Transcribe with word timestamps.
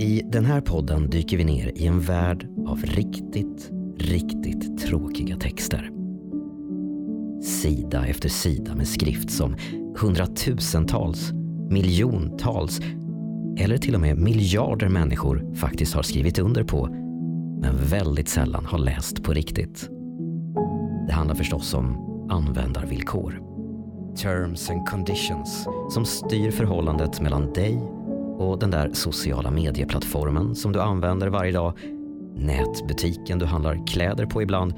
I 0.00 0.22
den 0.24 0.44
här 0.44 0.60
podden 0.60 1.10
dyker 1.10 1.36
vi 1.36 1.44
ner 1.44 1.72
i 1.74 1.86
en 1.86 2.00
värld 2.00 2.46
av 2.66 2.82
riktigt, 2.82 3.70
riktigt 3.98 4.78
tråkiga 4.78 5.36
texter. 5.36 5.90
Sida 7.42 8.06
efter 8.06 8.28
sida 8.28 8.74
med 8.74 8.88
skrift 8.88 9.30
som 9.30 9.56
hundratusentals, 9.96 11.32
miljontals 11.70 12.80
eller 13.58 13.78
till 13.78 13.94
och 13.94 14.00
med 14.00 14.18
miljarder 14.18 14.88
människor 14.88 15.54
faktiskt 15.54 15.94
har 15.94 16.02
skrivit 16.02 16.38
under 16.38 16.64
på 16.64 16.86
men 17.60 17.76
väldigt 17.90 18.28
sällan 18.28 18.64
har 18.64 18.78
läst 18.78 19.22
på 19.22 19.32
riktigt. 19.32 19.88
Det 21.06 21.12
handlar 21.12 21.34
förstås 21.34 21.74
om 21.74 21.96
användarvillkor. 22.30 23.42
Terms 24.16 24.70
and 24.70 24.88
conditions 24.88 25.68
som 25.90 26.04
styr 26.04 26.50
förhållandet 26.50 27.20
mellan 27.20 27.52
dig 27.52 27.97
och 28.38 28.58
den 28.58 28.70
där 28.70 28.90
sociala 28.92 29.50
medieplattformen 29.50 30.54
som 30.54 30.72
du 30.72 30.80
använder 30.80 31.28
varje 31.28 31.52
dag, 31.52 31.72
nätbutiken 32.34 33.38
du 33.38 33.46
handlar 33.46 33.86
kläder 33.86 34.26
på 34.26 34.42
ibland 34.42 34.74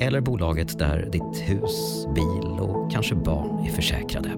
eller 0.00 0.20
bolaget 0.20 0.78
där 0.78 1.08
ditt 1.12 1.40
hus, 1.40 2.06
bil 2.14 2.60
och 2.60 2.90
kanske 2.90 3.14
barn 3.14 3.66
är 3.66 3.70
försäkrade. 3.70 4.30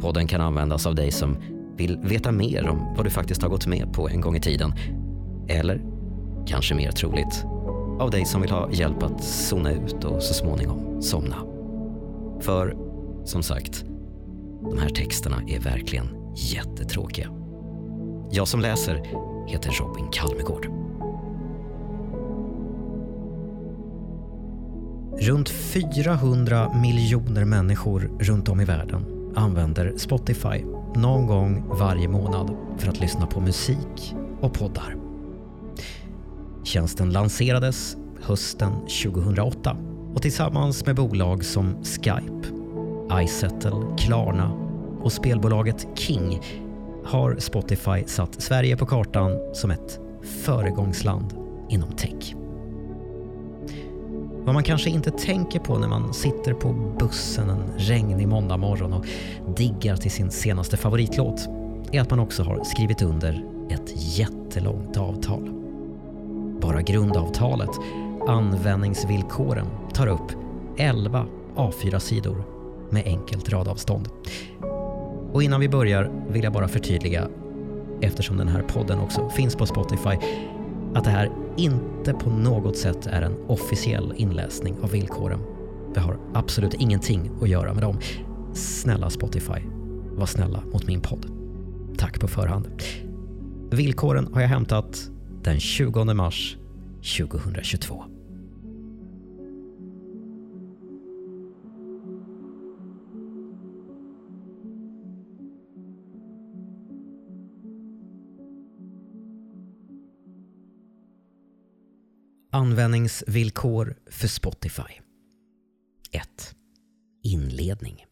Podden 0.00 0.26
kan 0.26 0.40
användas 0.40 0.86
av 0.86 0.94
dig 0.94 1.10
som 1.10 1.36
vill 1.76 1.98
veta 2.02 2.32
mer 2.32 2.68
om 2.68 2.94
vad 2.96 3.06
du 3.06 3.10
faktiskt 3.10 3.42
har 3.42 3.48
gått 3.48 3.66
med 3.66 3.92
på 3.92 4.08
en 4.08 4.20
gång 4.20 4.36
i 4.36 4.40
tiden. 4.40 4.72
Eller, 5.48 5.82
kanske 6.46 6.74
mer 6.74 6.90
troligt, 6.90 7.44
av 8.00 8.10
dig 8.10 8.24
som 8.24 8.40
vill 8.40 8.50
ha 8.50 8.70
hjälp 8.72 9.02
att 9.02 9.24
zona 9.24 9.72
ut 9.72 10.04
och 10.04 10.22
så 10.22 10.34
småningom 10.34 11.02
somna. 11.02 11.36
För, 12.40 12.76
som 13.24 13.42
sagt, 13.42 13.84
de 14.62 14.78
här 14.78 14.88
texterna 14.88 15.36
är 15.48 15.60
verkligen 15.60 16.21
jättetråkiga. 16.34 17.28
Jag 18.30 18.48
som 18.48 18.60
läser 18.60 18.94
heter 19.48 19.70
Robin 19.70 20.08
Kalmegård. 20.12 20.66
Runt 25.20 25.48
400 25.48 26.72
miljoner 26.82 27.44
människor 27.44 28.10
runt 28.20 28.48
om 28.48 28.60
i 28.60 28.64
världen 28.64 29.32
använder 29.36 29.92
Spotify 29.96 30.64
någon 30.94 31.26
gång 31.26 31.64
varje 31.78 32.08
månad 32.08 32.56
för 32.78 32.88
att 32.88 33.00
lyssna 33.00 33.26
på 33.26 33.40
musik 33.40 34.14
och 34.40 34.54
poddar. 34.54 34.96
Tjänsten 36.64 37.10
lanserades 37.10 37.96
hösten 38.22 38.72
2008 39.04 39.76
och 40.14 40.22
tillsammans 40.22 40.86
med 40.86 40.96
bolag 40.96 41.44
som 41.44 41.84
Skype, 41.84 42.48
iSettle, 43.22 43.96
Klarna 43.98 44.71
och 45.02 45.12
spelbolaget 45.12 45.86
King 45.94 46.40
har 47.04 47.36
Spotify 47.38 48.04
satt 48.06 48.42
Sverige 48.42 48.76
på 48.76 48.86
kartan 48.86 49.38
som 49.52 49.70
ett 49.70 50.00
föregångsland 50.22 51.34
inom 51.68 51.92
tech. 51.92 52.34
Vad 54.44 54.54
man 54.54 54.64
kanske 54.64 54.90
inte 54.90 55.10
tänker 55.10 55.60
på 55.60 55.78
när 55.78 55.88
man 55.88 56.14
sitter 56.14 56.54
på 56.54 56.72
bussen 56.98 57.50
en 57.50 57.62
regnig 57.76 58.28
måndagmorgon 58.28 58.92
och 58.92 59.06
diggar 59.56 59.96
till 59.96 60.10
sin 60.10 60.30
senaste 60.30 60.76
favoritlåt 60.76 61.48
är 61.92 62.00
att 62.00 62.10
man 62.10 62.20
också 62.20 62.42
har 62.42 62.64
skrivit 62.64 63.02
under 63.02 63.44
ett 63.70 64.18
jättelångt 64.18 64.96
avtal. 64.96 65.50
Bara 66.60 66.82
grundavtalet, 66.82 67.70
användningsvillkoren, 68.28 69.66
tar 69.94 70.06
upp 70.06 70.32
11 70.76 71.26
A4-sidor 71.56 72.44
med 72.90 73.06
enkelt 73.06 73.48
radavstånd. 73.48 74.08
Och 75.32 75.42
innan 75.42 75.60
vi 75.60 75.68
börjar 75.68 76.10
vill 76.28 76.44
jag 76.44 76.52
bara 76.52 76.68
förtydliga, 76.68 77.28
eftersom 78.00 78.36
den 78.36 78.48
här 78.48 78.62
podden 78.62 78.98
också 78.98 79.30
finns 79.30 79.56
på 79.56 79.66
Spotify, 79.66 80.16
att 80.94 81.04
det 81.04 81.10
här 81.10 81.30
inte 81.56 82.12
på 82.12 82.30
något 82.30 82.76
sätt 82.76 83.06
är 83.06 83.22
en 83.22 83.36
officiell 83.46 84.14
inläsning 84.16 84.76
av 84.82 84.90
villkoren. 84.90 85.40
Det 85.94 86.00
har 86.00 86.18
absolut 86.34 86.74
ingenting 86.74 87.30
att 87.42 87.48
göra 87.48 87.74
med 87.74 87.82
dem. 87.82 87.98
Snälla 88.54 89.10
Spotify, 89.10 89.62
var 90.12 90.26
snälla 90.26 90.62
mot 90.72 90.86
min 90.86 91.00
podd. 91.00 91.26
Tack 91.98 92.20
på 92.20 92.28
förhand. 92.28 92.68
Villkoren 93.70 94.34
har 94.34 94.40
jag 94.40 94.48
hämtat 94.48 95.10
den 95.42 95.60
20 95.60 96.14
mars 96.14 96.56
2022. 97.18 98.04
Användningsvillkor 112.54 113.96
för 114.06 114.28
Spotify 114.28 115.00
1. 116.10 116.54
Inledning. 117.22 118.06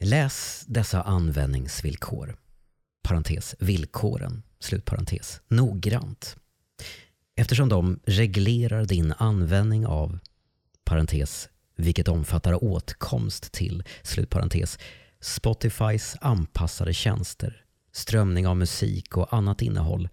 Läs 0.00 0.64
dessa 0.68 1.02
användningsvillkor, 1.02 2.36
parentes 3.02 3.56
villkoren, 3.58 4.42
slutparentes, 4.60 5.40
noggrant. 5.48 6.36
Eftersom 7.36 7.68
de 7.68 8.00
reglerar 8.04 8.84
din 8.84 9.14
användning 9.18 9.86
av, 9.86 10.18
parentes, 10.84 11.48
vilket 11.76 12.08
omfattar 12.08 12.64
åtkomst 12.64 13.52
till, 13.52 13.84
slutparentes, 14.02 14.78
Spotifys 15.20 16.16
anpassade 16.20 16.94
tjänster, 16.94 17.64
strömning 17.92 18.46
av 18.46 18.56
musik 18.56 19.16
och 19.16 19.32
annat 19.34 19.62
innehåll 19.62 20.08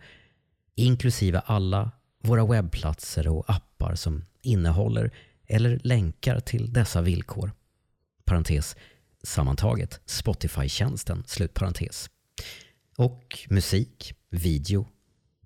inklusive 0.75 1.39
alla 1.45 1.91
våra 2.23 2.45
webbplatser 2.45 3.27
och 3.27 3.45
appar 3.47 3.95
som 3.95 4.25
innehåller 4.41 5.11
eller 5.47 5.79
länkar 5.83 6.39
till 6.39 6.73
dessa 6.73 7.01
villkor. 7.01 7.51
Parentes, 8.25 8.75
sammantaget 9.23 10.01
Spotify-tjänsten, 10.05 11.23
slutparentes. 11.27 12.09
Och 12.97 13.39
musik, 13.49 14.13
video, 14.29 14.87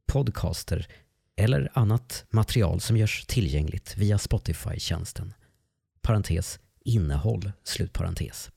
podcaster 0.05 0.87
eller 1.35 1.71
annat 1.73 2.25
material 2.29 2.79
som 2.79 2.97
görs 2.97 3.25
tillgängligt 3.25 3.97
via 3.97 4.17
Spotify-tjänsten. 4.17 5.33
Parentes, 6.01 6.59
innehåll, 6.85 7.51
slutparentes. 7.63 8.51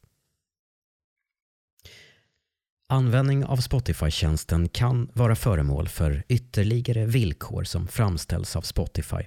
Användning 2.89 3.45
av 3.45 3.57
Spotify-tjänsten 3.57 4.69
kan 4.69 5.11
vara 5.15 5.37
föremål 5.37 5.89
för 5.89 6.25
ytterligare 6.29 7.07
villkor 7.07 7.65
som 7.65 7.89
framställs 7.89 8.57
av 8.57 8.63
Spotify 8.63 9.23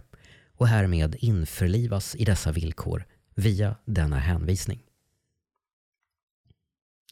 och 0.58 0.68
härmed 0.68 1.16
införlivas 1.20 2.16
i 2.16 2.26
dessa 2.26 2.52
villkor 2.52 3.06
via 3.36 3.76
denna 3.86 4.20
hänvisning. 4.20 4.82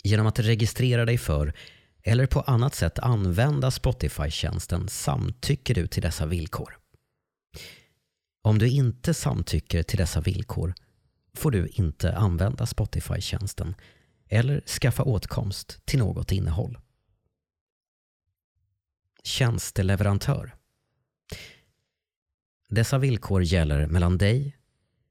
Genom 0.03 0.27
att 0.27 0.39
registrera 0.39 1.05
dig 1.05 1.17
för 1.17 1.53
eller 2.03 2.25
på 2.25 2.41
annat 2.41 2.75
sätt 2.75 2.99
använda 2.99 3.71
Spotify-tjänsten 3.71 4.87
samtycker 4.87 5.75
du 5.75 5.87
till 5.87 6.01
dessa 6.01 6.25
villkor. 6.25 6.77
Om 8.41 8.59
du 8.59 8.69
inte 8.69 9.13
samtycker 9.13 9.83
till 9.83 9.97
dessa 9.97 10.21
villkor 10.21 10.73
får 11.37 11.51
du 11.51 11.67
inte 11.67 12.17
använda 12.17 12.65
Spotify-tjänsten 12.65 13.75
eller 14.33 14.61
skaffa 14.61 15.03
åtkomst 15.03 15.85
till 15.85 15.99
något 15.99 16.31
innehåll. 16.31 16.77
Tjänsteleverantör. 19.23 20.55
Dessa 22.69 22.97
villkor 22.97 23.43
gäller 23.43 23.87
mellan 23.87 24.17
dig 24.17 24.57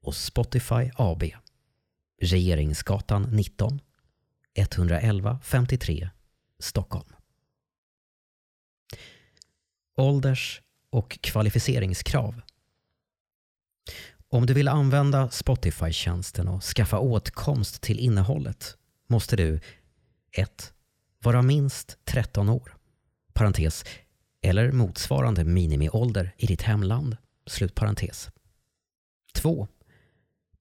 och 0.01 0.15
Spotify 0.15 0.91
AB. 0.95 1.23
Regeringsgatan 2.21 3.23
19 3.23 3.79
111 4.53 5.39
53 5.43 6.09
Stockholm. 6.59 7.15
Ålders 9.97 10.61
och 10.89 11.19
kvalificeringskrav. 11.21 12.41
Om 14.27 14.45
du 14.45 14.53
vill 14.53 14.67
använda 14.67 15.29
Spotify-tjänsten 15.29 16.47
och 16.47 16.63
skaffa 16.63 16.99
åtkomst 16.99 17.81
till 17.81 17.99
innehållet 17.99 18.77
måste 19.07 19.35
du 19.35 19.59
1. 20.31 20.73
Vara 21.23 21.41
minst 21.41 21.97
13 22.05 22.49
år, 22.49 22.75
parentes, 23.33 23.85
eller 24.41 24.71
motsvarande 24.71 25.43
minimiålder 25.43 26.35
i 26.37 26.45
ditt 26.45 26.61
hemland, 26.61 27.17
slutparentes. 27.45 28.29
2. 29.33 29.67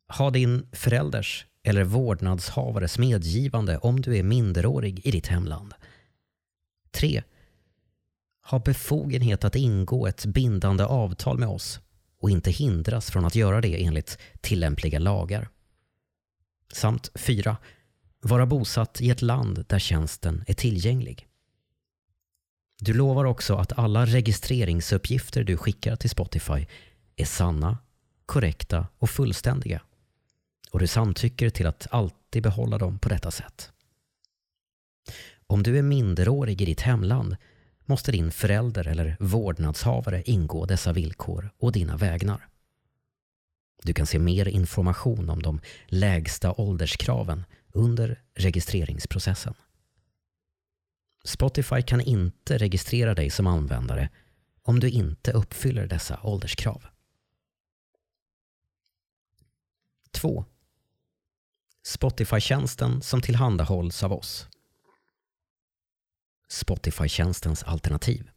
Ha 0.08 0.30
din 0.30 0.66
förälders 0.72 1.46
eller 1.64 1.84
vårdnadshavares 1.84 2.98
medgivande 2.98 3.78
om 3.78 4.00
du 4.00 4.16
är 4.16 4.22
minderårig 4.22 5.06
i 5.06 5.10
ditt 5.10 5.26
hemland. 5.26 5.74
3. 6.90 7.22
Ha 8.44 8.58
befogenhet 8.58 9.44
att 9.44 9.56
ingå 9.56 10.06
ett 10.06 10.24
bindande 10.24 10.84
avtal 10.84 11.38
med 11.38 11.48
oss 11.48 11.80
och 12.20 12.30
inte 12.30 12.50
hindras 12.50 13.10
från 13.10 13.24
att 13.24 13.34
göra 13.34 13.60
det 13.60 13.84
enligt 13.84 14.18
tillämpliga 14.40 14.98
lagar. 14.98 15.48
Samt 16.72 17.10
4 17.14 17.56
vara 18.24 18.46
bosatt 18.46 19.00
i 19.00 19.10
ett 19.10 19.22
land 19.22 19.64
där 19.68 19.78
tjänsten 19.78 20.44
är 20.46 20.54
tillgänglig. 20.54 21.28
Du 22.80 22.94
lovar 22.94 23.24
också 23.24 23.56
att 23.56 23.78
alla 23.78 24.06
registreringsuppgifter 24.06 25.44
du 25.44 25.56
skickar 25.56 25.96
till 25.96 26.10
Spotify 26.10 26.66
är 27.16 27.24
sanna, 27.24 27.78
korrekta 28.26 28.86
och 28.98 29.10
fullständiga. 29.10 29.82
Och 30.70 30.78
du 30.78 30.86
samtycker 30.86 31.50
till 31.50 31.66
att 31.66 31.86
alltid 31.90 32.42
behålla 32.42 32.78
dem 32.78 32.98
på 32.98 33.08
detta 33.08 33.30
sätt. 33.30 33.72
Om 35.46 35.62
du 35.62 35.78
är 35.78 35.82
minderårig 35.82 36.62
i 36.62 36.64
ditt 36.64 36.80
hemland 36.80 37.36
måste 37.84 38.12
din 38.12 38.30
förälder 38.30 38.88
eller 38.88 39.16
vårdnadshavare 39.20 40.22
ingå 40.22 40.66
dessa 40.66 40.92
villkor 40.92 41.50
och 41.58 41.72
dina 41.72 41.96
vägnar. 41.96 42.48
Du 43.82 43.94
kan 43.94 44.06
se 44.06 44.18
mer 44.18 44.48
information 44.48 45.30
om 45.30 45.42
de 45.42 45.60
lägsta 45.86 46.52
ålderskraven 46.52 47.44
under 47.72 48.22
registreringsprocessen. 48.34 49.54
Spotify 51.24 51.82
kan 51.82 52.00
inte 52.00 52.58
registrera 52.58 53.14
dig 53.14 53.30
som 53.30 53.46
användare 53.46 54.10
om 54.62 54.80
du 54.80 54.90
inte 54.90 55.32
uppfyller 55.32 55.86
dessa 55.86 56.20
ålderskrav. 56.22 56.84
2. 60.10 60.44
Spotify-tjänsten 61.82 63.02
som 63.02 63.20
tillhandahålls 63.20 64.02
av 64.02 64.12
oss. 64.12 64.48
Spotify-tjänstens 66.48 67.64
alternativ. 67.64 68.30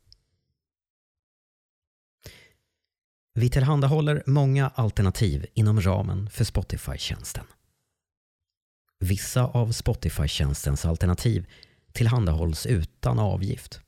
Vi 3.33 3.49
tillhandahåller 3.49 4.23
många 4.25 4.69
alternativ 4.69 5.45
inom 5.53 5.81
ramen 5.81 6.29
för 6.29 6.43
Spotify-tjänsten. 6.43 7.45
Vissa 8.99 9.45
av 9.45 9.71
Spotify-tjänstens 9.71 10.85
alternativ 10.85 11.45
tillhandahålls 11.93 12.65
utan 12.65 13.19
avgift 13.19 13.81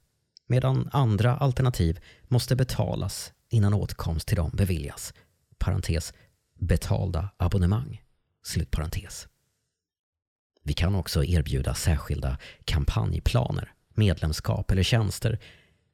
medan 0.48 0.90
andra 0.92 1.38
alternativ 1.38 2.00
måste 2.28 2.56
betalas 2.56 3.34
innan 3.50 3.74
åtkomst 3.74 4.28
till 4.28 4.38
dem 4.38 4.52
beviljas. 4.54 5.14
Parentes, 5.58 6.14
betalda 6.60 7.30
abonnemang. 7.38 8.02
Slutparentes. 8.44 9.28
Vi 10.64 10.74
kan 10.74 10.96
också 10.96 11.24
erbjuda 11.24 11.74
särskilda 11.74 12.38
kampanjplaner, 12.66 13.74
medlemskap 13.96 14.72
eller 14.72 14.84
tjänster 14.84 15.40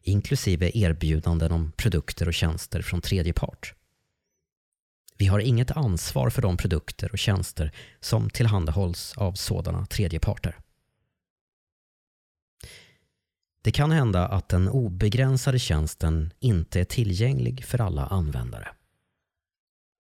inklusive 0.04 0.72
erbjudanden 0.74 1.52
om 1.52 1.72
produkter 1.72 2.28
och 2.28 2.34
tjänster 2.34 2.82
från 2.82 3.02
tredje 3.02 3.34
part. 3.34 3.74
Vi 5.24 5.28
har 5.28 5.40
inget 5.40 5.72
ansvar 5.72 6.30
för 6.30 6.42
de 6.42 6.58
produkter 6.58 7.12
och 7.12 7.18
tjänster 7.18 7.72
som 8.00 8.30
tillhandahålls 8.30 9.14
av 9.18 9.34
sådana 9.34 9.86
tredjeparter. 9.86 10.58
Det 13.62 13.72
kan 13.72 13.92
hända 13.92 14.28
att 14.28 14.50
den 14.50 14.70
obegränsade 14.70 15.60
tjänsten 15.60 16.34
inte 16.40 16.80
är 16.80 16.84
tillgänglig 16.84 17.66
för 17.66 17.82
alla 17.82 18.06
användare. 18.06 18.68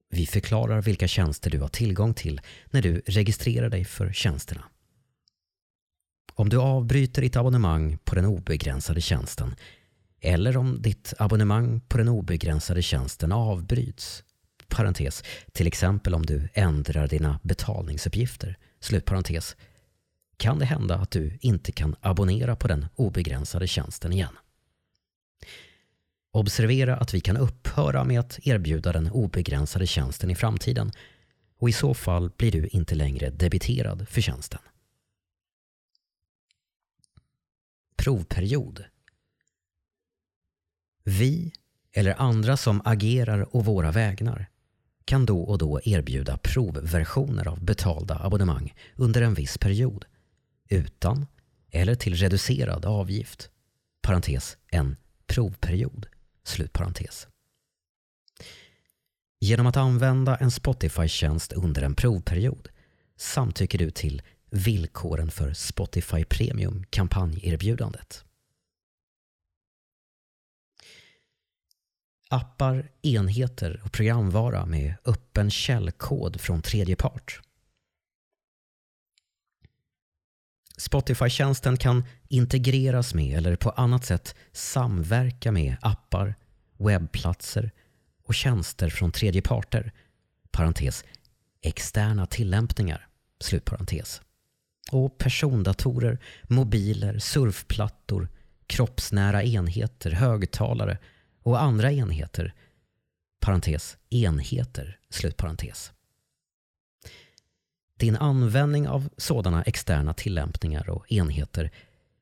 Vi 0.10 0.26
förklarar 0.26 0.82
vilka 0.82 1.08
tjänster 1.08 1.50
du 1.50 1.60
har 1.60 1.68
tillgång 1.68 2.14
till 2.14 2.42
när 2.72 2.82
du 2.82 3.02
registrerar 3.06 3.70
dig 3.70 3.86
för 3.86 4.14
tjänsterna. 4.14 4.64
Om 6.34 6.50
du 6.50 6.58
avbryter 6.58 7.22
ditt 7.22 7.36
abonnemang 7.36 7.98
på 8.04 8.16
den 8.16 8.26
obegränsade 8.26 9.02
tjänsten 9.02 9.56
eller 10.22 10.58
om 10.58 10.82
ditt 10.82 11.14
abonnemang 11.20 11.82
på 11.82 11.98
den 11.98 12.10
obegränsade 12.10 12.82
tjänsten 12.82 13.32
avbryts, 13.32 14.24
parentes, 14.74 15.24
till 15.52 15.68
exempel 15.68 16.14
om 16.14 16.26
du 16.26 16.50
ändrar 16.54 17.08
dina 17.08 17.40
betalningsuppgifter, 17.44 18.58
slutparentes, 18.80 19.56
kan 20.38 20.60
det 20.60 20.66
hända 20.66 20.96
att 20.96 21.12
du 21.12 21.38
inte 21.42 21.72
kan 21.72 21.96
abonnera 22.02 22.56
på 22.56 22.68
den 22.68 22.86
obegränsade 22.96 23.68
tjänsten 23.68 24.14
igen. 24.14 24.38
Observera 26.32 26.98
att 26.98 27.14
vi 27.14 27.22
kan 27.22 27.38
upphöra 27.38 28.04
med 28.04 28.20
att 28.20 28.40
erbjuda 28.44 28.92
den 28.92 29.12
obegränsade 29.12 29.88
tjänsten 29.88 30.32
i 30.32 30.36
framtiden. 30.36 30.92
Och 31.58 31.70
i 31.70 31.72
så 31.72 31.94
fall 31.94 32.32
blir 32.38 32.52
du 32.52 32.68
inte 32.68 32.96
längre 32.96 33.30
debiterad 33.30 34.08
för 34.10 34.22
tjänsten. 34.22 34.60
Provperiod. 37.96 38.86
Vi 41.04 41.54
eller 41.92 42.22
andra 42.22 42.58
som 42.58 42.82
agerar 42.86 43.56
å 43.56 43.62
våra 43.62 43.92
vägnar 43.92 44.50
kan 45.06 45.26
då 45.26 45.42
och 45.42 45.58
då 45.58 45.82
erbjuda 45.84 46.38
provversioner 46.38 47.48
av 47.48 47.64
betalda 47.64 48.20
abonnemang 48.24 48.74
under 48.96 49.22
en 49.22 49.34
viss 49.34 49.58
period 49.58 50.06
utan 50.70 51.26
eller 51.72 51.96
till 51.96 52.16
reducerad 52.16 52.86
avgift. 52.86 53.50
Parentes, 54.02 54.58
en 54.68 54.96
provperiod. 55.28 56.08
Slutparentes. 56.44 57.28
Genom 59.40 59.68
att 59.68 59.78
använda 59.78 60.36
en 60.36 60.52
Spotify-tjänst 60.52 61.54
under 61.54 61.82
en 61.82 61.96
provperiod 61.96 62.70
samtycker 63.18 63.78
du 63.78 63.92
till 63.92 64.22
villkoren 64.50 65.32
för 65.32 65.54
Spotify 65.54 66.26
Premium 66.26 66.84
kampanjerbjudandet. 66.90 68.26
Appar, 72.34 72.90
enheter 73.02 73.82
och 73.86 73.92
programvara 73.92 74.66
med 74.66 74.96
öppen 75.06 75.52
källkod 75.52 76.42
från 76.42 76.62
tredje 76.62 76.96
part. 76.96 77.40
Spotify-tjänsten 80.78 81.78
kan 81.78 82.04
integreras 82.28 83.14
med 83.14 83.38
eller 83.38 83.56
på 83.56 83.70
annat 83.70 84.06
sätt 84.06 84.36
samverka 84.52 85.52
med 85.52 85.76
appar, 85.82 86.36
webbplatser 86.78 87.72
och 88.24 88.36
tjänster 88.36 88.90
från 88.90 89.12
tredje 89.12 89.42
parter. 89.42 89.92
Parentes, 90.52 91.04
externa 91.62 92.26
tillämpningar. 92.26 93.08
Slutparentes. 93.40 94.22
Och 94.92 95.18
persondatorer, 95.18 96.20
mobiler, 96.44 97.20
surfplattor, 97.20 98.30
kroppsnära 98.68 99.44
enheter, 99.44 100.12
högtalare 100.12 100.98
och 101.44 101.62
andra 101.62 101.92
enheter. 101.92 102.54
Parentes, 103.40 103.98
enheter. 104.10 105.00
Slutparentes. 105.10 105.92
Din 108.00 108.16
användning 108.16 108.88
av 108.88 109.10
sådana 109.18 109.64
externa 109.64 110.14
tillämpningar 110.14 110.90
och 110.90 111.12
enheter 111.12 111.72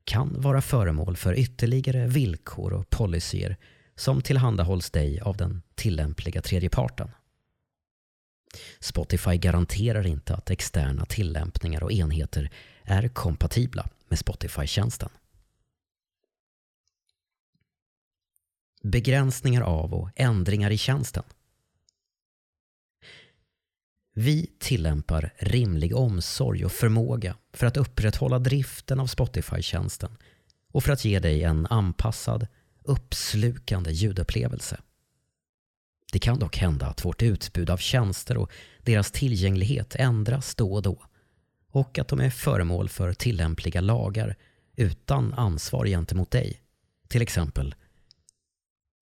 kan 0.03 0.41
vara 0.41 0.61
föremål 0.61 1.15
för 1.15 1.39
ytterligare 1.39 2.07
villkor 2.07 2.73
och 2.73 2.89
policyer 2.89 3.57
som 3.95 4.21
tillhandahålls 4.21 4.91
dig 4.91 5.19
av 5.19 5.37
den 5.37 5.61
tillämpliga 5.75 6.41
tredjeparten. 6.41 7.11
Spotify 8.79 9.37
garanterar 9.37 10.07
inte 10.07 10.35
att 10.35 10.49
externa 10.49 11.05
tillämpningar 11.05 11.83
och 11.83 11.91
enheter 11.91 12.49
är 12.83 13.07
kompatibla 13.07 13.89
med 14.07 14.19
Spotify-tjänsten. 14.19 15.09
Begränsningar 18.83 19.61
av 19.61 19.93
och 19.93 20.09
ändringar 20.15 20.71
i 20.71 20.77
tjänsten 20.77 21.23
vi 24.13 24.51
tillämpar 24.59 25.33
rimlig 25.37 25.95
omsorg 25.95 26.65
och 26.65 26.71
förmåga 26.71 27.35
för 27.53 27.67
att 27.67 27.77
upprätthålla 27.77 28.39
driften 28.39 28.99
av 28.99 29.07
Spotify-tjänsten 29.07 30.17
och 30.71 30.83
för 30.83 30.93
att 30.93 31.05
ge 31.05 31.19
dig 31.19 31.43
en 31.43 31.65
anpassad, 31.65 32.47
uppslukande 32.83 33.91
ljudupplevelse. 33.91 34.81
Det 36.11 36.19
kan 36.19 36.39
dock 36.39 36.57
hända 36.57 36.85
att 36.85 37.05
vårt 37.05 37.21
utbud 37.21 37.69
av 37.69 37.77
tjänster 37.77 38.37
och 38.37 38.51
deras 38.83 39.11
tillgänglighet 39.11 39.95
ändras 39.95 40.55
då 40.55 40.73
och 40.73 40.81
då 40.81 41.05
och 41.71 41.99
att 41.99 42.07
de 42.07 42.19
är 42.19 42.29
föremål 42.29 42.89
för 42.89 43.13
tillämpliga 43.13 43.81
lagar 43.81 44.35
utan 44.75 45.33
ansvar 45.33 45.85
gentemot 45.85 46.31
dig. 46.31 46.61
Till 47.07 47.21
exempel 47.21 47.75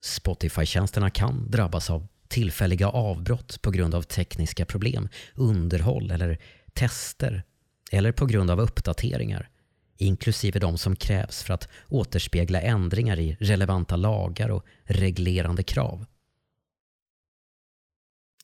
Spotify-tjänsterna 0.01 1.09
kan 1.09 1.51
drabbas 1.51 1.89
av 1.89 2.07
tillfälliga 2.27 2.89
avbrott 2.89 3.61
på 3.61 3.71
grund 3.71 3.95
av 3.95 4.01
tekniska 4.01 4.65
problem, 4.65 5.09
underhåll 5.35 6.11
eller 6.11 6.39
tester 6.73 7.43
eller 7.91 8.11
på 8.11 8.25
grund 8.25 8.51
av 8.51 8.59
uppdateringar, 8.59 9.49
inklusive 9.97 10.59
de 10.59 10.77
som 10.77 10.95
krävs 10.95 11.43
för 11.43 11.53
att 11.53 11.69
återspegla 11.87 12.61
ändringar 12.61 13.19
i 13.19 13.37
relevanta 13.39 13.95
lagar 13.95 14.49
och 14.49 14.65
reglerande 14.83 15.63
krav. 15.63 16.05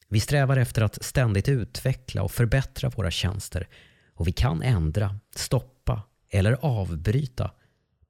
Vi 0.08 0.20
strävar 0.20 0.58
efter 0.58 0.82
att 0.82 1.04
ständigt 1.06 1.50
utveckla 1.50 2.24
och 2.24 2.32
förbättra 2.32 2.90
våra 2.90 3.12
tjänster 3.12 3.68
och 4.14 4.28
vi 4.28 4.32
kan 4.32 4.62
ändra, 4.62 5.20
stoppa 5.36 6.04
eller 6.30 6.58
avbryta 6.62 7.52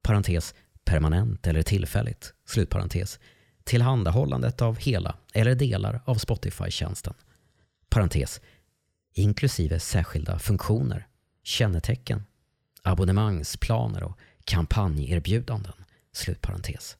parentes, 0.02 0.54
permanent 0.84 1.46
eller 1.46 1.62
tillfälligt, 1.62 2.34
slutparentes, 2.46 3.20
tillhandahållandet 3.66 4.62
av 4.62 4.76
hela 4.78 5.16
eller 5.32 5.54
delar 5.54 6.00
av 6.04 6.14
Spotify-tjänsten. 6.14 7.14
Parentes, 7.88 8.40
inklusive 9.14 9.80
särskilda 9.80 10.38
funktioner, 10.38 11.06
kännetecken, 11.42 12.24
abonnemangsplaner 12.82 14.02
och 14.02 14.18
kampanjerbjudanden. 14.44 15.72
Slutparentes. 16.12 16.96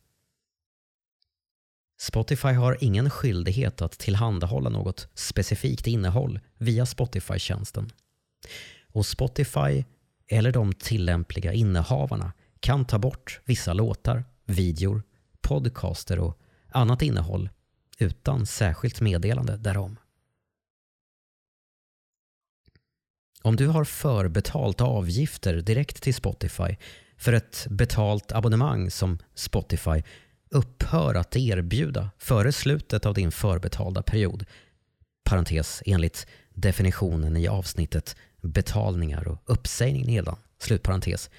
Spotify 1.99 2.49
har 2.49 2.79
ingen 2.81 3.11
skyldighet 3.11 3.83
att 3.83 3.99
tillhandahålla 3.99 4.71
något 4.71 5.09
specifikt 5.15 5.87
innehåll 5.87 6.41
via 6.59 6.87
Spotify-tjänsten. 6.87 7.91
Och 8.93 9.07
Spotify 9.07 9.85
eller 10.29 10.53
de 10.53 10.73
tillämpliga 10.73 11.53
innehavarna 11.53 12.33
kan 12.61 12.85
ta 12.85 12.99
bort 12.99 13.41
vissa 13.45 13.73
låtar, 13.73 14.25
videor, 14.45 15.03
podcaster 15.41 16.19
och 16.19 16.39
annat 16.69 17.03
innehåll 17.03 17.51
utan 17.99 18.47
särskilt 18.47 19.01
meddelande 19.01 19.57
därom. 19.57 19.99
Om 23.43 23.57
du 23.57 23.67
har 23.67 23.85
förbetalt 23.85 24.81
avgifter 24.81 25.55
direkt 25.55 26.03
till 26.03 26.15
Spotify 26.15 26.77
för 27.17 27.33
ett 27.33 27.67
betalt 27.71 28.33
abonnemang 28.33 28.91
som 28.91 29.19
Spotify 29.35 30.03
upphör 30.51 31.15
att 31.15 31.37
erbjuda 31.37 32.11
före 32.19 32.53
slutet 32.53 33.07
av 33.07 33.15
din 33.15 33.33
förbetalda 33.33 34.03
period, 34.03 34.45
parentes 35.25 35.83
enligt 35.87 36.27
definitionen 36.55 37.37
i 37.37 37.49
avsnittet 37.49 38.17
betalningar 38.43 39.29
och 39.29 39.43
uppsägning 39.45 40.07
nedan, 40.07 40.37
slutparentes, 40.59 41.31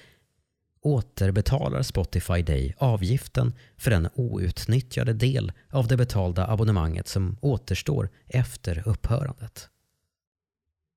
återbetalar 0.80 1.82
Spotify 1.82 2.42
dig 2.42 2.74
avgiften 2.78 3.54
för 3.76 3.90
den 3.90 4.08
outnyttjade 4.14 5.12
del 5.12 5.52
av 5.70 5.88
det 5.88 5.96
betalda 5.96 6.46
abonnemanget 6.46 7.08
som 7.08 7.36
återstår 7.40 8.10
efter 8.28 8.88
upphörandet. 8.88 9.68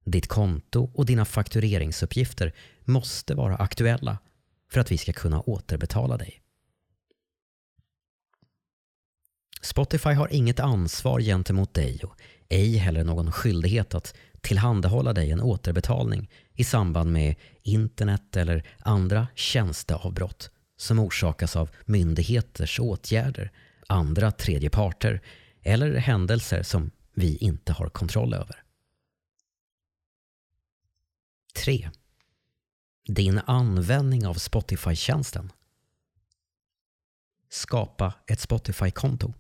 Ditt 0.06 0.28
konto 0.28 0.92
och 0.94 1.06
dina 1.06 1.26
faktureringsuppgifter 1.26 2.54
måste 2.86 3.36
vara 3.36 3.56
aktuella 3.56 4.18
för 4.72 4.80
att 4.80 4.92
vi 4.92 4.98
ska 4.98 5.14
kunna 5.14 5.42
återbetala 5.42 6.18
dig. 6.18 6.42
Spotify 9.62 10.10
har 10.10 10.34
inget 10.34 10.60
ansvar 10.60 11.20
gentemot 11.20 11.74
dig 11.74 12.00
och 12.04 12.22
ej 12.50 12.78
heller 12.78 13.04
någon 13.04 13.32
skyldighet 13.32 13.96
att 13.96 14.16
tillhandahålla 14.42 15.14
dig 15.14 15.32
en 15.32 15.42
återbetalning 15.42 16.30
i 16.54 16.64
samband 16.64 17.12
med 17.12 17.36
internet 17.64 18.38
eller 18.38 18.68
andra 18.80 19.28
tjänsteavbrott 19.36 20.52
som 20.78 21.00
orsakas 21.00 21.56
av 21.56 21.70
myndigheters 21.86 22.80
åtgärder, 22.80 23.52
andra 23.88 24.32
tredje 24.32 24.70
parter 24.70 25.22
eller 25.62 25.96
händelser 25.96 26.64
som 26.64 26.92
vi 27.14 27.38
inte 27.38 27.74
har 27.74 27.90
kontroll 27.90 28.34
över. 28.34 28.64
3. 31.56 31.90
Din 33.08 33.40
användning 33.46 34.28
av 34.28 34.34
Spotify-tjänsten. 34.34 35.52
Skapa 37.50 38.14
ett 38.28 38.40
Spotify-konto. 38.40 39.34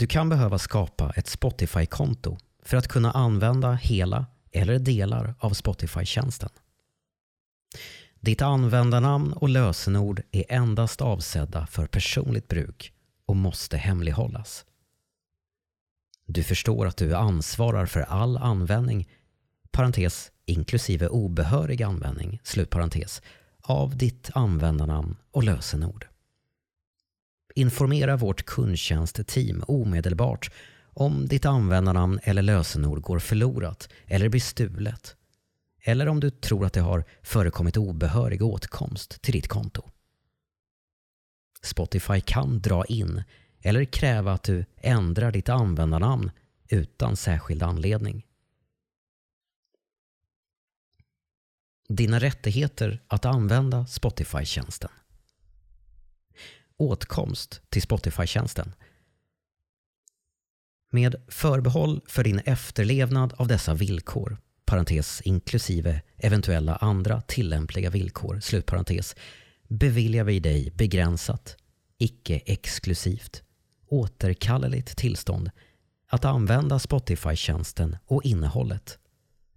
Du 0.00 0.06
kan 0.06 0.28
behöva 0.28 0.58
skapa 0.58 1.12
ett 1.16 1.26
Spotify-konto 1.26 2.38
för 2.62 2.76
att 2.76 2.88
kunna 2.88 3.10
använda 3.10 3.72
hela 3.72 4.26
eller 4.52 4.78
delar 4.78 5.34
av 5.38 5.50
Spotify-tjänsten. 5.50 6.48
Ditt 8.20 8.42
användarnamn 8.42 9.32
och 9.32 9.48
lösenord 9.48 10.22
är 10.30 10.44
endast 10.48 11.00
avsedda 11.00 11.66
för 11.66 11.86
personligt 11.86 12.48
bruk 12.48 12.92
och 13.26 13.36
måste 13.36 13.76
hemlighållas. 13.76 14.64
Du 16.26 16.42
förstår 16.42 16.86
att 16.86 16.96
du 16.96 17.14
ansvarar 17.14 17.86
för 17.86 18.00
all 18.00 18.36
användning, 18.36 19.08
parentes, 19.70 20.32
inklusive 20.44 21.08
obehörig 21.08 21.82
användning, 21.82 22.40
slutparentes, 22.44 23.22
av 23.62 23.96
ditt 23.96 24.30
användarnamn 24.34 25.16
och 25.30 25.44
lösenord. 25.44 26.09
Informera 27.60 28.16
vårt 28.16 28.42
kundtjänstteam 28.44 29.64
omedelbart 29.68 30.50
om 30.82 31.28
ditt 31.28 31.44
användarnamn 31.44 32.20
eller 32.22 32.42
lösenord 32.42 33.00
går 33.00 33.18
förlorat 33.18 33.88
eller 34.06 34.28
blir 34.28 34.40
stulet. 34.40 35.16
Eller 35.82 36.08
om 36.08 36.20
du 36.20 36.30
tror 36.30 36.66
att 36.66 36.72
det 36.72 36.80
har 36.80 37.04
förekommit 37.22 37.76
obehörig 37.76 38.42
åtkomst 38.42 39.22
till 39.22 39.32
ditt 39.32 39.48
konto. 39.48 39.82
Spotify 41.62 42.20
kan 42.20 42.60
dra 42.60 42.84
in 42.84 43.22
eller 43.62 43.84
kräva 43.84 44.32
att 44.32 44.42
du 44.42 44.64
ändrar 44.76 45.32
ditt 45.32 45.48
användarnamn 45.48 46.30
utan 46.68 47.16
särskild 47.16 47.62
anledning. 47.62 48.26
Dina 51.88 52.18
rättigheter 52.18 53.02
att 53.08 53.24
använda 53.24 53.86
Spotify-tjänsten 53.86 54.90
åtkomst 56.80 57.60
till 57.68 57.82
Spotify-tjänsten. 57.82 58.74
Med 60.92 61.14
förbehåll 61.28 62.00
för 62.06 62.24
din 62.24 62.38
efterlevnad 62.38 63.32
av 63.36 63.48
dessa 63.48 63.74
villkor, 63.74 64.38
parentes 64.64 65.20
inklusive 65.20 66.02
eventuella 66.16 66.76
andra 66.76 67.20
tillämpliga 67.20 67.90
villkor, 67.90 68.40
slutparentes, 68.40 69.16
beviljar 69.68 70.24
vi 70.24 70.40
dig 70.40 70.70
begränsat, 70.70 71.56
icke-exklusivt, 71.98 73.42
återkalleligt 73.88 74.96
tillstånd 74.96 75.50
att 76.08 76.24
använda 76.24 76.78
Spotify-tjänsten 76.78 77.96
och 78.06 78.24
innehållet, 78.24 78.98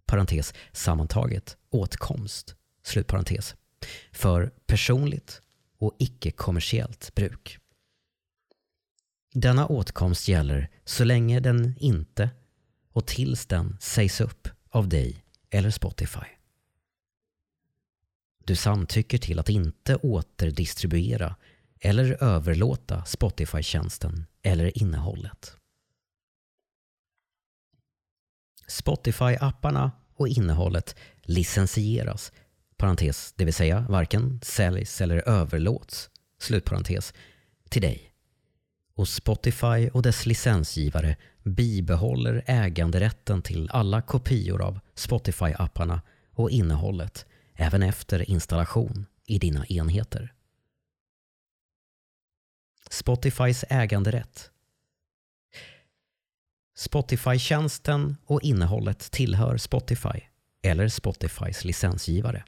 parentes 0.05 0.53
sammantaget 0.71 1.57
åtkomst, 1.69 2.55
slutparentes, 2.83 3.55
för 4.11 4.51
personligt 4.67 5.41
och 5.77 5.95
icke-kommersiellt 5.99 7.15
bruk. 7.15 7.57
Denna 9.33 9.67
åtkomst 9.67 10.27
gäller 10.27 10.69
så 10.85 11.03
länge 11.03 11.39
den 11.39 11.75
inte 11.79 12.29
och 12.91 13.07
tills 13.07 13.45
den 13.45 13.77
sägs 13.79 14.21
upp 14.21 14.47
av 14.69 14.89
dig 14.89 15.25
eller 15.49 15.69
Spotify. 15.69 16.25
Du 18.45 18.55
samtycker 18.55 19.17
till 19.17 19.39
att 19.39 19.49
inte 19.49 19.95
återdistribuera 19.95 21.35
eller 21.79 22.23
överlåta 22.23 23.05
Spotify-tjänsten 23.05 24.25
eller 24.41 24.77
innehållet. 24.77 25.57
Spotify-apparna 28.67 29.91
och 30.15 30.27
innehållet 30.27 30.95
licensieras 31.21 32.31
parentes, 32.83 33.33
det 33.37 33.45
vill 33.45 33.53
säga 33.53 33.85
varken 33.89 34.39
säljs 34.43 35.01
eller 35.01 35.29
överlåts, 35.29 36.09
slutparentes, 36.39 37.13
till 37.69 37.81
dig. 37.81 38.13
Och 38.95 39.07
Spotify 39.07 39.89
och 39.93 40.01
dess 40.01 40.25
licensgivare 40.25 41.17
bibehåller 41.43 42.43
äganderätten 42.45 43.41
till 43.41 43.69
alla 43.71 44.01
kopior 44.01 44.61
av 44.61 44.79
Spotify-apparna 44.95 46.01
och 46.31 46.49
innehållet 46.49 47.25
även 47.55 47.83
efter 47.83 48.29
installation 48.29 49.05
i 49.25 49.39
dina 49.39 49.65
enheter. 49.65 50.33
Spotifys 52.89 53.65
äganderätt 53.69 54.51
Spotify-tjänsten 56.75 58.17
och 58.25 58.41
innehållet 58.41 59.11
tillhör 59.11 59.57
Spotify 59.57 60.19
eller 60.61 60.87
Spotifys 60.87 61.63
licensgivare. 61.63 62.43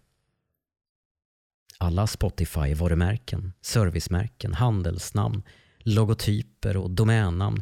Alla 1.78 2.08
Spotify-varumärken, 2.08 3.54
servicemärken, 3.62 4.54
handelsnamn, 4.54 5.44
logotyper 5.80 6.78
och 6.78 6.92
domännamn 6.92 7.62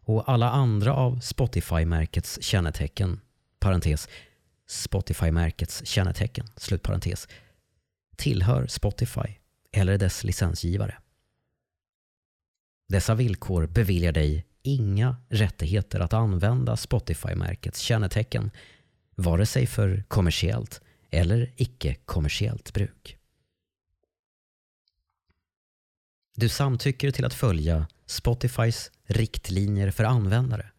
och 0.00 0.28
alla 0.28 0.50
andra 0.50 0.94
av 0.94 1.20
Spotify-märkets 1.20 2.42
kännetecken, 2.42 3.20
parentes, 3.58 4.08
Spotify-märkets 4.66 5.86
kännetecken, 5.86 6.46
slutparentes, 6.56 7.28
tillhör 8.16 8.66
Spotify 8.66 9.34
eller 9.72 9.98
dess 9.98 10.24
licensgivare. 10.24 10.98
Dessa 12.88 13.14
villkor 13.14 13.66
beviljar 13.66 14.12
dig 14.12 14.46
inga 14.62 15.16
rättigheter 15.28 16.00
att 16.00 16.12
använda 16.12 16.76
Spotify-märkets 16.76 17.80
kännetecken, 17.80 18.50
vare 19.14 19.46
sig 19.46 19.66
för 19.66 20.04
kommersiellt 20.08 20.80
eller 21.10 21.52
icke-kommersiellt 21.56 22.72
bruk. 22.72 23.18
Du 26.36 26.48
samtycker 26.48 27.10
till 27.10 27.24
att 27.24 27.34
följa 27.34 27.88
Spotifys 28.06 28.90
riktlinjer 29.04 29.90
för 29.90 30.04
användare 30.04 30.70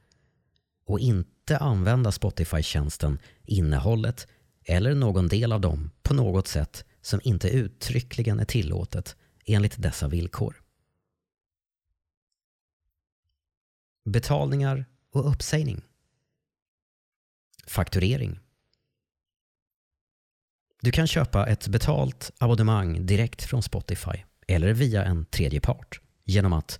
och 0.85 0.99
inte 0.99 1.57
använda 1.57 2.11
Spotify-tjänsten, 2.11 3.19
innehållet 3.43 4.27
eller 4.63 4.95
någon 4.95 5.27
del 5.27 5.51
av 5.51 5.61
dem 5.61 5.91
på 6.03 6.13
något 6.13 6.47
sätt 6.47 6.85
som 7.01 7.19
inte 7.23 7.49
uttryckligen 7.49 8.39
är 8.39 8.45
tillåtet 8.45 9.15
enligt 9.45 9.81
dessa 9.81 10.07
villkor. 10.07 10.61
Betalningar 14.05 14.85
och 15.11 15.29
uppsägning. 15.29 15.81
Fakturering. 17.67 18.39
Du 20.81 20.91
kan 20.91 21.07
köpa 21.07 21.47
ett 21.47 21.67
betalt 21.67 22.31
abonnemang 22.37 23.05
direkt 23.05 23.43
från 23.43 23.63
Spotify 23.63 24.23
eller 24.47 24.73
via 24.73 25.03
en 25.03 25.25
tredje 25.25 25.59
part 25.59 26.01
genom 26.25 26.53
att 26.53 26.79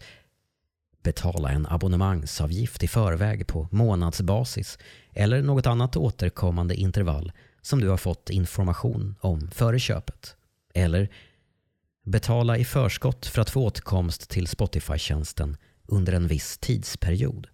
betala 1.04 1.50
en 1.50 1.68
abonnemangsavgift 1.68 2.84
i 2.84 2.88
förväg 2.88 3.48
på 3.48 3.68
månadsbasis 3.72 4.78
eller 5.14 5.42
något 5.42 5.68
annat 5.68 5.96
återkommande 5.96 6.76
intervall 6.76 7.32
som 7.62 7.82
du 7.82 7.90
har 7.90 7.98
fått 7.98 8.30
information 8.30 9.16
om 9.20 9.52
före 9.52 9.80
köpet. 9.80 10.36
Eller 10.74 11.10
betala 12.04 12.58
i 12.58 12.66
förskott 12.66 13.26
för 13.26 13.42
att 13.42 13.50
få 13.50 13.66
åtkomst 13.66 14.30
till 14.30 14.48
Spotify-tjänsten 14.48 15.58
under 15.86 16.14
en 16.14 16.28
viss 16.28 16.58
tidsperiod. 16.58 17.48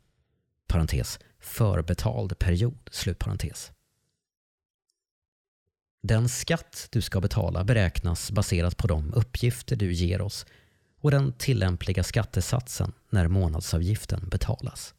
Parentes, 0.68 1.20
förbetald 1.40 2.40
period, 2.40 2.90
slutparentes. 2.92 3.72
Den 6.04 6.30
skatt 6.30 6.88
du 6.92 7.02
ska 7.02 7.22
betala 7.22 7.64
beräknas 7.64 8.32
baserat 8.32 8.78
på 8.78 8.88
de 8.88 9.14
uppgifter 9.14 9.76
du 9.76 9.94
ger 9.94 10.22
oss 10.22 10.46
och 11.02 11.12
den 11.12 11.34
tillämpliga 11.34 12.04
skattesatsen 12.04 12.92
när 13.10 13.28
månadsavgiften 13.28 14.30
betalas. 14.30 14.94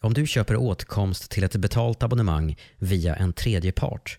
Om 0.00 0.14
du 0.14 0.26
köper 0.26 0.56
åtkomst 0.56 1.30
till 1.30 1.44
ett 1.44 1.56
betalt 1.56 2.02
abonnemang 2.02 2.56
via 2.76 3.16
en 3.16 3.32
tredje 3.32 3.72
part 3.72 4.18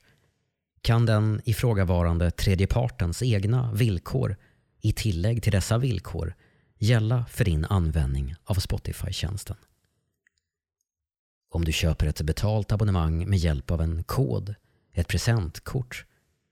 kan 0.82 1.06
den 1.06 1.42
ifrågavarande 1.46 2.32
tredje 2.32 2.68
partens 2.68 3.24
egna 3.24 3.74
villkor 3.74 4.36
i 4.82 4.94
tillägg 4.94 5.44
till 5.44 5.52
dessa 5.52 5.78
villkor 5.78 6.36
gälla 6.78 7.26
för 7.30 7.46
din 7.46 7.66
användning 7.66 8.36
av 8.44 8.56
Spotify-tjänsten. 8.56 9.58
Om 11.50 11.66
du 11.66 11.72
köper 11.72 12.08
ett 12.08 12.22
betalt 12.22 12.72
abonnemang 12.72 13.30
med 13.30 13.40
hjälp 13.40 13.72
av 13.72 13.82
en 13.82 14.04
kod, 14.04 14.56
ett 14.94 15.08
presentkort, 15.08 16.06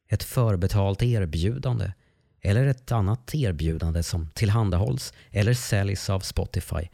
ett 0.07 0.23
förbetalt 0.23 1.03
erbjudande 1.03 1.91
eller 2.41 2.67
ett 2.67 2.91
annat 2.91 3.35
erbjudande 3.35 4.03
som 4.03 4.29
tillhandahålls 4.29 5.13
eller 5.31 5.53
säljs 5.53 6.09
av 6.09 6.19
Spotify 6.19 6.87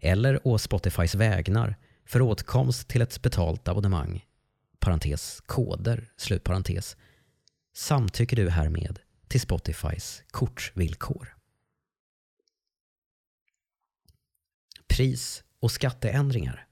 eller 0.00 0.46
å 0.46 0.58
Spotifys 0.58 1.14
vägnar 1.14 1.76
för 2.04 2.22
åtkomst 2.22 2.88
till 2.88 3.02
ett 3.02 3.22
betalt 3.22 3.68
abonnemang, 3.68 4.24
parentes 4.78 5.42
koder, 5.46 6.12
slutparentes, 6.16 6.96
samtycker 7.74 8.36
du 8.36 8.50
härmed 8.50 8.98
till 9.28 9.40
Spotifys 9.40 10.22
kortvillkor. 10.30 11.36
Pris 14.88 15.44
och 15.60 15.72
skatteändringar. 15.72 16.65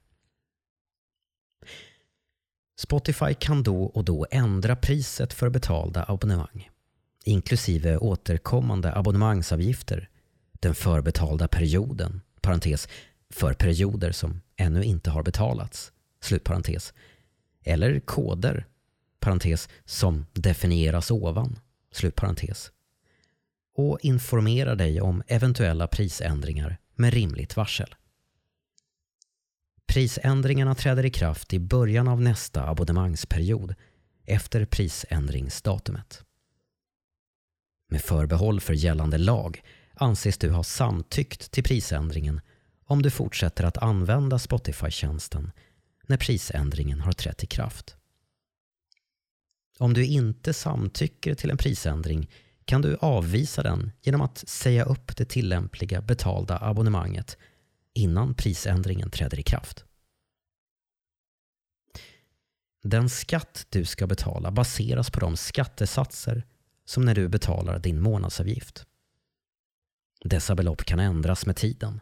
Spotify 2.76 3.34
kan 3.34 3.62
då 3.62 3.84
och 3.84 4.04
då 4.04 4.26
ändra 4.30 4.76
priset 4.76 5.32
för 5.32 5.48
betalda 5.48 6.04
abonnemang, 6.08 6.70
inklusive 7.24 7.96
återkommande 7.96 8.96
abonnemangsavgifter, 8.96 10.08
den 10.52 10.74
förbetalda 10.74 11.48
perioden, 11.48 12.20
parentes, 12.40 12.88
för 13.30 13.54
perioder 13.54 14.12
som 14.12 14.40
ännu 14.56 14.82
inte 14.82 15.10
har 15.10 15.22
betalats, 15.22 15.92
slutparentes, 16.20 16.94
eller 17.64 18.00
koder, 18.00 18.66
parentes, 19.20 19.68
som 19.84 20.26
definieras 20.32 21.10
ovan, 21.10 21.58
slutparentes, 21.92 22.70
och 23.76 23.98
informera 24.02 24.74
dig 24.74 25.00
om 25.00 25.22
eventuella 25.26 25.86
prisändringar 25.86 26.76
med 26.94 27.14
rimligt 27.14 27.56
varsel. 27.56 27.94
Prisändringarna 29.86 30.74
träder 30.74 31.06
i 31.06 31.10
kraft 31.10 31.52
i 31.52 31.58
början 31.58 32.08
av 32.08 32.20
nästa 32.20 32.68
abonnemangsperiod 32.68 33.74
efter 34.26 34.64
prisändringsdatumet. 34.64 36.24
Med 37.90 38.02
förbehåll 38.02 38.60
för 38.60 38.74
gällande 38.74 39.18
lag 39.18 39.62
anses 39.94 40.38
du 40.38 40.50
ha 40.50 40.64
samtyckt 40.64 41.50
till 41.50 41.64
prisändringen 41.64 42.40
om 42.86 43.02
du 43.02 43.10
fortsätter 43.10 43.64
att 43.64 43.78
använda 43.78 44.38
Spotify-tjänsten 44.38 45.52
när 46.06 46.16
prisändringen 46.16 47.00
har 47.00 47.12
trätt 47.12 47.44
i 47.44 47.46
kraft. 47.46 47.96
Om 49.78 49.94
du 49.94 50.06
inte 50.06 50.52
samtycker 50.52 51.34
till 51.34 51.50
en 51.50 51.56
prisändring 51.56 52.30
kan 52.64 52.82
du 52.82 52.96
avvisa 53.00 53.62
den 53.62 53.92
genom 54.02 54.20
att 54.20 54.48
säga 54.48 54.84
upp 54.84 55.16
det 55.16 55.24
tillämpliga 55.24 56.02
betalda 56.02 56.58
abonnemanget 56.58 57.38
innan 57.94 58.34
prisändringen 58.34 59.10
träder 59.10 59.40
i 59.40 59.42
kraft. 59.42 59.84
Den 62.82 63.08
skatt 63.08 63.66
du 63.68 63.84
ska 63.84 64.06
betala 64.06 64.50
baseras 64.50 65.10
på 65.10 65.20
de 65.20 65.36
skattesatser 65.36 66.44
som 66.84 67.04
när 67.04 67.14
du 67.14 67.28
betalar 67.28 67.78
din 67.78 68.00
månadsavgift. 68.00 68.86
Dessa 70.24 70.54
belopp 70.54 70.84
kan 70.84 71.00
ändras 71.00 71.46
med 71.46 71.56
tiden 71.56 72.00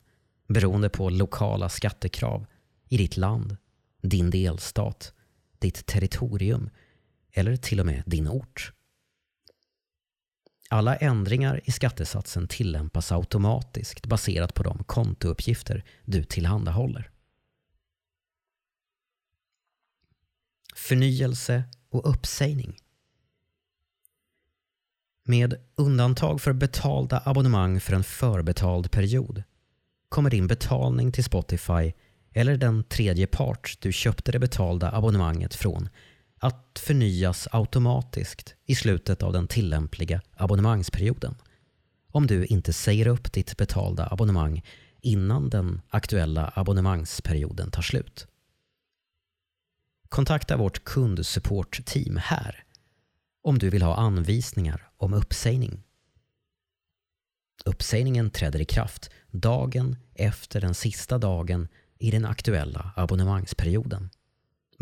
beroende 0.48 0.88
på 0.88 1.10
lokala 1.10 1.68
skattekrav 1.68 2.46
i 2.88 2.96
ditt 2.96 3.16
land, 3.16 3.56
din 4.02 4.30
delstat, 4.30 5.12
ditt 5.58 5.86
territorium 5.86 6.70
eller 7.32 7.56
till 7.56 7.80
och 7.80 7.86
med 7.86 8.02
din 8.06 8.28
ort. 8.28 8.72
Alla 10.72 10.96
ändringar 10.96 11.60
i 11.64 11.70
skattesatsen 11.70 12.48
tillämpas 12.48 13.12
automatiskt 13.12 14.06
baserat 14.06 14.54
på 14.54 14.62
de 14.62 14.84
kontouppgifter 14.84 15.84
du 16.04 16.24
tillhandahåller. 16.24 17.10
Förnyelse 20.76 21.64
och 21.90 22.10
uppsägning. 22.10 22.76
Med 25.24 25.54
undantag 25.74 26.40
för 26.40 26.52
betalda 26.52 27.22
abonnemang 27.24 27.80
för 27.80 27.92
en 27.92 28.04
förbetald 28.04 28.90
period 28.90 29.42
kommer 30.08 30.30
din 30.30 30.46
betalning 30.46 31.12
till 31.12 31.24
Spotify 31.24 31.92
eller 32.34 32.56
den 32.56 32.84
tredje 32.84 33.26
part 33.26 33.76
du 33.80 33.92
köpte 33.92 34.32
det 34.32 34.38
betalda 34.38 34.90
abonnemanget 34.92 35.54
från 35.54 35.88
att 36.42 36.78
förnyas 36.78 37.48
automatiskt 37.52 38.54
i 38.64 38.74
slutet 38.74 39.22
av 39.22 39.32
den 39.32 39.48
tillämpliga 39.48 40.20
abonnemangsperioden 40.36 41.34
om 42.10 42.26
du 42.26 42.46
inte 42.46 42.72
säger 42.72 43.06
upp 43.06 43.32
ditt 43.32 43.56
betalda 43.56 44.08
abonnemang 44.10 44.62
innan 45.00 45.50
den 45.50 45.80
aktuella 45.88 46.52
abonnemangsperioden 46.54 47.70
tar 47.70 47.82
slut. 47.82 48.26
Kontakta 50.08 50.56
vårt 50.56 50.84
kundsupportteam 50.84 52.16
här 52.16 52.64
om 53.42 53.58
du 53.58 53.70
vill 53.70 53.82
ha 53.82 53.96
anvisningar 53.96 54.90
om 54.96 55.14
uppsägning. 55.14 55.82
Uppsägningen 57.64 58.30
träder 58.30 58.60
i 58.60 58.64
kraft 58.64 59.10
dagen 59.30 59.96
efter 60.14 60.60
den 60.60 60.74
sista 60.74 61.18
dagen 61.18 61.68
i 61.98 62.10
den 62.10 62.24
aktuella 62.24 62.92
abonnemangsperioden 62.96 64.10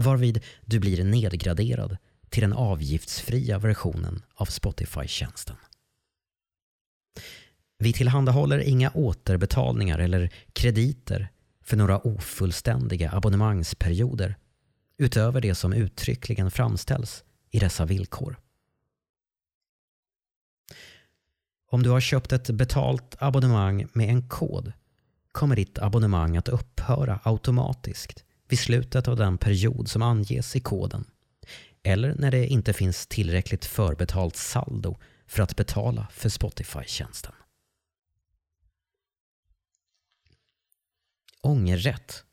varvid 0.02 0.44
du 0.64 0.80
blir 0.80 1.04
nedgraderad 1.04 1.96
till 2.28 2.42
den 2.42 2.52
avgiftsfria 2.52 3.58
versionen 3.58 4.22
av 4.34 4.46
Spotify-tjänsten. 4.46 5.56
Vi 7.78 7.92
tillhandahåller 7.92 8.58
inga 8.58 8.90
återbetalningar 8.90 9.98
eller 9.98 10.32
krediter 10.52 11.28
för 11.62 11.76
några 11.76 11.98
ofullständiga 11.98 13.12
abonnemangsperioder 13.12 14.36
utöver 14.98 15.40
det 15.40 15.54
som 15.54 15.72
uttryckligen 15.72 16.50
framställs 16.50 17.24
i 17.50 17.58
dessa 17.58 17.84
villkor. 17.84 18.36
Om 21.70 21.82
du 21.82 21.90
har 21.90 22.00
köpt 22.00 22.32
ett 22.32 22.50
betalt 22.50 23.16
abonnemang 23.18 23.86
med 23.92 24.08
en 24.08 24.28
kod 24.28 24.72
kommer 25.32 25.56
ditt 25.56 25.78
abonnemang 25.78 26.36
att 26.36 26.48
upphöra 26.48 27.20
automatiskt 27.22 28.24
vid 28.50 28.58
slutet 28.58 29.08
av 29.08 29.16
den 29.16 29.38
period 29.38 29.88
som 29.88 30.02
anges 30.02 30.56
i 30.56 30.60
koden 30.60 31.04
eller 31.82 32.14
när 32.14 32.30
det 32.30 32.46
inte 32.46 32.72
finns 32.72 33.06
tillräckligt 33.06 33.64
förbetalt 33.64 34.36
saldo 34.36 34.98
för 35.26 35.42
att 35.42 35.56
betala 35.56 36.08
för 36.12 36.28
Spotify-tjänsten. 36.28 37.32
Ångerrätt 41.42 42.24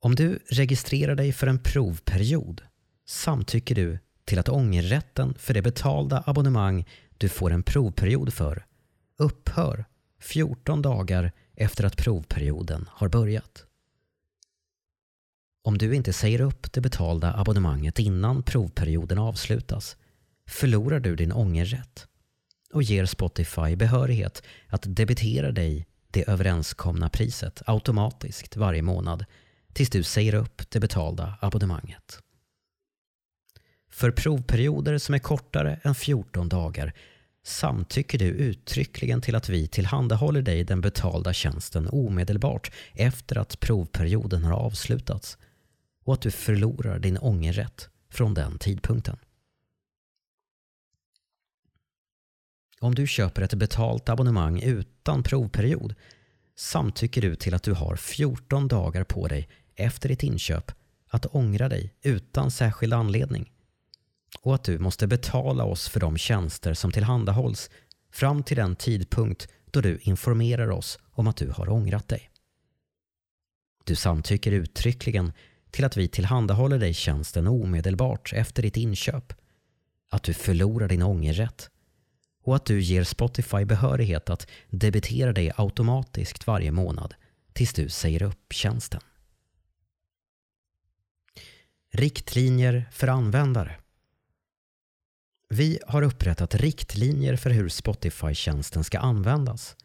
Om 0.00 0.14
du 0.14 0.38
registrerar 0.48 1.14
dig 1.14 1.32
för 1.32 1.46
en 1.46 1.62
provperiod 1.62 2.62
samtycker 3.06 3.74
du 3.74 3.98
till 4.24 4.38
att 4.38 4.48
ångerrätten 4.48 5.34
för 5.38 5.54
det 5.54 5.62
betalda 5.62 6.24
abonnemang 6.26 6.88
du 7.18 7.28
får 7.28 7.50
en 7.50 7.62
provperiod 7.62 8.34
för 8.34 8.66
upphör 9.16 9.84
14 10.20 10.82
dagar 10.82 11.32
efter 11.54 11.84
att 11.84 11.96
provperioden 11.96 12.88
har 12.90 13.08
börjat. 13.08 13.66
Om 15.62 15.78
du 15.78 15.94
inte 15.94 16.12
säger 16.12 16.40
upp 16.40 16.72
det 16.72 16.80
betalda 16.80 17.34
abonnemanget 17.34 17.98
innan 17.98 18.42
provperioden 18.42 19.18
avslutas 19.18 19.96
förlorar 20.48 21.00
du 21.00 21.16
din 21.16 21.32
ångerrätt 21.32 22.06
och 22.72 22.82
ger 22.82 23.06
Spotify 23.06 23.76
behörighet 23.76 24.42
att 24.68 24.82
debitera 24.86 25.52
dig 25.52 25.86
det 26.10 26.28
överenskomna 26.28 27.08
priset 27.08 27.62
automatiskt 27.66 28.56
varje 28.56 28.82
månad 28.82 29.24
tills 29.72 29.90
du 29.90 30.02
säger 30.02 30.34
upp 30.34 30.70
det 30.70 30.80
betalda 30.80 31.38
abonnemanget. 31.40 32.18
För 33.90 34.10
provperioder 34.10 34.98
som 34.98 35.14
är 35.14 35.18
kortare 35.18 35.80
än 35.82 35.94
14 35.94 36.48
dagar 36.48 36.92
samtycker 37.44 38.18
du 38.18 38.24
uttryckligen 38.24 39.20
till 39.20 39.34
att 39.34 39.48
vi 39.48 39.68
tillhandahåller 39.68 40.42
dig 40.42 40.64
den 40.64 40.80
betalda 40.80 41.32
tjänsten 41.32 41.88
omedelbart 41.88 42.72
efter 42.94 43.38
att 43.38 43.60
provperioden 43.60 44.44
har 44.44 44.52
avslutats 44.52 45.38
och 46.10 46.14
att 46.14 46.20
du 46.20 46.30
förlorar 46.30 46.98
din 46.98 47.18
ångerrätt 47.18 47.88
från 48.08 48.34
den 48.34 48.58
tidpunkten. 48.58 49.18
Om 52.80 52.94
du 52.94 53.06
köper 53.06 53.42
ett 53.42 53.54
betalt 53.54 54.08
abonnemang 54.08 54.62
utan 54.62 55.22
provperiod 55.22 55.94
samtycker 56.56 57.22
du 57.22 57.36
till 57.36 57.54
att 57.54 57.62
du 57.62 57.72
har 57.72 57.96
14 57.96 58.68
dagar 58.68 59.04
på 59.04 59.28
dig 59.28 59.48
efter 59.74 60.08
ditt 60.08 60.22
inköp 60.22 60.72
att 61.08 61.26
ångra 61.26 61.68
dig 61.68 61.94
utan 62.02 62.50
särskild 62.50 62.94
anledning 62.94 63.52
och 64.42 64.54
att 64.54 64.64
du 64.64 64.78
måste 64.78 65.06
betala 65.06 65.64
oss 65.64 65.88
för 65.88 66.00
de 66.00 66.18
tjänster 66.18 66.74
som 66.74 66.92
tillhandahålls 66.92 67.70
fram 68.12 68.42
till 68.42 68.56
den 68.56 68.76
tidpunkt 68.76 69.48
då 69.70 69.80
du 69.80 69.98
informerar 70.02 70.70
oss 70.70 70.98
om 71.12 71.26
att 71.26 71.36
du 71.36 71.50
har 71.50 71.68
ångrat 71.68 72.08
dig. 72.08 72.30
Du 73.84 73.96
samtycker 73.96 74.52
uttryckligen 74.52 75.32
till 75.70 75.84
att 75.84 75.96
vi 75.96 76.08
tillhandahåller 76.08 76.78
dig 76.78 76.94
tjänsten 76.94 77.46
omedelbart 77.46 78.32
efter 78.32 78.62
ditt 78.62 78.76
inköp, 78.76 79.32
att 80.10 80.22
du 80.22 80.34
förlorar 80.34 80.88
din 80.88 81.02
ångerrätt 81.02 81.70
och 82.42 82.56
att 82.56 82.66
du 82.66 82.80
ger 82.80 83.04
Spotify 83.04 83.64
behörighet 83.64 84.30
att 84.30 84.46
debitera 84.70 85.32
dig 85.32 85.52
automatiskt 85.56 86.46
varje 86.46 86.72
månad 86.72 87.14
tills 87.52 87.72
du 87.72 87.88
säger 87.88 88.22
upp 88.22 88.52
tjänsten. 88.52 89.00
Riktlinjer 91.92 92.88
för 92.92 93.08
användare 93.08 93.76
Vi 95.48 95.78
har 95.86 96.02
upprättat 96.02 96.54
riktlinjer 96.54 97.36
för 97.36 97.50
hur 97.50 97.68
Spotify-tjänsten 97.68 98.84
ska 98.84 98.98
användas 98.98 99.76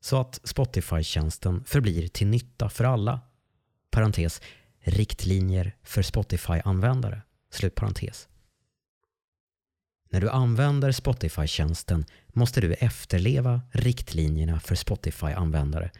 så 0.00 0.20
att 0.20 0.40
Spotify-tjänsten 0.44 1.64
förblir 1.64 2.08
till 2.08 2.26
nytta 2.26 2.68
för 2.68 2.84
alla. 2.84 3.20
Parentes, 3.90 4.40
riktlinjer 4.82 5.76
för 5.82 6.02
Spotify-användare. 6.02 7.22
Slutparentes. 7.50 8.28
När 10.10 10.20
du 10.20 10.30
använder 10.30 10.92
Spotify-tjänsten 10.92 12.04
måste 12.26 12.60
du 12.60 12.72
efterleva 12.72 13.60
riktlinjerna 13.70 14.60
för 14.60 14.74
Spotify-användare 14.74 15.90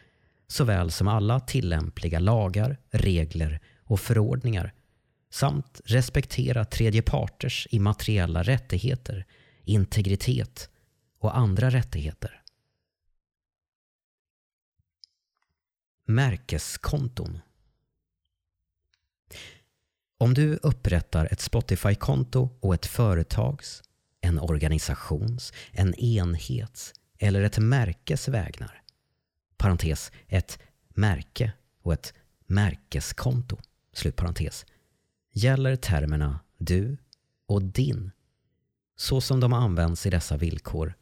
såväl 0.47 0.91
som 0.91 1.07
alla 1.07 1.39
tillämpliga 1.39 2.19
lagar, 2.19 2.77
regler 2.89 3.59
och 3.83 3.99
förordningar 3.99 4.73
samt 5.29 5.81
respektera 5.85 6.65
tredje 6.65 7.01
parters 7.01 7.67
immateriella 7.71 8.43
rättigheter, 8.43 9.25
integritet 9.63 10.69
och 11.19 11.37
andra 11.37 11.69
rättigheter. 11.69 12.41
Märkeskonton 16.05 17.39
om 20.23 20.33
du 20.33 20.55
upprättar 20.55 21.27
ett 21.31 21.39
Spotify-konto 21.39 22.49
och 22.59 22.73
ett 22.73 22.85
företags, 22.85 23.83
en 24.21 24.39
organisations, 24.39 25.53
en 25.71 25.95
enhets 25.95 26.93
eller 27.19 27.43
ett 27.43 27.57
märkes 27.57 28.27
vägnar, 28.27 28.81
parentes, 29.57 30.11
ett 30.27 30.59
märke 30.89 31.53
och 31.81 31.93
ett 31.93 32.13
märkeskonto, 32.45 33.57
slutparentes, 33.93 34.65
gäller 35.31 35.75
termerna 35.75 36.39
du 36.57 36.97
och 37.47 37.61
din 37.61 38.11
så 38.95 39.21
som 39.21 39.39
de 39.39 39.53
används 39.53 40.05
i 40.05 40.09
dessa 40.09 40.37
villkor 40.37 40.93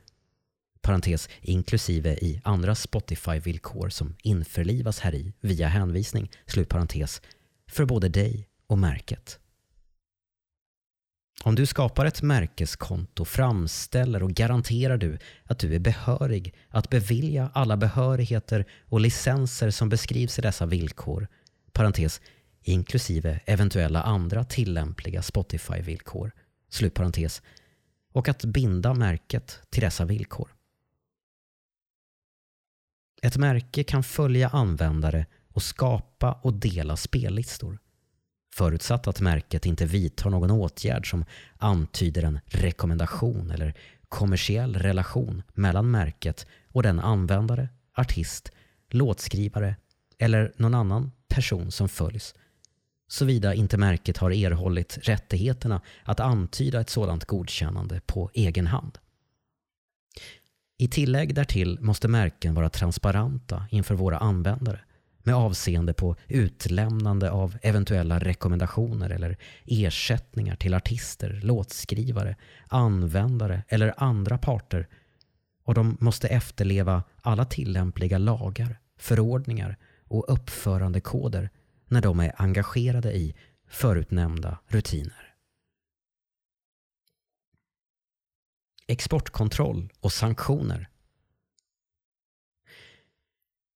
parentes 0.81 1.29
inklusive 1.41 2.13
i 2.13 2.41
andra 2.43 2.75
Spotify-villkor 2.75 3.89
som 3.89 4.15
införlivas 4.23 4.99
här 4.99 5.15
i 5.15 5.33
via 5.39 5.67
hänvisning, 5.67 6.31
slutparentes, 6.45 7.21
för 7.67 7.85
både 7.85 8.09
dig 8.09 8.47
och 8.71 8.77
märket. 8.77 9.39
Om 11.43 11.55
du 11.55 11.65
skapar 11.65 12.05
ett 12.05 12.21
märkeskonto 12.21 13.25
framställer 13.25 14.23
och 14.23 14.31
garanterar 14.31 14.97
du 14.97 15.17
att 15.43 15.59
du 15.59 15.75
är 15.75 15.79
behörig 15.79 16.55
att 16.69 16.89
bevilja 16.89 17.51
alla 17.53 17.77
behörigheter 17.77 18.65
och 18.85 19.01
licenser 19.01 19.69
som 19.71 19.89
beskrivs 19.89 20.39
i 20.39 20.41
dessa 20.41 20.65
villkor, 20.65 21.27
parentes, 21.71 22.21
inklusive 22.61 23.39
eventuella 23.45 24.03
andra 24.03 24.43
tillämpliga 24.43 25.21
Spotify-villkor, 25.21 26.31
slutparentes, 26.69 27.41
och 28.11 28.29
att 28.29 28.45
binda 28.45 28.93
märket 28.93 29.59
till 29.69 29.81
dessa 29.83 30.05
villkor. 30.05 30.55
Ett 33.21 33.37
märke 33.37 33.83
kan 33.83 34.03
följa 34.03 34.49
användare 34.49 35.25
och 35.47 35.63
skapa 35.63 36.39
och 36.41 36.53
dela 36.53 36.97
spellistor 36.97 37.79
förutsatt 38.53 39.07
att 39.07 39.21
märket 39.21 39.65
inte 39.65 39.85
vidtar 39.85 40.29
någon 40.29 40.51
åtgärd 40.51 41.09
som 41.09 41.25
antyder 41.57 42.23
en 42.23 42.39
rekommendation 42.45 43.51
eller 43.51 43.73
kommersiell 44.09 44.75
relation 44.75 45.43
mellan 45.53 45.91
märket 45.91 46.45
och 46.67 46.83
den 46.83 46.99
användare, 46.99 47.69
artist, 47.95 48.51
låtskrivare 48.89 49.75
eller 50.17 50.53
någon 50.57 50.75
annan 50.75 51.11
person 51.27 51.71
som 51.71 51.89
följs 51.89 52.35
såvida 53.11 53.53
inte 53.53 53.77
märket 53.77 54.17
har 54.17 54.31
erhållit 54.31 54.97
rättigheterna 55.01 55.81
att 56.03 56.19
antyda 56.19 56.81
ett 56.81 56.89
sådant 56.89 57.25
godkännande 57.25 58.01
på 58.05 58.31
egen 58.33 58.67
hand. 58.67 58.97
I 60.77 60.87
tillägg 60.87 61.35
därtill 61.35 61.79
måste 61.81 62.07
märken 62.07 62.53
vara 62.53 62.69
transparenta 62.69 63.65
inför 63.71 63.95
våra 63.95 64.17
användare 64.17 64.79
med 65.23 65.35
avseende 65.35 65.93
på 65.93 66.15
utlämnande 66.27 67.31
av 67.31 67.57
eventuella 67.61 68.19
rekommendationer 68.19 69.09
eller 69.09 69.37
ersättningar 69.65 70.55
till 70.55 70.73
artister, 70.73 71.39
låtskrivare, 71.43 72.35
användare 72.67 73.63
eller 73.67 73.93
andra 73.97 74.37
parter 74.37 74.87
och 75.63 75.73
de 75.73 75.97
måste 75.99 76.27
efterleva 76.27 77.03
alla 77.21 77.45
tillämpliga 77.45 78.17
lagar, 78.17 78.79
förordningar 78.97 79.77
och 80.07 80.33
uppförandekoder 80.33 81.49
när 81.87 82.01
de 82.01 82.19
är 82.19 82.33
engagerade 82.37 83.13
i 83.13 83.35
förutnämnda 83.67 84.57
rutiner. 84.67 85.33
Exportkontroll 88.87 89.89
och 89.99 90.11
sanktioner 90.11 90.90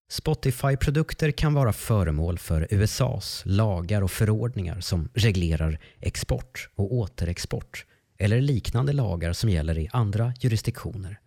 Spotify-produkter 0.10 1.32
kan 1.32 1.54
vara 1.54 1.74
föremål 1.74 2.38
för 2.38 2.68
USAs 2.70 3.44
lagar 3.46 4.02
och 4.02 4.12
förordningar 4.12 4.80
som 4.80 5.10
reglerar 5.14 5.80
export 6.00 6.70
och 6.76 6.94
återexport 6.94 7.86
eller 8.18 8.42
liknande 8.42 8.94
lagar 8.94 9.34
som 9.34 9.50
gäller 9.50 9.78
i 9.78 9.90
andra 9.94 10.34
jurisdiktioner, 10.40 11.20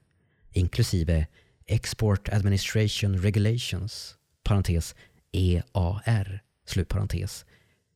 inklusive 0.52 1.26
Export 1.66 2.28
Administration 2.28 3.18
Regulations, 3.18 4.16
parentes 4.44 4.94
EAR, 5.32 6.42
slutparentes, 6.66 7.44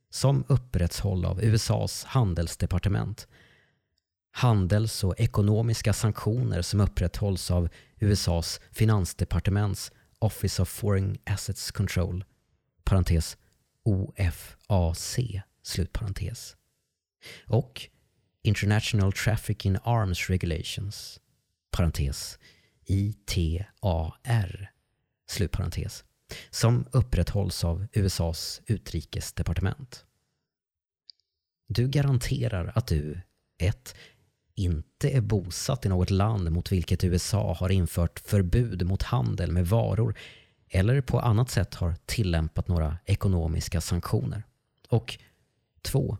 som 0.09 0.43
upprätthåll 0.47 1.25
av 1.25 1.43
USAs 1.43 2.03
handelsdepartement, 2.03 3.27
handels 4.31 5.03
och 5.03 5.19
ekonomiska 5.19 5.93
sanktioner 5.93 6.61
som 6.61 6.81
upprätthålls 6.81 7.51
av 7.51 7.69
USAs 7.99 8.61
finansdepartements 8.71 9.91
Office 10.23 10.61
of 10.61 10.69
Foreign 10.69 11.17
Assets 11.25 11.71
Control, 11.71 12.23
parentes 12.83 13.37
OFAC, 13.83 15.41
slutparentes. 15.61 16.55
Och 17.47 17.89
International 18.41 19.11
Traffic 19.11 19.65
in 19.65 19.77
Arms 19.83 20.29
Regulations, 20.29 21.19
parentes 21.71 22.39
ITAR, 22.85 24.71
slutparentes, 25.25 26.03
som 26.49 26.85
upprätthålls 26.91 27.63
av 27.63 27.87
USAs 27.93 28.61
utrikesdepartement. 28.65 30.05
Du 31.67 31.87
garanterar 31.87 32.71
att 32.75 32.87
du 32.87 33.21
1 33.57 33.95
inte 34.55 35.09
är 35.09 35.21
bosatt 35.21 35.85
i 35.85 35.89
något 35.89 36.09
land 36.09 36.51
mot 36.51 36.71
vilket 36.71 37.03
USA 37.03 37.53
har 37.53 37.69
infört 37.69 38.19
förbud 38.19 38.85
mot 38.85 39.03
handel 39.03 39.51
med 39.51 39.67
varor 39.67 40.15
eller 40.69 41.01
på 41.01 41.19
annat 41.19 41.49
sätt 41.49 41.73
har 41.73 41.95
tillämpat 42.05 42.67
några 42.67 42.97
ekonomiska 43.05 43.81
sanktioner. 43.81 44.43
Och 44.89 45.17
2. 45.81 46.17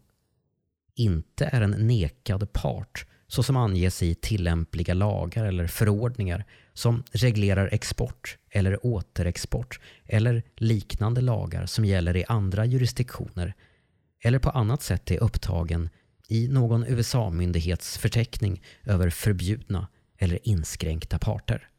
Inte 0.95 1.45
är 1.45 1.61
en 1.61 1.87
nekad 1.87 2.53
part 2.53 3.05
så 3.27 3.43
som 3.43 3.57
anges 3.57 4.03
i 4.03 4.15
tillämpliga 4.15 4.93
lagar 4.93 5.45
eller 5.45 5.67
förordningar 5.67 6.45
som 6.73 7.03
reglerar 7.11 7.69
export 7.71 8.37
eller 8.49 8.85
återexport 8.85 9.79
eller 10.05 10.43
liknande 10.55 11.21
lagar 11.21 11.65
som 11.65 11.85
gäller 11.85 12.17
i 12.17 12.25
andra 12.27 12.65
jurisdiktioner 12.65 13.53
eller 14.23 14.39
på 14.39 14.49
annat 14.49 14.81
sätt 14.81 15.11
är 15.11 15.23
upptagen 15.23 15.89
i 16.27 16.47
någon 16.47 16.85
USA-myndighets 16.87 17.97
förteckning 17.97 18.61
över 18.83 19.09
förbjudna 19.09 19.87
eller 20.17 20.47
inskränkta 20.47 21.19
parter. 21.19 21.69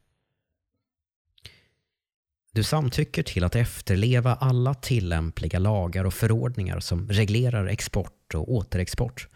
Du 2.53 2.63
samtycker 2.63 3.23
till 3.23 3.45
att 3.45 3.57
efterleva 3.57 4.35
alla 4.35 4.75
tillämpliga 4.75 5.59
lagar 5.59 6.05
och 6.05 6.15
förordningar 6.15 6.81
som 6.81 7.09
reglerar 7.09 7.67
export 7.67 8.35
och 8.35 8.53
återexport, 8.53 9.29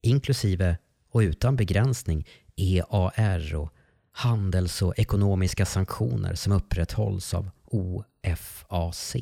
inklusive 0.00 0.78
och 1.08 1.18
utan 1.18 1.56
begränsning 1.56 2.26
EAR 2.56 3.54
och 3.54 3.70
handels 4.12 4.82
och 4.82 4.98
ekonomiska 4.98 5.66
sanktioner 5.66 6.34
som 6.34 6.52
upprätthålls 6.52 7.34
av 7.34 7.50
OFAC. 7.64 9.16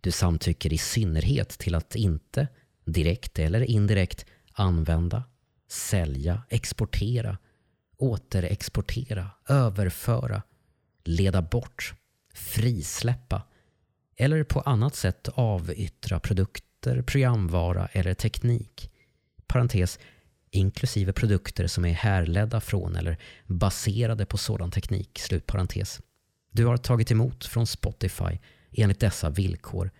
Du 0.00 0.10
samtycker 0.10 0.72
i 0.72 0.78
synnerhet 0.78 1.48
till 1.48 1.74
att 1.74 1.96
inte, 1.96 2.48
direkt 2.92 3.38
eller 3.38 3.60
indirekt, 3.60 4.26
använda, 4.52 5.24
sälja, 5.68 6.42
exportera, 6.48 7.38
återexportera, 7.96 9.30
överföra, 9.48 10.42
leda 11.04 11.42
bort, 11.42 11.94
frisläppa 12.34 13.42
eller 14.16 14.44
på 14.44 14.60
annat 14.60 14.94
sätt 14.94 15.28
avyttra 15.34 16.20
produkter, 16.20 17.02
programvara 17.02 17.86
eller 17.86 18.14
teknik. 18.14 18.90
Parentes, 19.46 19.98
inklusive 20.50 21.12
produkter 21.12 21.66
som 21.66 21.84
är 21.84 21.92
härledda 21.92 22.60
från 22.60 22.96
eller 22.96 23.18
baserade 23.46 24.26
på 24.26 24.38
sådan 24.38 24.70
teknik, 24.70 25.18
Slutparentes. 25.18 26.00
Du 26.50 26.66
har 26.66 26.76
tagit 26.76 27.10
emot 27.10 27.44
från 27.44 27.66
Spotify 27.66 28.38
enligt 28.72 29.00
dessa 29.00 29.30
villkor 29.30 29.90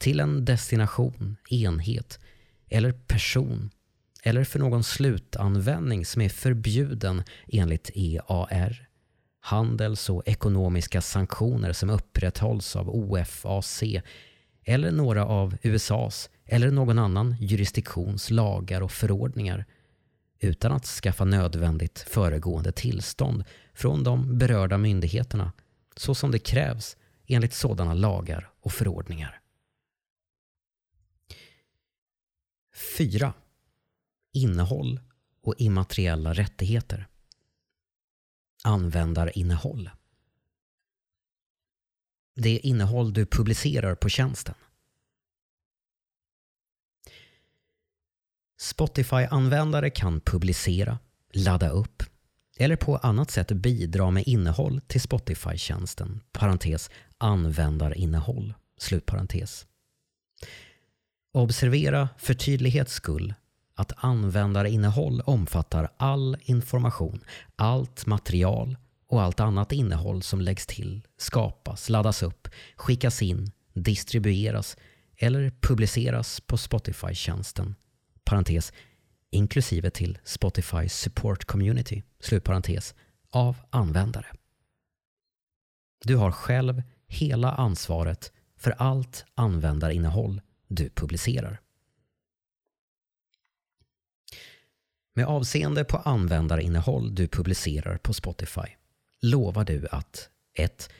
till 0.00 0.20
en 0.20 0.44
destination, 0.44 1.36
enhet 1.50 2.18
eller 2.68 2.92
person 2.92 3.70
eller 4.22 4.44
för 4.44 4.58
någon 4.58 4.84
slutanvändning 4.84 6.06
som 6.06 6.22
är 6.22 6.28
förbjuden 6.28 7.22
enligt 7.48 7.90
EAR. 7.94 8.86
Handels 9.40 10.10
och 10.10 10.22
ekonomiska 10.26 11.00
sanktioner 11.00 11.72
som 11.72 11.90
upprätthålls 11.90 12.76
av 12.76 12.90
OFAC 12.90 13.82
eller 14.64 14.90
några 14.90 15.26
av 15.26 15.56
USAs 15.62 16.30
eller 16.44 16.70
någon 16.70 16.98
annan 16.98 17.36
jurisdiktions 17.40 18.30
lagar 18.30 18.80
och 18.80 18.92
förordningar 18.92 19.64
utan 20.40 20.72
att 20.72 20.86
skaffa 20.86 21.24
nödvändigt 21.24 21.98
föregående 21.98 22.72
tillstånd 22.72 23.44
från 23.74 24.04
de 24.04 24.38
berörda 24.38 24.78
myndigheterna 24.78 25.52
så 25.96 26.14
som 26.14 26.30
det 26.30 26.38
krävs 26.38 26.96
enligt 27.26 27.54
sådana 27.54 27.94
lagar 27.94 28.50
och 28.60 28.72
förordningar. 28.72 29.40
4. 32.80 33.34
Innehåll 34.32 35.00
och 35.42 35.54
immateriella 35.58 36.32
rättigheter. 36.32 37.08
Användarinnehåll. 38.64 39.90
Det 42.34 42.58
innehåll 42.58 43.12
du 43.12 43.26
publicerar 43.26 43.94
på 43.94 44.08
tjänsten. 44.08 44.54
Spotify-användare 48.60 49.90
kan 49.90 50.20
publicera, 50.20 50.98
ladda 51.32 51.70
upp 51.70 52.02
eller 52.56 52.76
på 52.76 52.96
annat 52.96 53.30
sätt 53.30 53.52
bidra 53.52 54.10
med 54.10 54.24
innehåll 54.26 54.80
till 54.80 55.00
Spotify-tjänsten. 55.00 56.20
Parentes 56.32 56.90
användarinnehåll. 57.18 58.54
Slutparentes. 58.78 59.66
Observera 61.32 62.08
för 62.18 62.34
tydlighets 62.34 62.92
skull 62.92 63.34
att 63.74 63.92
användarinnehåll 63.96 65.20
omfattar 65.20 65.88
all 65.96 66.36
information, 66.42 67.24
allt 67.56 68.06
material 68.06 68.76
och 69.06 69.22
allt 69.22 69.40
annat 69.40 69.72
innehåll 69.72 70.22
som 70.22 70.40
läggs 70.40 70.66
till, 70.66 71.02
skapas, 71.16 71.88
laddas 71.88 72.22
upp, 72.22 72.48
skickas 72.76 73.22
in, 73.22 73.50
distribueras 73.74 74.76
eller 75.16 75.52
publiceras 75.60 76.40
på 76.40 76.56
Spotify-tjänsten 76.56 77.74
parentes, 78.24 78.72
inklusive 79.30 79.90
till 79.90 80.18
Spotify 80.24 80.88
Support 80.88 81.44
Community, 81.44 82.02
slutparentes, 82.20 82.94
av 83.30 83.56
användare. 83.70 84.26
Du 86.04 86.16
har 86.16 86.32
själv 86.32 86.82
hela 87.06 87.52
ansvaret 87.52 88.32
för 88.56 88.70
allt 88.70 89.24
användarinnehåll 89.34 90.40
du 90.70 90.90
publicerar. 90.90 91.60
Med 95.14 95.26
avseende 95.26 95.84
på 95.84 95.96
användarinnehåll 95.96 97.14
du 97.14 97.28
publicerar 97.28 97.96
på 97.96 98.12
Spotify 98.12 98.76
lovar 99.20 99.64
du 99.64 99.88
att 99.90 100.30
1. 100.54 100.90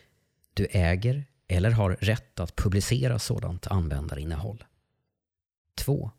Du 0.54 0.66
äger 0.70 1.24
eller 1.48 1.70
har 1.70 1.90
rätt 2.00 2.40
att 2.40 2.56
publicera 2.56 3.18
sådant 3.18 3.66
användarinnehåll. 3.66 4.64
2 5.74 6.10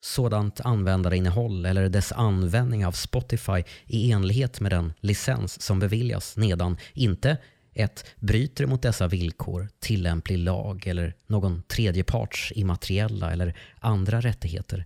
sådant 0.00 0.60
användarinnehåll 0.60 1.66
eller 1.66 1.88
dess 1.88 2.12
användning 2.12 2.86
av 2.86 2.92
Spotify 2.92 3.64
i 3.86 4.12
enlighet 4.12 4.60
med 4.60 4.72
den 4.72 4.92
licens 5.00 5.62
som 5.62 5.78
beviljas 5.78 6.36
nedan 6.36 6.76
inte 6.94 7.38
1. 7.76 8.04
Bryter 8.20 8.66
mot 8.66 8.82
dessa 8.82 9.08
villkor 9.08 9.68
tillämplig 9.78 10.38
lag 10.38 10.86
eller 10.86 11.14
någon 11.26 11.62
tredjeparts 11.62 12.52
immateriella 12.56 13.32
eller 13.32 13.58
andra 13.80 14.20
rättigheter 14.20 14.84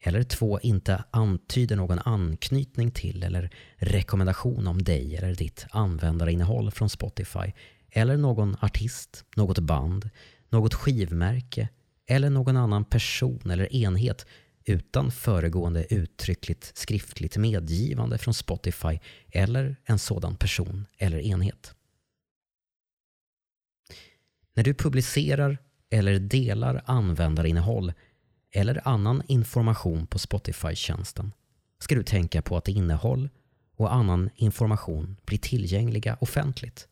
eller 0.00 0.22
2. 0.22 0.60
Inte 0.60 1.04
antyder 1.10 1.76
någon 1.76 1.98
anknytning 1.98 2.90
till 2.90 3.22
eller 3.22 3.50
rekommendation 3.76 4.66
om 4.66 4.82
dig 4.82 5.16
eller 5.16 5.34
ditt 5.34 5.66
användarinnehåll 5.70 6.70
från 6.70 6.90
Spotify 6.90 7.52
eller 7.90 8.16
någon 8.16 8.56
artist, 8.60 9.24
något 9.36 9.58
band, 9.58 10.10
något 10.48 10.74
skivmärke 10.74 11.68
eller 12.06 12.30
någon 12.30 12.56
annan 12.56 12.84
person 12.84 13.50
eller 13.50 13.74
enhet 13.74 14.26
utan 14.64 15.10
föregående 15.10 15.94
uttryckligt 15.94 16.72
skriftligt 16.74 17.36
medgivande 17.36 18.18
från 18.18 18.34
Spotify 18.34 18.98
eller 19.28 19.76
en 19.84 19.98
sådan 19.98 20.36
person 20.36 20.86
eller 20.98 21.18
enhet. 21.18 21.74
När 24.54 24.64
du 24.64 24.74
publicerar 24.74 25.58
eller 25.90 26.18
delar 26.18 26.82
användarinnehåll 26.86 27.92
eller 28.52 28.88
annan 28.88 29.22
information 29.26 30.06
på 30.06 30.18
Spotify-tjänsten 30.18 31.32
ska 31.78 31.94
du 31.94 32.02
tänka 32.02 32.42
på 32.42 32.56
att 32.56 32.68
innehåll 32.68 33.28
och 33.76 33.94
annan 33.94 34.30
information 34.34 35.16
blir 35.24 35.38
tillgängliga 35.38 36.16
offentligt 36.20 36.88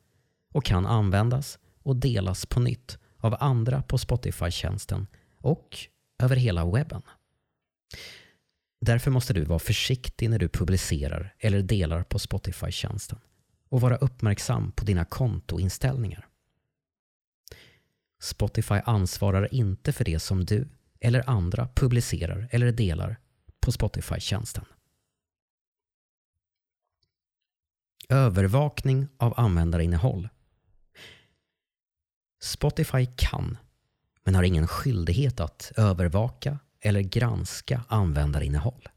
och 0.53 0.65
kan 0.65 0.87
användas 0.87 1.59
och 1.83 1.97
delas 1.97 2.47
på 2.47 2.61
nytt 2.61 2.99
av 3.17 3.37
andra 3.41 3.83
på 3.83 3.99
Spotify-tjänsten 3.99 5.07
och 5.39 5.79
över 6.23 6.37
hela 6.37 6.71
webben. 6.71 7.03
Därför 8.81 9.11
måste 9.11 9.33
du 9.33 9.45
vara 9.45 9.59
försiktig 9.59 10.31
när 10.31 10.39
du 10.39 10.49
publicerar 10.49 11.35
eller 11.39 11.63
delar 11.63 12.03
på 12.03 12.19
Spotify-tjänsten 12.19 13.19
och 13.69 13.81
vara 13.81 13.97
uppmärksam 13.97 14.73
på 14.73 14.85
dina 14.85 15.05
kontoinställningar. 15.05 16.29
Spotify 18.23 18.81
ansvarar 18.85 19.55
inte 19.55 19.93
för 19.93 20.05
det 20.05 20.21
som 20.21 20.45
du 20.45 20.69
eller 21.01 21.31
andra 21.31 21.69
publicerar 21.75 22.49
eller 22.51 22.73
delar 22.73 23.17
på 23.61 23.73
Spotify-tjänsten. 23.73 24.65
Övervakning 28.09 29.09
av 29.17 29.41
användarinnehåll. 29.41 30.29
Spotify 32.43 33.07
kan, 33.17 33.59
men 34.25 34.35
har 34.35 34.43
ingen 34.43 34.69
skyldighet 34.69 35.41
att 35.41 35.73
övervaka 35.77 36.59
eller 36.81 37.01
granska 37.01 37.85
användarinnehåll. 37.89 38.89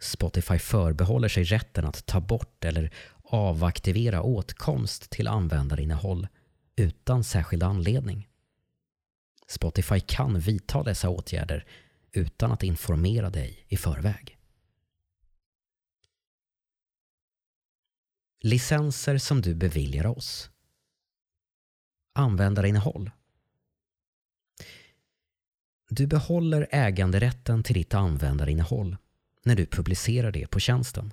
Spotify 0.00 0.58
förbehåller 0.58 1.28
sig 1.28 1.44
rätten 1.44 1.84
att 1.84 2.06
ta 2.06 2.20
bort 2.20 2.64
eller 2.64 2.92
avaktivera 3.22 4.22
åtkomst 4.22 5.10
till 5.10 5.28
användarinnehåll 5.28 6.26
utan 6.76 7.24
särskild 7.24 7.62
anledning. 7.62 8.28
Spotify 9.46 10.00
kan 10.00 10.40
vidta 10.40 10.82
dessa 10.82 11.08
åtgärder 11.08 11.66
utan 12.12 12.52
att 12.52 12.62
informera 12.62 13.30
dig 13.30 13.66
i 13.68 13.76
förväg. 13.76 14.38
Licenser 18.40 19.18
som 19.18 19.40
du 19.40 19.54
beviljar 19.54 20.06
oss. 20.06 20.50
Användarinnehåll 22.12 23.10
Du 25.88 26.06
behåller 26.06 26.68
äganderätten 26.70 27.62
till 27.62 27.74
ditt 27.74 27.94
användarinnehåll 27.94 28.96
när 29.42 29.56
du 29.56 29.66
publicerar 29.66 30.32
det 30.32 30.46
på 30.46 30.60
tjänsten. 30.60 31.12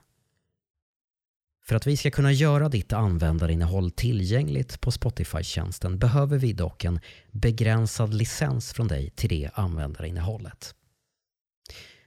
För 1.63 1.75
att 1.75 1.87
vi 1.87 1.97
ska 1.97 2.11
kunna 2.11 2.31
göra 2.31 2.69
ditt 2.69 2.93
användarinnehåll 2.93 3.91
tillgängligt 3.91 4.81
på 4.81 4.91
Spotify-tjänsten 4.91 5.99
behöver 5.99 6.37
vi 6.37 6.53
dock 6.53 6.85
en 6.85 6.99
begränsad 7.31 8.13
licens 8.13 8.73
från 8.73 8.87
dig 8.87 9.09
till 9.09 9.29
det 9.29 9.49
användarinnehållet. 9.53 10.75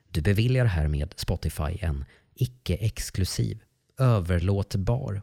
Du 0.09 0.23
beviljar 0.23 0.65
härmed 0.65 1.15
Spotify 1.17 1.79
en 1.81 2.05
icke-exklusiv, 2.35 3.63
överlåtbar, 3.99 5.23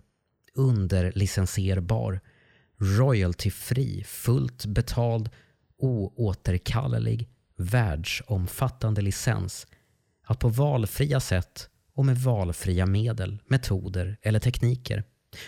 underlicensierbar, 0.53 2.19
royaltyfri, 2.77 4.03
fullt 4.03 4.65
betald, 4.65 5.29
oåterkallelig, 5.77 7.29
världsomfattande 7.55 9.01
licens 9.01 9.67
att 10.23 10.39
på 10.39 10.49
valfria 10.49 11.19
sätt 11.19 11.69
och 12.01 12.05
med 12.05 12.17
valfria 12.17 12.85
medel, 12.85 13.39
metoder 13.47 14.17
eller 14.21 14.39
tekniker, 14.39 15.03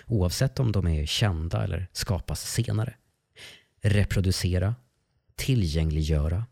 oavsett 0.07 0.59
om 0.59 0.71
de 0.71 0.87
är 0.87 1.05
kända 1.05 1.63
eller 1.63 1.87
skapas 1.93 2.51
senare, 2.51 2.93
reproducera, 3.81 4.75
tillgängliggöra, 5.35 6.45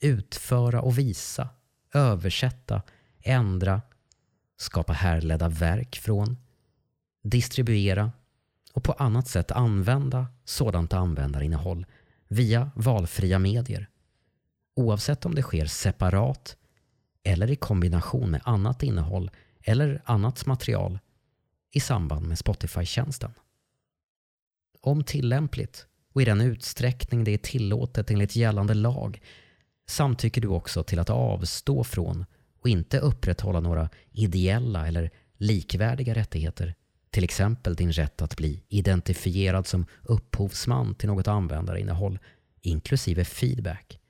utföra 0.00 0.80
och 0.80 0.98
visa, 0.98 1.48
översätta, 1.94 2.82
ändra, 3.22 3.82
skapa 4.56 4.92
härledda 4.92 5.48
verk 5.48 5.96
från, 5.96 6.36
distribuera 7.22 8.12
och 8.72 8.84
på 8.84 8.92
annat 8.92 9.28
sätt 9.28 9.50
använda 9.50 10.26
sådant 10.44 10.92
användarinnehåll 10.92 11.86
via 12.28 12.70
valfria 12.74 13.38
medier. 13.38 13.88
Oavsett 14.76 15.26
om 15.26 15.34
det 15.34 15.42
sker 15.42 15.66
separat 15.66 16.56
eller 17.24 17.50
i 17.50 17.56
kombination 17.56 18.30
med 18.30 18.40
annat 18.44 18.82
innehåll 18.82 19.30
eller 19.68 20.02
annat 20.04 20.46
material 20.46 20.98
i 21.70 21.80
samband 21.80 22.28
med 22.28 22.38
Spotify-tjänsten. 22.38 23.30
Om 24.80 25.04
tillämpligt 25.04 25.86
och 26.12 26.22
i 26.22 26.24
den 26.24 26.40
utsträckning 26.40 27.24
det 27.24 27.30
är 27.30 27.38
tillåtet 27.38 28.10
enligt 28.10 28.36
gällande 28.36 28.74
lag 28.74 29.22
samtycker 29.86 30.40
du 30.40 30.48
också 30.48 30.82
till 30.82 30.98
att 30.98 31.10
avstå 31.10 31.84
från 31.84 32.24
och 32.60 32.68
inte 32.68 32.98
upprätthålla 32.98 33.60
några 33.60 33.88
ideella 34.12 34.86
eller 34.86 35.10
likvärdiga 35.36 36.14
rättigheter. 36.14 36.74
Till 37.10 37.24
exempel 37.24 37.74
din 37.74 37.92
rätt 37.92 38.22
att 38.22 38.36
bli 38.36 38.62
identifierad 38.68 39.66
som 39.66 39.86
upphovsman 40.02 40.94
till 40.94 41.08
något 41.08 41.28
användarinnehåll 41.28 42.18
inklusive 42.60 43.24
feedback 43.24 44.00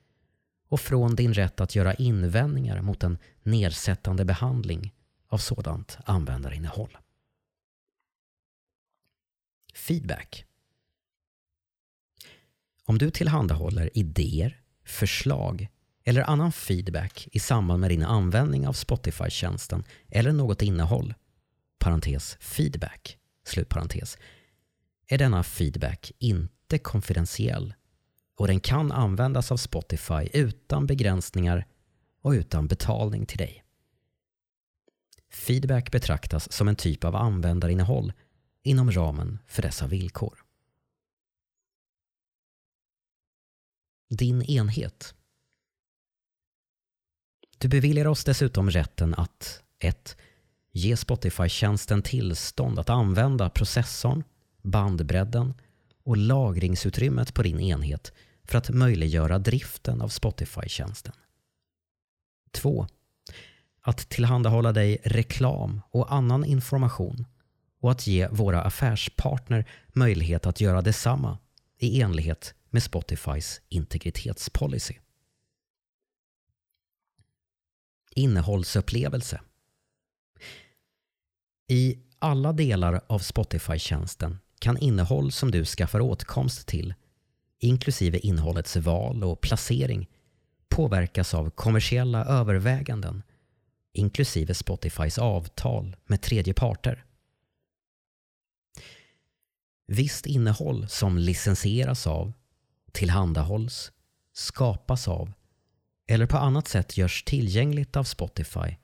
och 0.68 0.80
från 0.80 1.16
din 1.16 1.34
rätt 1.34 1.60
att 1.60 1.76
göra 1.76 1.94
invändningar 1.94 2.82
mot 2.82 3.02
en 3.02 3.18
nedsättande 3.42 4.24
behandling 4.24 4.92
av 5.28 5.38
sådant 5.38 5.98
användarinnehåll. 6.04 6.98
Feedback. 9.74 10.44
Om 12.84 12.98
du 12.98 13.10
tillhandahåller 13.10 13.98
idéer, 13.98 14.60
förslag 14.84 15.68
eller 16.04 16.22
annan 16.22 16.52
feedback 16.52 17.28
i 17.32 17.38
samband 17.38 17.80
med 17.80 17.90
din 17.90 18.04
användning 18.04 18.68
av 18.68 18.72
Spotify-tjänsten 18.72 19.84
eller 20.08 20.32
något 20.32 20.62
innehåll, 20.62 21.14
parentes 21.78 22.36
feedback, 22.40 23.18
slutparentes, 23.44 24.18
är 25.06 25.18
denna 25.18 25.42
feedback 25.42 26.12
inte 26.18 26.78
konfidentiell 26.78 27.74
och 28.36 28.46
den 28.46 28.60
kan 28.60 28.92
användas 28.92 29.52
av 29.52 29.56
Spotify 29.56 30.28
utan 30.32 30.86
begränsningar 30.86 31.66
och 32.22 32.30
utan 32.30 32.66
betalning 32.66 33.26
till 33.26 33.38
dig. 33.38 33.64
Feedback 35.30 35.92
betraktas 35.92 36.52
som 36.52 36.68
en 36.68 36.76
typ 36.76 37.04
av 37.04 37.16
användarinnehåll 37.16 38.12
inom 38.62 38.92
ramen 38.92 39.38
för 39.46 39.62
dessa 39.62 39.86
villkor. 39.86 40.44
Din 44.10 44.42
enhet. 44.42 45.14
Du 47.58 47.68
beviljar 47.68 48.06
oss 48.06 48.24
dessutom 48.24 48.70
rätten 48.70 49.14
att 49.14 49.62
1. 49.78 50.16
Ge 50.72 50.96
Spotify-tjänsten 50.96 52.02
tillstånd 52.02 52.78
att 52.78 52.90
använda 52.90 53.50
processorn, 53.50 54.24
bandbredden 54.62 55.54
och 56.02 56.16
lagringsutrymmet 56.16 57.34
på 57.34 57.42
din 57.42 57.60
enhet 57.60 58.12
för 58.44 58.58
att 58.58 58.70
möjliggöra 58.70 59.38
driften 59.38 60.00
av 60.00 60.08
Spotify-tjänsten. 60.08 61.14
2. 62.50 62.86
Att 63.88 64.08
tillhandahålla 64.08 64.72
dig 64.72 64.98
reklam 65.04 65.80
och 65.90 66.12
annan 66.14 66.44
information 66.44 67.26
och 67.80 67.90
att 67.90 68.06
ge 68.06 68.28
våra 68.28 68.62
affärspartner 68.62 69.64
möjlighet 69.92 70.46
att 70.46 70.60
göra 70.60 70.82
detsamma 70.82 71.38
i 71.78 72.02
enlighet 72.02 72.54
med 72.70 72.82
Spotifys 72.82 73.60
integritetspolicy. 73.68 74.94
Innehållsupplevelse 78.14 79.40
I 81.68 81.98
alla 82.18 82.52
delar 82.52 83.00
av 83.06 83.18
Spotify-tjänsten 83.18 84.38
kan 84.58 84.78
innehåll 84.78 85.32
som 85.32 85.50
du 85.50 85.64
skaffar 85.64 86.00
åtkomst 86.00 86.66
till 86.66 86.94
inklusive 87.58 88.18
innehållets 88.18 88.76
val 88.76 89.24
och 89.24 89.40
placering, 89.40 90.08
påverkas 90.68 91.34
av 91.34 91.50
kommersiella 91.50 92.24
överväganden, 92.24 93.22
inklusive 93.98 94.54
Spotifys 94.54 95.18
avtal 95.18 95.96
med 96.06 96.22
tredje 96.22 96.54
parter. 96.54 97.04
Visst 99.86 100.26
innehåll 100.26 100.88
som 100.88 101.18
licensieras 101.18 102.06
av, 102.06 102.32
tillhandahålls, 102.92 103.92
skapas 104.32 105.08
av 105.08 105.32
eller 106.08 106.26
på 106.26 106.36
annat 106.36 106.68
sätt 106.68 106.96
görs 106.96 107.22
tillgängligt 107.22 107.96
av 107.96 108.04
Spotify, 108.04 108.76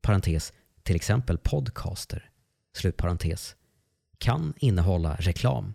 parentes, 0.00 0.52
till 0.82 0.96
exempel 0.96 1.38
podcaster, 1.38 2.30
slutparentes, 2.76 3.56
kan 4.18 4.54
innehålla 4.56 5.16
reklam 5.16 5.74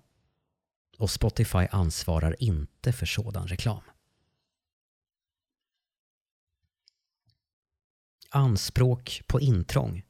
och 0.98 1.10
Spotify 1.10 1.68
ansvarar 1.72 2.36
inte 2.40 2.94
för 2.94 3.06
sådan 3.06 3.48
reklam. 3.48 3.82
Anspråk 8.30 9.22
på 9.28 9.40
intrång 9.40 10.04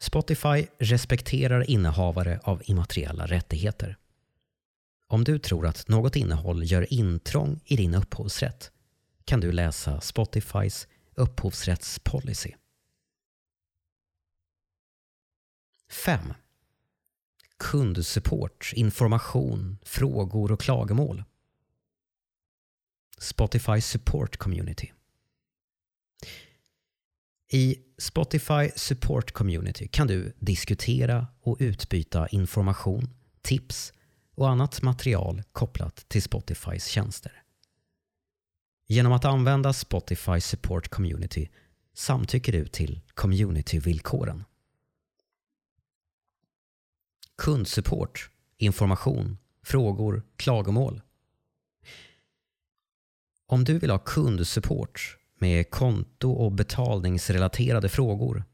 Spotify 0.00 0.66
respekterar 0.78 1.70
innehavare 1.70 2.40
av 2.42 2.62
immateriella 2.64 3.26
rättigheter. 3.26 3.96
Om 5.06 5.24
du 5.24 5.38
tror 5.38 5.66
att 5.66 5.88
något 5.88 6.16
innehåll 6.16 6.70
gör 6.70 6.92
intrång 6.92 7.60
i 7.64 7.76
din 7.76 7.94
upphovsrätt 7.94 8.72
kan 9.24 9.40
du 9.40 9.52
läsa 9.52 10.00
Spotifys 10.00 10.88
upphovsrättspolicy. 11.14 12.54
5 15.90 16.32
kundsupport, 17.58 18.72
information, 18.74 19.78
frågor 19.82 20.52
och 20.52 20.60
klagomål. 20.60 21.24
Spotify 23.18 23.80
Support 23.80 24.36
Community. 24.36 24.92
I 27.50 27.76
Spotify 27.98 28.70
Support 28.76 29.32
Community 29.32 29.88
kan 29.88 30.06
du 30.06 30.32
diskutera 30.38 31.26
och 31.40 31.56
utbyta 31.60 32.28
information, 32.28 33.10
tips 33.42 33.92
och 34.34 34.48
annat 34.50 34.82
material 34.82 35.42
kopplat 35.52 36.08
till 36.08 36.22
Spotifys 36.22 36.86
tjänster. 36.86 37.42
Genom 38.86 39.12
att 39.12 39.24
använda 39.24 39.72
Spotify 39.72 40.40
Support 40.40 40.88
Community 40.88 41.48
samtycker 41.94 42.52
du 42.52 42.66
till 42.66 43.00
communityvillkoren. 43.14 44.44
kundsupport, 47.38 48.30
information, 48.56 49.38
frågor, 49.62 50.22
klagomål. 50.36 51.00
Om 53.46 53.64
du 53.64 53.78
vill 53.78 53.90
ha 53.90 53.98
kundsupport 53.98 55.18
med 55.40 55.70
konto 55.70 56.32
och 56.32 56.52
betalningsrelaterade 56.52 57.88
frågor, 57.88 58.44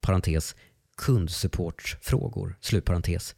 parentes, 0.00 0.56
kundsupportfrågor, 0.96 2.56
slutparentes, 2.60 3.34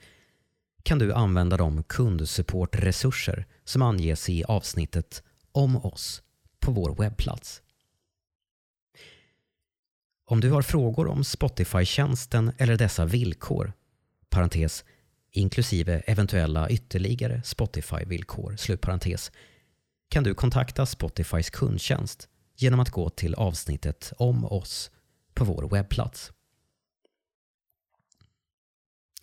kan 0.82 0.98
du 0.98 1.12
använda 1.12 1.56
de 1.56 1.82
kundsupportresurser 1.82 3.46
som 3.64 3.82
anges 3.82 4.28
i 4.28 4.44
avsnittet 4.44 5.22
om 5.52 5.76
oss 5.76 6.22
på 6.60 6.72
vår 6.72 6.94
webbplats. 6.94 7.62
Om 10.24 10.40
du 10.40 10.50
har 10.50 10.62
frågor 10.62 11.06
om 11.06 11.24
Spotify-tjänsten 11.24 12.52
eller 12.58 12.76
dessa 12.76 13.04
villkor 13.04 13.72
parentes, 14.28 14.84
inklusive 15.30 16.02
eventuella 16.06 16.70
ytterligare 16.70 17.42
Spotify-villkor, 17.44 18.56
slutparentes, 18.56 19.32
kan 20.08 20.24
du 20.24 20.34
kontakta 20.34 20.86
Spotifys 20.86 21.50
kundtjänst 21.50 22.28
genom 22.56 22.80
att 22.80 22.90
gå 22.90 23.10
till 23.10 23.34
avsnittet 23.34 24.12
om 24.18 24.44
oss 24.44 24.90
på 25.34 25.44
vår 25.44 25.68
webbplats. 25.68 26.32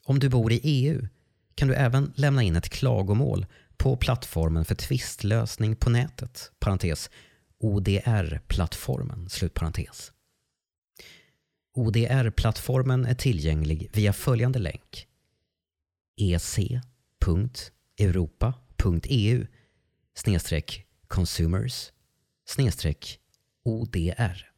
Om 0.05 0.19
du 0.19 0.29
bor 0.29 0.51
i 0.51 0.59
EU 0.63 1.07
kan 1.55 1.67
du 1.67 1.73
även 1.73 2.13
lämna 2.15 2.43
in 2.43 2.55
ett 2.55 2.69
klagomål 2.69 3.45
på 3.77 3.97
plattformen 3.97 4.65
för 4.65 4.75
tvistlösning 4.75 5.75
på 5.75 5.89
nätet, 5.89 6.51
parentes, 6.59 7.09
ODR-plattformen, 7.59 9.29
slutparentes. 9.29 10.11
ODR-plattformen 11.73 13.05
är 13.05 13.15
tillgänglig 13.15 13.89
via 13.93 14.13
följande 14.13 14.59
länk 14.59 15.07
ec.europa.eu 16.17 17.47
snedstreck 20.15 20.85
consumers 21.07 21.91
snedstreck 22.45 23.19
ODR. 23.63 24.51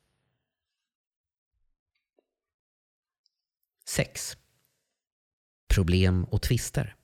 6. 3.85 4.37
Problem 5.67 6.23
och 6.23 6.41
tvister. 6.41 6.95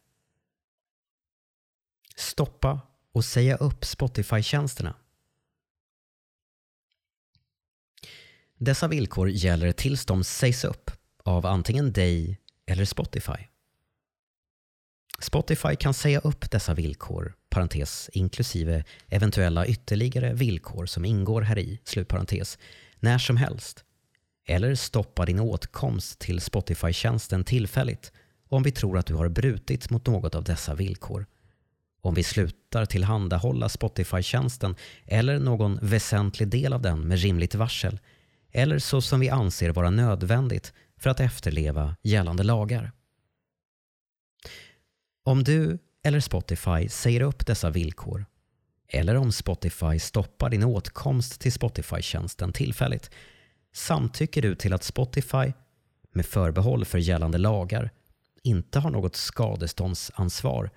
Stoppa 2.15 2.81
och 3.11 3.25
säga 3.25 3.55
upp 3.55 3.85
Spotify-tjänsterna. 3.85 4.95
Dessa 8.57 8.87
villkor 8.87 9.29
gäller 9.29 9.71
tills 9.71 10.05
de 10.05 10.23
sägs 10.23 10.63
upp 10.63 10.91
av 11.23 11.45
antingen 11.45 11.93
dig 11.93 12.39
eller 12.65 12.85
Spotify. 12.85 13.50
Spotify 15.23 15.75
kan 15.75 15.93
säga 15.93 16.19
upp 16.19 16.51
dessa 16.51 16.73
villkor, 16.73 17.33
parentes, 17.49 18.09
inklusive 18.13 18.83
eventuella 19.09 19.65
ytterligare 19.65 20.33
villkor 20.33 20.85
som 20.85 21.05
ingår 21.05 21.41
här 21.41 21.59
i, 21.59 21.79
slutparentes, 21.83 22.57
när 22.99 23.17
som 23.17 23.37
helst. 23.37 23.83
Eller 24.47 24.75
stoppa 24.75 25.25
din 25.25 25.39
åtkomst 25.39 26.19
till 26.19 26.41
Spotify-tjänsten 26.41 27.43
tillfälligt 27.43 28.11
om 28.49 28.63
vi 28.63 28.71
tror 28.71 28.97
att 28.97 29.05
du 29.05 29.13
har 29.13 29.29
brutit 29.29 29.89
mot 29.89 30.07
något 30.07 30.35
av 30.35 30.43
dessa 30.43 30.75
villkor. 30.75 31.25
Om 32.01 32.13
vi 32.13 32.23
slutar 32.23 32.85
tillhandahålla 32.85 33.69
Spotify-tjänsten 33.69 34.75
eller 35.05 35.39
någon 35.39 35.79
väsentlig 35.81 36.49
del 36.49 36.73
av 36.73 36.81
den 36.81 37.07
med 37.07 37.19
rimligt 37.19 37.55
varsel 37.55 37.99
eller 38.51 38.79
så 38.79 39.01
som 39.01 39.19
vi 39.19 39.29
anser 39.29 39.69
vara 39.69 39.89
nödvändigt 39.89 40.73
för 40.97 41.09
att 41.09 41.19
efterleva 41.19 41.95
gällande 42.03 42.43
lagar. 42.43 42.91
Om 45.23 45.43
du 45.43 45.77
eller 46.03 46.19
Spotify 46.19 46.89
säger 46.89 47.21
upp 47.21 47.45
dessa 47.45 47.69
villkor 47.69 48.25
eller 48.87 49.15
om 49.15 49.31
Spotify 49.31 49.99
stoppar 49.99 50.49
din 50.49 50.63
åtkomst 50.63 51.41
till 51.41 51.51
Spotify-tjänsten 51.51 52.53
tillfälligt 52.53 53.11
samtycker 53.73 54.41
du 54.41 54.55
till 54.55 54.73
att 54.73 54.83
Spotify, 54.83 55.53
med 56.13 56.25
förbehåll 56.25 56.85
för 56.85 56.97
gällande 56.97 57.37
lagar, 57.37 57.91
inte 58.43 58.79
har 58.79 58.89
något 58.89 59.15
skadeståndsansvar 59.15 60.69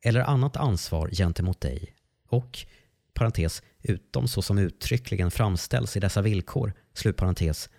eller 0.00 0.20
annat 0.20 0.56
ansvar 0.56 1.10
gentemot 1.12 1.60
dig 1.60 1.94
och, 2.28 2.58
parentes, 3.14 3.62
utom 3.82 4.28
så 4.28 4.42
som 4.42 4.58
uttryckligen 4.58 5.30
framställs 5.30 5.96
i 5.96 6.00
dessa 6.00 6.22
villkor, 6.22 6.72
slutparentes, 6.94 7.70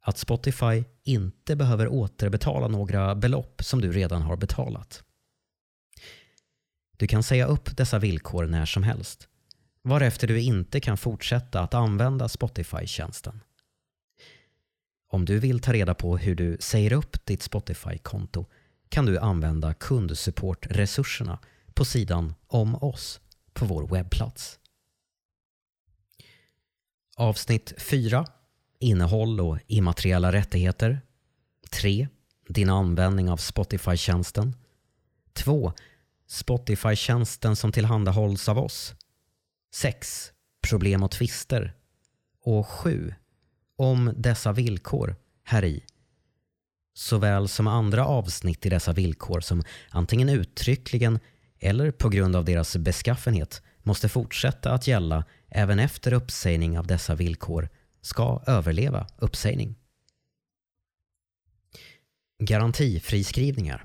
att 0.00 0.18
Spotify 0.18 0.84
inte 1.04 1.56
behöver 1.56 1.88
återbetala 1.88 2.68
några 2.68 3.14
belopp 3.14 3.64
som 3.64 3.80
du 3.80 3.92
redan 3.92 4.22
har 4.22 4.36
betalat. 4.36 5.04
Du 6.98 7.06
kan 7.06 7.22
säga 7.22 7.46
upp 7.46 7.76
dessa 7.76 7.98
villkor 7.98 8.46
när 8.46 8.66
som 8.66 8.82
helst, 8.82 9.28
varefter 9.82 10.26
du 10.26 10.40
inte 10.40 10.80
kan 10.80 10.96
fortsätta 10.96 11.60
att 11.60 11.74
använda 11.74 12.28
Spotify-tjänsten. 12.28 13.40
Om 15.08 15.24
du 15.24 15.38
vill 15.38 15.60
ta 15.60 15.72
reda 15.72 15.94
på 15.94 16.16
hur 16.16 16.34
du 16.34 16.56
säger 16.60 16.92
upp 16.92 17.26
ditt 17.26 17.42
Spotify-konto 17.42 18.46
kan 18.88 19.06
du 19.06 19.18
använda 19.18 19.74
kundsupportresurserna 19.74 21.38
på 21.74 21.84
sidan 21.84 22.34
om 22.46 22.74
oss 22.74 23.20
på 23.52 23.66
vår 23.66 23.86
webbplats. 23.86 24.58
Avsnitt 27.16 27.74
4 27.78 28.26
Innehåll 28.80 29.40
och 29.40 29.58
immateriella 29.66 30.32
rättigheter 30.32 31.00
3. 31.70 32.08
Din 32.48 32.70
användning 32.70 33.30
av 33.30 33.36
Spotify-tjänsten 33.36 34.56
2. 35.32 35.72
Spotify-tjänsten 36.28 37.56
som 37.56 37.72
tillhandahålls 37.72 38.48
av 38.48 38.58
oss 38.58 38.94
6. 39.74 40.32
Problem 40.68 41.02
och 41.02 41.10
tvister 41.10 41.74
och 42.42 42.66
7. 42.66 43.14
Om 43.76 44.12
dessa 44.16 44.52
villkor 44.52 45.16
här 45.44 45.64
i 45.64 45.84
såväl 46.94 47.48
som 47.48 47.66
andra 47.66 48.06
avsnitt 48.06 48.66
i 48.66 48.68
dessa 48.68 48.92
villkor 48.92 49.40
som 49.40 49.62
antingen 49.90 50.28
uttryckligen 50.28 51.18
eller 51.58 51.90
på 51.90 52.08
grund 52.08 52.36
av 52.36 52.44
deras 52.44 52.76
beskaffenhet 52.76 53.62
måste 53.82 54.08
fortsätta 54.08 54.72
att 54.72 54.86
gälla 54.86 55.24
även 55.48 55.78
efter 55.78 56.12
uppsägning 56.12 56.78
av 56.78 56.86
dessa 56.86 57.14
villkor 57.14 57.68
ska 58.00 58.42
överleva 58.46 59.06
uppsägning. 59.18 59.74
Garantifriskrivningar 62.38 63.84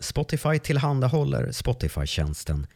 Spotify 0.00 0.58
tillhandahåller 0.58 1.52
Spotify-tjänsten 1.52 2.66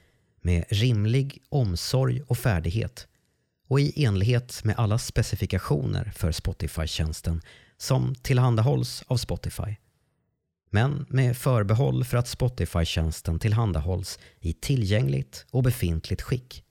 med 0.40 0.64
rimlig 0.68 1.42
omsorg 1.48 2.22
och 2.22 2.38
färdighet 2.38 3.06
och 3.68 3.80
i 3.80 4.04
enlighet 4.04 4.64
med 4.64 4.74
alla 4.78 4.98
specifikationer 4.98 6.12
för 6.14 6.32
Spotify-tjänsten 6.32 7.42
som 7.76 8.14
tillhandahålls 8.14 9.04
av 9.06 9.16
Spotify. 9.16 9.76
Men 10.70 11.06
med 11.08 11.36
förbehåll 11.36 12.04
för 12.04 12.16
att 12.16 12.28
Spotify-tjänsten 12.28 13.38
tillhandahålls 13.38 14.18
i 14.40 14.52
tillgängligt 14.52 15.46
och 15.50 15.62
befintligt 15.62 16.22
skick 16.22 16.64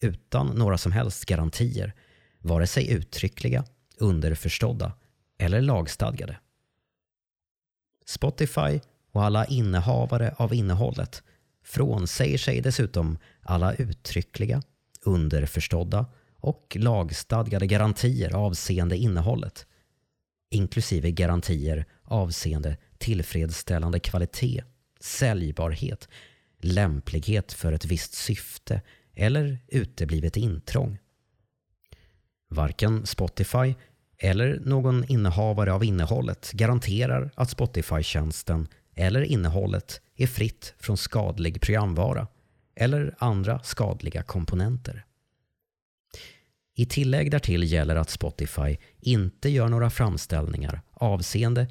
utan 0.00 0.46
några 0.46 0.78
som 0.78 0.92
helst 0.92 1.24
garantier, 1.24 1.94
vare 2.38 2.66
sig 2.66 2.90
uttryckliga, 2.90 3.64
underförstådda 3.98 4.92
eller 5.38 5.60
lagstadgade. 5.60 6.38
Spotify 8.06 8.80
och 9.16 9.24
alla 9.24 9.46
innehavare 9.46 10.34
av 10.36 10.54
innehållet 10.54 11.22
frånsäger 11.64 12.38
sig 12.38 12.60
dessutom 12.60 13.18
alla 13.42 13.74
uttryckliga, 13.74 14.62
underförstådda 15.02 16.06
och 16.36 16.76
lagstadgade 16.80 17.66
garantier 17.66 18.34
avseende 18.34 18.96
innehållet 18.96 19.66
inklusive 20.50 21.10
garantier 21.10 21.84
avseende 22.02 22.76
tillfredsställande 22.98 24.00
kvalitet, 24.00 24.62
säljbarhet, 25.00 26.08
lämplighet 26.60 27.52
för 27.52 27.72
ett 27.72 27.84
visst 27.84 28.14
syfte 28.14 28.82
eller 29.14 29.58
uteblivet 29.68 30.36
intrång. 30.36 30.98
Varken 32.48 33.06
Spotify 33.06 33.74
eller 34.18 34.60
någon 34.64 35.04
innehavare 35.04 35.72
av 35.72 35.84
innehållet 35.84 36.52
garanterar 36.52 37.30
att 37.34 37.50
Spotify-tjänsten 37.50 38.68
eller 38.96 39.22
innehållet 39.22 40.00
är 40.16 40.26
fritt 40.26 40.74
från 40.78 40.96
skadlig 40.96 41.60
programvara 41.60 42.26
eller 42.74 43.14
andra 43.18 43.62
skadliga 43.62 44.22
komponenter. 44.22 45.04
I 46.74 46.86
tillägg 46.86 47.30
därtill 47.30 47.72
gäller 47.72 47.96
att 47.96 48.10
Spotify 48.10 48.76
inte 49.00 49.48
gör 49.48 49.68
några 49.68 49.90
framställningar 49.90 50.80
avseende 50.92 51.66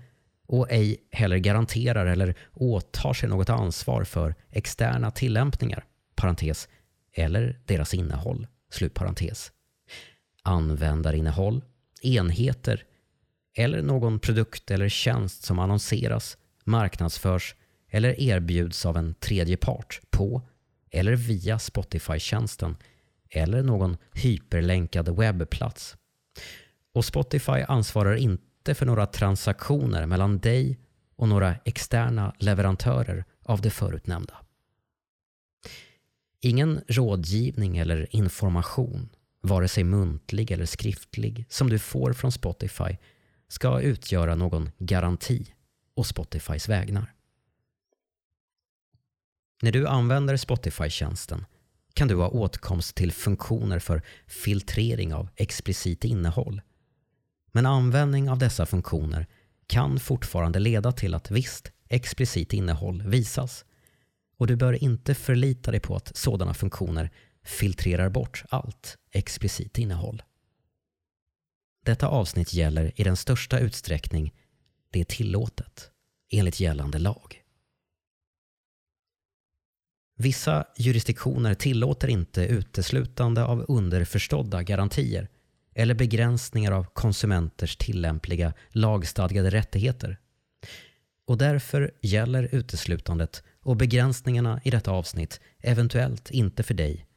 och 0.47 0.71
ej 0.71 0.97
heller 1.11 1.37
garanterar 1.37 2.05
eller 2.05 2.35
åtar 2.53 3.13
sig 3.13 3.29
något 3.29 3.49
ansvar 3.49 4.03
för 4.03 4.35
externa 4.51 5.11
tillämpningar, 5.11 5.85
parentes, 6.15 6.69
eller 7.13 7.59
deras 7.65 7.93
innehåll, 7.93 8.47
slutparentes. 8.69 9.51
Användarinnehåll, 10.43 11.63
enheter 12.01 12.83
eller 13.55 13.81
någon 13.81 14.19
produkt 14.19 14.71
eller 14.71 14.89
tjänst 14.89 15.43
som 15.43 15.59
annonseras, 15.59 16.37
marknadsförs 16.65 17.55
eller 17.89 18.19
erbjuds 18.19 18.85
av 18.85 18.97
en 18.97 19.13
tredje 19.13 19.57
part 19.57 20.01
på 20.09 20.41
eller 20.91 21.15
via 21.15 21.59
Spotify-tjänsten 21.59 22.75
eller 23.29 23.63
någon 23.63 23.97
hyperlänkad 24.13 25.17
webbplats. 25.17 25.95
Och 26.93 27.05
Spotify 27.05 27.61
ansvarar 27.67 28.15
inte 28.15 28.75
för 28.75 28.85
några 28.85 29.05
transaktioner 29.05 30.05
mellan 30.05 30.39
dig 30.39 30.79
och 31.15 31.27
några 31.27 31.55
externa 31.65 32.35
leverantörer 32.39 33.25
av 33.43 33.61
det 33.61 33.69
förutnämnda. 33.69 34.33
Ingen 36.41 36.81
rådgivning 36.87 37.77
eller 37.77 38.15
information, 38.15 39.09
vare 39.41 39.67
sig 39.67 39.83
muntlig 39.83 40.51
eller 40.51 40.65
skriftlig, 40.65 41.45
som 41.49 41.69
du 41.69 41.79
får 41.79 42.13
från 42.13 42.31
Spotify 42.31 42.97
ska 43.47 43.81
utgöra 43.81 44.35
någon 44.35 44.71
garanti 44.77 45.54
och 45.95 46.05
Spotifys 46.05 46.69
vägnar. 46.69 47.13
När 49.61 49.71
du 49.71 49.87
använder 49.87 50.37
Spotify-tjänsten 50.37 51.45
kan 51.93 52.07
du 52.07 52.15
ha 52.15 52.27
åtkomst 52.27 52.95
till 52.95 53.11
funktioner 53.11 53.79
för 53.79 54.01
filtrering 54.27 55.13
av 55.13 55.29
explicit 55.35 56.03
innehåll. 56.03 56.61
Men 57.51 57.65
användning 57.65 58.29
av 58.29 58.37
dessa 58.37 58.65
funktioner 58.65 59.27
kan 59.67 59.99
fortfarande 59.99 60.59
leda 60.59 60.91
till 60.91 61.13
att 61.13 61.31
visst 61.31 61.71
explicit 61.89 62.53
innehåll 62.53 63.01
visas. 63.01 63.65
Och 64.37 64.47
du 64.47 64.55
bör 64.55 64.83
inte 64.83 65.15
förlita 65.15 65.71
dig 65.71 65.79
på 65.79 65.95
att 65.95 66.17
sådana 66.17 66.53
funktioner 66.53 67.11
filtrerar 67.43 68.09
bort 68.09 68.43
allt 68.49 68.97
explicit 69.11 69.77
innehåll. 69.77 70.23
Detta 71.85 72.07
avsnitt 72.07 72.53
gäller 72.53 72.91
i 72.95 73.03
den 73.03 73.17
största 73.17 73.59
utsträckning 73.59 74.33
det 74.95 75.01
är 75.01 75.05
tillåtet 75.05 75.91
enligt 76.31 76.59
gällande 76.59 76.99
lag. 76.99 77.43
Vissa 80.17 80.65
jurisdiktioner 80.77 81.53
tillåter 81.53 82.07
inte 82.07 82.41
uteslutande 82.45 83.43
av 83.43 83.65
underförstådda 83.67 84.63
garantier 84.63 85.29
eller 85.73 85.95
begränsningar 85.95 86.71
av 86.71 86.83
konsumenters 86.83 87.77
tillämpliga 87.77 88.53
lagstadgade 88.69 89.49
rättigheter. 89.49 90.19
Och 91.27 91.37
därför 91.37 91.91
gäller 92.01 92.55
uteslutandet 92.55 93.43
och 93.61 93.77
begränsningarna 93.77 94.61
i 94.63 94.69
detta 94.69 94.91
avsnitt 94.91 95.41
eventuellt 95.59 96.31
inte 96.31 96.63
för 96.63 96.73
dig 96.73 97.07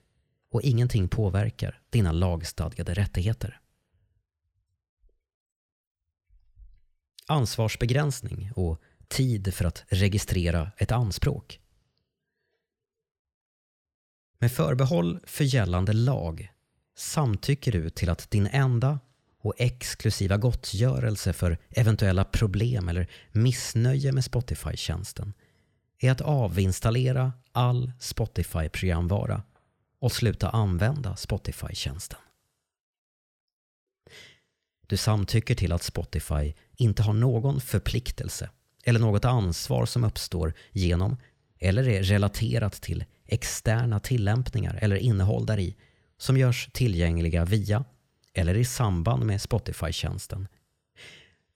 och 0.50 0.62
ingenting 0.62 1.08
påverkar 1.08 1.80
dina 1.90 2.12
lagstadgade 2.12 2.94
rättigheter. 2.94 3.60
Ansvarsbegränsning 7.28 8.52
och 8.56 8.82
tid 9.08 9.54
för 9.54 9.64
att 9.64 9.84
registrera 9.88 10.70
ett 10.76 10.92
anspråk. 10.92 11.60
Med 14.38 14.52
förbehåll 14.52 15.20
för 15.24 15.44
gällande 15.44 15.92
lag 15.92 16.52
samtycker 16.96 17.72
du 17.72 17.90
till 17.90 18.10
att 18.10 18.30
din 18.30 18.46
enda 18.46 19.00
och 19.40 19.54
exklusiva 19.58 20.36
gottgörelse 20.36 21.32
för 21.32 21.58
eventuella 21.68 22.24
problem 22.24 22.88
eller 22.88 23.10
missnöje 23.32 24.12
med 24.12 24.24
Spotify-tjänsten 24.24 25.32
är 25.98 26.10
att 26.10 26.20
avinstallera 26.20 27.32
all 27.52 27.92
Spotify-programvara 28.00 29.42
och 30.00 30.12
sluta 30.12 30.50
använda 30.50 31.16
Spotify-tjänsten. 31.16 32.18
Du 34.86 34.96
samtycker 34.96 35.54
till 35.54 35.72
att 35.72 35.82
Spotify 35.82 36.54
inte 36.78 37.02
har 37.02 37.12
någon 37.12 37.60
förpliktelse 37.60 38.50
eller 38.84 39.00
något 39.00 39.24
ansvar 39.24 39.86
som 39.86 40.04
uppstår 40.04 40.54
genom 40.72 41.16
eller 41.58 41.88
är 41.88 42.02
relaterat 42.02 42.72
till 42.72 43.04
externa 43.26 44.00
tillämpningar 44.00 44.78
eller 44.82 44.96
innehåll 44.96 45.46
där 45.46 45.58
i 45.58 45.76
som 46.18 46.36
görs 46.36 46.68
tillgängliga 46.72 47.44
via 47.44 47.84
eller 48.34 48.54
i 48.54 48.64
samband 48.64 49.26
med 49.26 49.40
Spotify-tjänsten. 49.40 50.48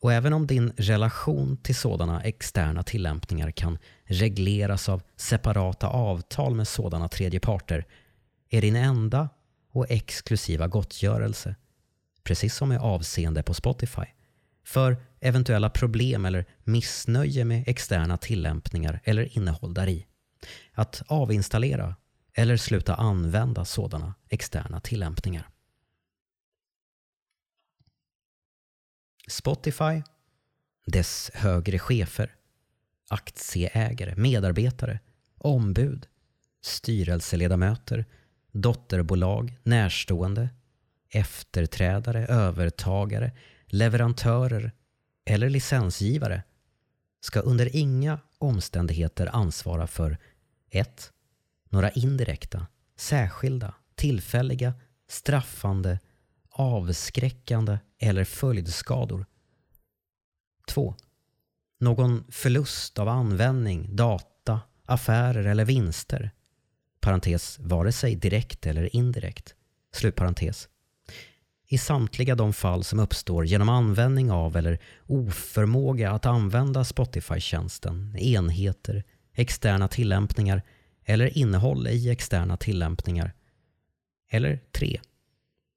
Och 0.01 0.13
även 0.13 0.33
om 0.33 0.47
din 0.47 0.73
relation 0.77 1.57
till 1.57 1.75
sådana 1.75 2.23
externa 2.23 2.83
tillämpningar 2.83 3.51
kan 3.51 3.79
regleras 4.05 4.89
av 4.89 5.03
separata 5.17 5.89
avtal 5.89 6.55
med 6.55 6.69
sådana 6.69 7.09
tredjeparter 7.09 7.87
är 8.51 8.61
din 8.61 8.77
enda 8.77 9.29
och 9.73 9.87
exklusiva 9.91 10.69
gottgörelse, 10.69 11.55
precis 12.25 12.55
som 12.55 12.69
med 12.69 12.81
avseende 12.81 13.43
på 13.43 13.55
Spotify, 13.55 14.07
för 14.65 14.97
eventuella 15.21 15.71
problem 15.71 16.25
eller 16.25 16.45
missnöje 16.65 17.45
med 17.45 17.65
externa 17.67 18.17
tillämpningar 18.17 19.01
eller 19.05 19.39
innehåll 19.39 19.75
däri. 19.75 20.07
Att 20.73 21.03
avinstallera 21.07 21.97
eller 22.35 22.57
sluta 22.57 22.95
använda 22.95 23.65
sådana 23.65 24.15
externa 24.29 24.81
tillämpningar. 24.81 25.49
Spotify, 29.29 30.03
dess 30.87 31.31
högre 31.35 31.79
chefer, 31.79 32.35
aktieägare, 33.09 34.15
medarbetare, 34.17 35.01
ombud, 35.39 36.07
styrelseledamöter, 36.63 38.05
dotterbolag, 38.53 39.57
närstående, 39.63 40.49
efterträdare, 41.09 42.27
övertagare, 42.27 43.33
leverantörer 43.73 44.73
eller 45.25 45.51
licensgivare 45.51 46.43
ska 47.21 47.41
under 47.41 47.77
inga 47.77 48.19
omständigheter 48.39 49.37
ansvara 49.37 49.87
för 49.87 50.19
1. 50.71 51.13
Några 51.69 51.91
indirekta, 51.91 52.67
särskilda, 52.97 53.75
tillfälliga, 53.95 54.75
straffande, 55.09 55.99
avskräckande 56.51 57.79
eller 57.99 58.25
följdskador. 58.25 59.27
2. 60.69 60.95
Någon 61.81 62.25
förlust 62.29 62.99
av 62.99 63.09
användning, 63.09 63.97
data, 63.97 64.61
affärer 64.87 65.45
eller 65.45 65.65
vinster. 65.65 66.31
Parentes, 67.01 67.59
vare 67.59 67.93
sig 67.93 68.17
direkt 68.17 68.67
eller 68.67 68.97
indirekt. 68.97 69.55
Slutparentes 69.93 70.69
i 71.73 71.79
samtliga 71.79 72.35
de 72.35 72.53
fall 72.53 72.85
som 72.85 73.01
uppstår 73.01 73.45
genom 73.47 73.69
användning 73.69 74.31
av 74.31 74.57
eller 74.57 74.79
oförmåga 75.07 76.11
att 76.11 76.27
använda 76.27 76.85
Spotify-tjänsten, 76.85 78.17
enheter, 78.17 79.05
externa 79.35 79.89
tillämpningar 79.89 80.63
eller 81.05 81.39
innehåll 81.39 81.89
i 81.89 82.11
externa 82.11 82.57
tillämpningar. 82.57 83.33
Eller 84.31 84.61
3. 84.73 85.01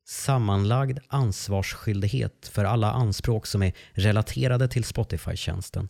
Sammanlagd 0.08 1.00
ansvarsskyldighet 1.08 2.50
för 2.54 2.66
alla 2.66 2.92
anspråk 2.92 3.46
som 3.46 3.64
är 3.64 3.74
relaterade 3.92 4.68
till 4.68 4.84
Spotify-tjänsten, 4.84 5.90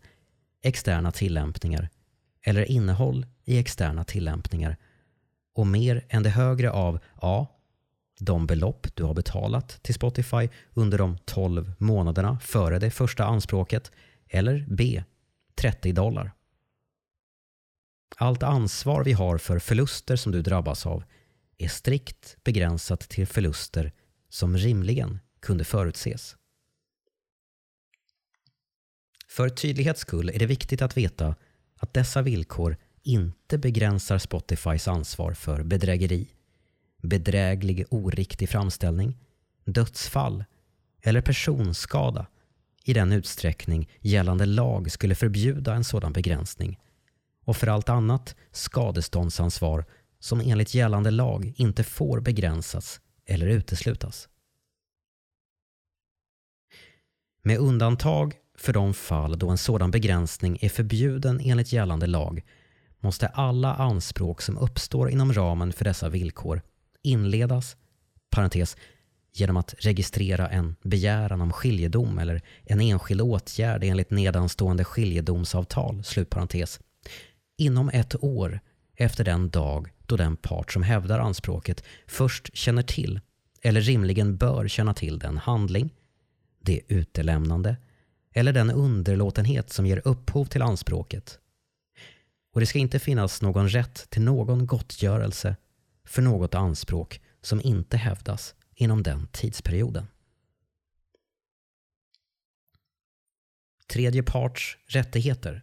externa 0.64 1.12
tillämpningar 1.12 1.90
eller 2.44 2.72
innehåll 2.72 3.26
i 3.46 3.60
externa 3.60 4.04
tillämpningar 4.04 4.78
och 5.56 5.68
mer 5.68 6.06
än 6.10 6.24
det 6.24 6.30
högre 6.30 6.72
av 6.72 7.00
A 7.16 7.48
de 8.20 8.48
belopp 8.48 8.96
du 8.96 9.04
har 9.04 9.14
betalat 9.14 9.84
till 9.84 9.94
Spotify 9.94 10.50
under 10.74 10.98
de 10.98 11.18
12 11.26 11.74
månaderna 11.78 12.40
före 12.40 12.80
det 12.80 12.92
första 12.92 13.26
anspråket 13.26 13.92
eller 14.30 14.66
B. 14.70 15.04
30 15.56 15.92
dollar. 15.92 16.32
Allt 18.18 18.44
ansvar 18.44 19.04
vi 19.04 19.14
har 19.14 19.38
för 19.38 19.60
förluster 19.60 20.16
som 20.16 20.32
du 20.32 20.42
drabbas 20.42 20.86
av 20.86 21.04
är 21.58 21.68
strikt 21.68 22.38
begränsat 22.44 23.00
till 23.00 23.28
förluster 23.28 23.92
som 24.30 24.58
rimligen 24.58 25.20
kunde 25.40 25.64
förutses. 25.64 26.36
För 29.28 29.50
tydlighets 29.50 30.02
skull 30.02 30.30
är 30.30 30.40
det 30.40 30.46
viktigt 30.46 30.82
att 30.82 30.98
veta 30.98 31.36
att 31.78 31.94
dessa 31.94 32.22
villkor 32.22 32.78
inte 33.04 33.58
begränsar 33.58 34.18
Spotifys 34.18 34.88
ansvar 34.88 35.34
för 35.34 35.64
bedrägeri 35.64 36.35
bedräglig 37.02 37.86
oriktig 37.90 38.50
framställning, 38.50 39.18
dödsfall 39.66 40.44
eller 41.02 41.22
personskada 41.22 42.28
i 42.84 42.94
den 42.94 43.12
utsträckning 43.12 43.90
gällande 44.00 44.46
lag 44.46 44.92
skulle 44.92 45.16
förbjuda 45.16 45.76
en 45.76 45.84
sådan 45.84 46.14
begränsning 46.14 46.80
och 47.46 47.58
för 47.58 47.68
allt 47.68 47.90
annat 47.90 48.36
skadeståndsansvar 48.52 49.86
som 50.20 50.42
enligt 50.42 50.74
gällande 50.74 51.12
lag 51.12 51.54
inte 51.56 51.84
får 51.84 52.20
begränsas 52.20 53.02
eller 53.26 53.48
uteslutas. 53.48 54.30
Med 57.42 57.58
undantag 57.60 58.34
för 58.58 58.74
de 58.74 58.94
fall 58.94 59.40
då 59.40 59.50
en 59.50 59.58
sådan 59.58 59.92
begränsning 59.92 60.58
är 60.62 60.70
förbjuden 60.70 61.40
enligt 61.44 61.72
gällande 61.72 62.08
lag 62.08 62.44
måste 63.00 63.28
alla 63.28 63.76
anspråk 63.76 64.42
som 64.42 64.58
uppstår 64.58 65.10
inom 65.10 65.34
ramen 65.34 65.74
för 65.74 65.86
dessa 65.86 66.10
villkor 66.10 66.62
inledas, 67.06 67.78
parentes, 68.30 68.78
genom 69.34 69.58
att 69.58 69.76
registrera 69.78 70.50
en 70.50 70.76
begäran 70.82 71.42
om 71.42 71.54
skiljedom 71.54 72.20
eller 72.20 72.42
en 72.64 72.82
enskild 72.82 73.22
åtgärd 73.22 73.84
enligt 73.84 74.12
nedanstående 74.12 74.84
skiljedomsavtal, 74.84 76.04
slutparentes, 76.04 76.80
inom 77.58 77.90
ett 77.90 78.24
år 78.24 78.60
efter 78.96 79.24
den 79.24 79.50
dag 79.50 79.90
då 80.06 80.18
den 80.18 80.38
part 80.38 80.74
som 80.74 80.84
hävdar 80.84 81.20
anspråket 81.20 81.84
först 82.08 82.58
känner 82.58 82.84
till 82.84 83.20
eller 83.62 83.82
rimligen 83.82 84.38
bör 84.38 84.68
känna 84.68 84.94
till 84.94 85.20
den 85.20 85.38
handling, 85.38 85.90
det 86.60 86.82
utelämnande 86.88 87.78
eller 88.34 88.54
den 88.54 88.72
underlåtenhet 88.72 89.70
som 89.70 89.86
ger 89.86 90.02
upphov 90.06 90.46
till 90.46 90.62
anspråket. 90.62 91.40
Och 92.54 92.60
det 92.60 92.66
ska 92.66 92.80
inte 92.80 93.00
finnas 93.00 93.42
någon 93.42 93.70
rätt 93.70 94.10
till 94.10 94.22
någon 94.22 94.68
gottgörelse 94.68 95.56
för 96.06 96.22
något 96.22 96.56
anspråk 96.56 97.22
som 97.42 97.62
inte 97.62 97.98
hävdas 97.98 98.56
inom 98.76 99.04
den 99.04 99.28
tidsperioden. 99.28 100.08
Tredje 103.88 104.24
parts 104.24 104.78
rättigheter. 104.88 105.62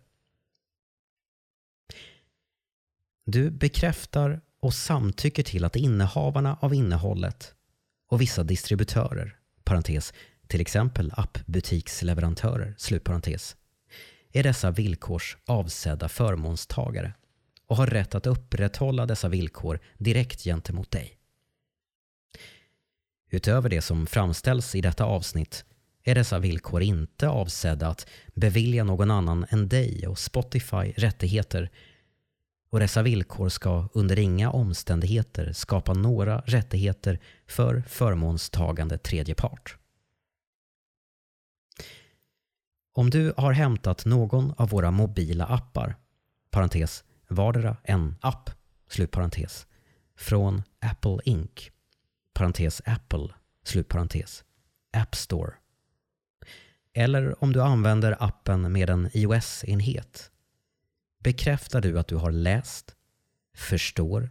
Du 3.25 3.51
bekräftar 3.51 4.41
och 4.61 4.75
samtycker 4.75 5.43
till 5.43 5.65
att 5.65 5.77
innehavarna 5.77 6.59
av 6.61 6.75
innehållet 6.75 7.55
och 8.09 8.21
vissa 8.21 8.43
distributörer, 8.43 9.37
parentes, 9.65 10.13
till 10.47 10.61
exempel 10.61 11.13
appbutiksleverantörer, 11.17 12.75
slutparentes, 12.79 13.57
är 14.33 14.43
dessa 14.43 14.71
villkors 14.71 15.37
avsedda 15.47 16.09
förmånstagare 16.09 17.15
och 17.73 17.79
har 17.79 17.87
rätt 17.87 18.15
att 18.15 18.27
upprätthålla 18.27 19.07
dessa 19.07 19.29
villkor 19.29 19.81
direkt 19.99 20.45
gentemot 20.45 20.91
dig. 20.91 21.19
Utöver 23.31 23.69
det 23.69 23.81
som 23.81 24.07
framställs 24.07 24.75
i 24.75 24.81
detta 24.81 25.05
avsnitt 25.05 25.65
är 26.03 26.15
dessa 26.15 26.39
villkor 26.39 26.83
inte 26.83 27.29
avsedda 27.29 27.89
att 27.89 28.07
bevilja 28.35 28.85
någon 28.85 29.11
annan 29.11 29.47
än 29.51 29.69
dig 29.69 30.07
och 30.07 30.19
Spotify 30.19 30.93
rättigheter 30.97 31.71
och 32.71 32.81
dessa 32.81 33.03
villkor 33.03 33.49
ska 33.49 33.89
under 33.93 34.19
inga 34.19 34.51
omständigheter 34.51 35.53
skapa 35.53 35.95
några 35.95 36.41
rättigheter 36.41 37.19
för 37.47 37.83
förmånstagande 37.89 38.99
tredje 38.99 39.35
part. 39.35 39.77
Om 42.93 43.11
du 43.11 43.35
har 43.37 43.53
hämtat 43.53 44.05
någon 44.05 44.53
av 44.57 44.69
våra 44.69 44.91
mobila 44.91 45.47
appar, 45.47 45.97
parentes, 46.51 47.05
vardera 47.35 47.77
en 47.85 48.17
app, 48.21 48.51
slutparentes, 48.89 49.67
från 50.17 50.63
Apple 50.81 51.19
Inc, 51.25 51.71
parentes 52.33 52.83
Apple, 52.85 53.29
slutparentes, 53.65 54.45
App 54.93 55.15
Store. 55.15 55.53
Eller 56.95 57.45
om 57.45 57.53
du 57.53 57.63
använder 57.63 58.17
appen 58.21 58.73
med 58.73 58.91
en 58.91 59.11
iOS-enhet 59.13 60.31
bekräftar 61.19 61.81
du 61.81 61.99
att 61.99 62.09
du 62.09 62.17
har 62.17 62.31
läst, 62.31 62.97
förstår 63.55 64.31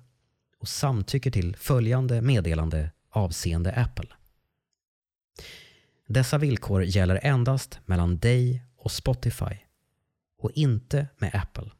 och 0.58 0.68
samtycker 0.68 1.32
till 1.32 1.56
följande 1.56 2.22
meddelande 2.22 2.91
avseende 3.10 3.72
Apple. 3.72 4.08
Dessa 6.08 6.38
villkor 6.38 6.84
gäller 6.84 7.20
endast 7.24 7.80
mellan 7.86 8.18
dig 8.18 8.64
och 8.76 8.91
Spotify 8.91 9.58
och 10.38 10.52
inte 10.52 11.08
med 11.18 11.36
Apple. 11.36 11.72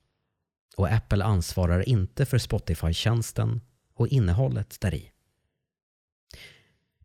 Och 0.82 0.91
Apple 0.91 1.23
ansvarar 1.23 1.89
inte 1.89 2.25
för 2.25 2.38
Spotify-tjänsten 2.38 3.61
och 3.93 4.07
innehållet 4.07 4.82
däri. 4.82 5.11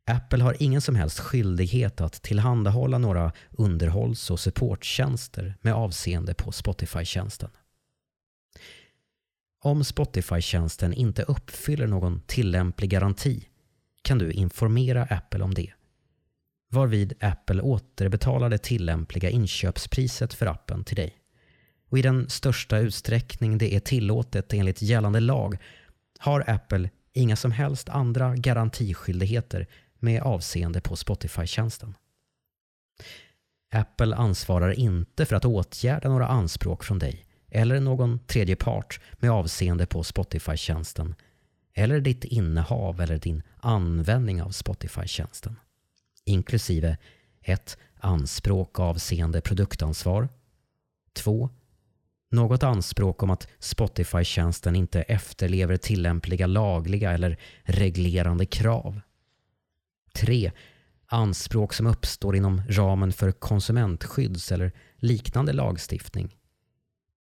Apple 0.05 0.45
har 0.45 0.57
ingen 0.62 0.81
som 0.81 0.97
helst 0.97 1.18
skyldighet 1.18 2.01
att 2.01 2.22
tillhandahålla 2.22 2.99
några 2.99 3.33
underhålls 3.51 4.31
och 4.31 4.41
supporttjänster 4.41 5.55
med 5.61 5.74
avseende 5.74 6.35
på 6.35 6.53
Spotify-tjänsten. 6.53 7.51
Om 9.62 9.85
Spotify-tjänsten 9.85 10.93
inte 10.93 11.22
uppfyller 11.22 11.87
någon 11.87 12.20
tillämplig 12.20 12.91
garanti 12.91 13.49
kan 14.03 14.18
du 14.18 14.33
informera 14.33 15.03
Apple 15.03 15.45
om 15.45 15.55
det. 15.55 15.72
Varvid 16.70 17.14
Apple 17.20 17.62
återbetalar 17.62 18.51
det 18.51 18.59
tillämpliga 18.59 19.31
inköpspriset 19.31 20.35
för 20.35 20.47
appen 20.47 20.85
till 20.85 20.97
dig. 20.97 21.26
Och 21.89 21.99
i 21.99 22.03
den 22.03 22.28
största 22.28 22.78
utsträckning 22.78 23.59
det 23.59 23.74
är 23.74 23.80
tillåtet 23.80 24.53
enligt 24.53 24.82
gällande 24.82 25.20
lag 25.20 25.59
har 26.18 26.51
Apple 26.51 26.91
inga 27.12 27.37
som 27.37 27.53
helst 27.53 27.89
andra 27.89 28.37
garantiskyldigheter 28.37 29.66
med 29.99 30.22
avseende 30.22 30.80
på 30.80 30.97
Spotify-tjänsten. 30.97 31.95
Apple 33.72 34.16
ansvarar 34.16 34.72
inte 34.72 35.26
för 35.26 35.37
att 35.37 35.45
åtgärda 35.45 36.09
några 36.09 36.26
anspråk 36.28 36.84
från 36.84 36.99
dig 36.99 37.26
eller 37.51 37.80
någon 37.80 38.18
tredje 38.18 38.57
part 38.57 39.01
med 39.12 39.30
avseende 39.30 39.87
på 39.87 40.03
Spotify-tjänsten 40.03 41.14
eller 41.74 42.01
ditt 42.01 42.24
innehav 42.24 43.01
eller 43.01 43.18
din 43.18 43.43
användning 43.57 44.43
av 44.43 44.51
Spotify-tjänsten. 44.51 45.57
Inklusive 46.24 46.97
1. 47.41 47.78
Anspråk 48.01 48.80
avseende 48.80 49.41
produktansvar 49.41 50.28
2. 51.12 51.51
Något 52.29 52.62
anspråk 52.62 53.22
om 53.22 53.31
att 53.31 53.49
Spotify-tjänsten 53.59 54.77
inte 54.77 55.03
efterlever 55.03 55.77
tillämpliga 55.77 56.47
lagliga 56.47 57.12
eller 57.12 57.39
reglerande 57.62 58.47
krav. 58.47 59.01
3. 60.14 60.53
Anspråk 61.07 61.72
som 61.72 61.87
uppstår 61.87 62.37
inom 62.37 62.62
ramen 62.68 63.12
för 63.12 63.33
konsumentskydds 63.33 64.53
eller 64.53 64.72
liknande 64.97 65.53
lagstiftning 65.53 66.37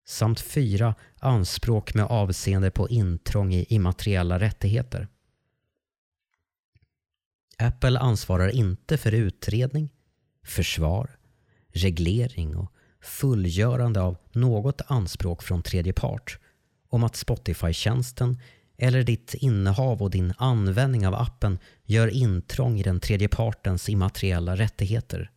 samt 0.06 0.40
fyra 0.40 0.96
anspråk 1.20 1.94
med 1.94 2.06
avseende 2.06 2.72
på 2.72 2.90
intrång 2.90 3.54
i 3.54 3.66
immateriella 3.70 4.40
rättigheter. 4.40 5.08
Apple 7.58 8.00
ansvarar 8.00 8.50
inte 8.50 8.98
för 8.98 9.12
utredning, 9.12 9.90
försvar, 10.44 11.18
reglering 11.68 12.56
och 12.56 12.74
fullgörande 13.04 14.02
av 14.02 14.18
något 14.32 14.82
anspråk 14.88 15.44
från 15.44 15.64
tredje 15.64 15.94
part 15.94 16.40
om 16.90 17.04
att 17.04 17.16
Spotify-tjänsten 17.16 18.40
eller 18.78 19.04
ditt 19.04 19.34
innehav 19.34 20.02
och 20.02 20.12
din 20.12 20.34
användning 20.38 21.08
av 21.08 21.16
appen 21.16 21.60
gör 21.86 22.08
intrång 22.08 22.80
i 22.80 22.84
den 22.84 23.00
tredje 23.00 23.28
partens 23.28 23.90
immateriella 23.90 24.56
rättigheter 24.56 25.32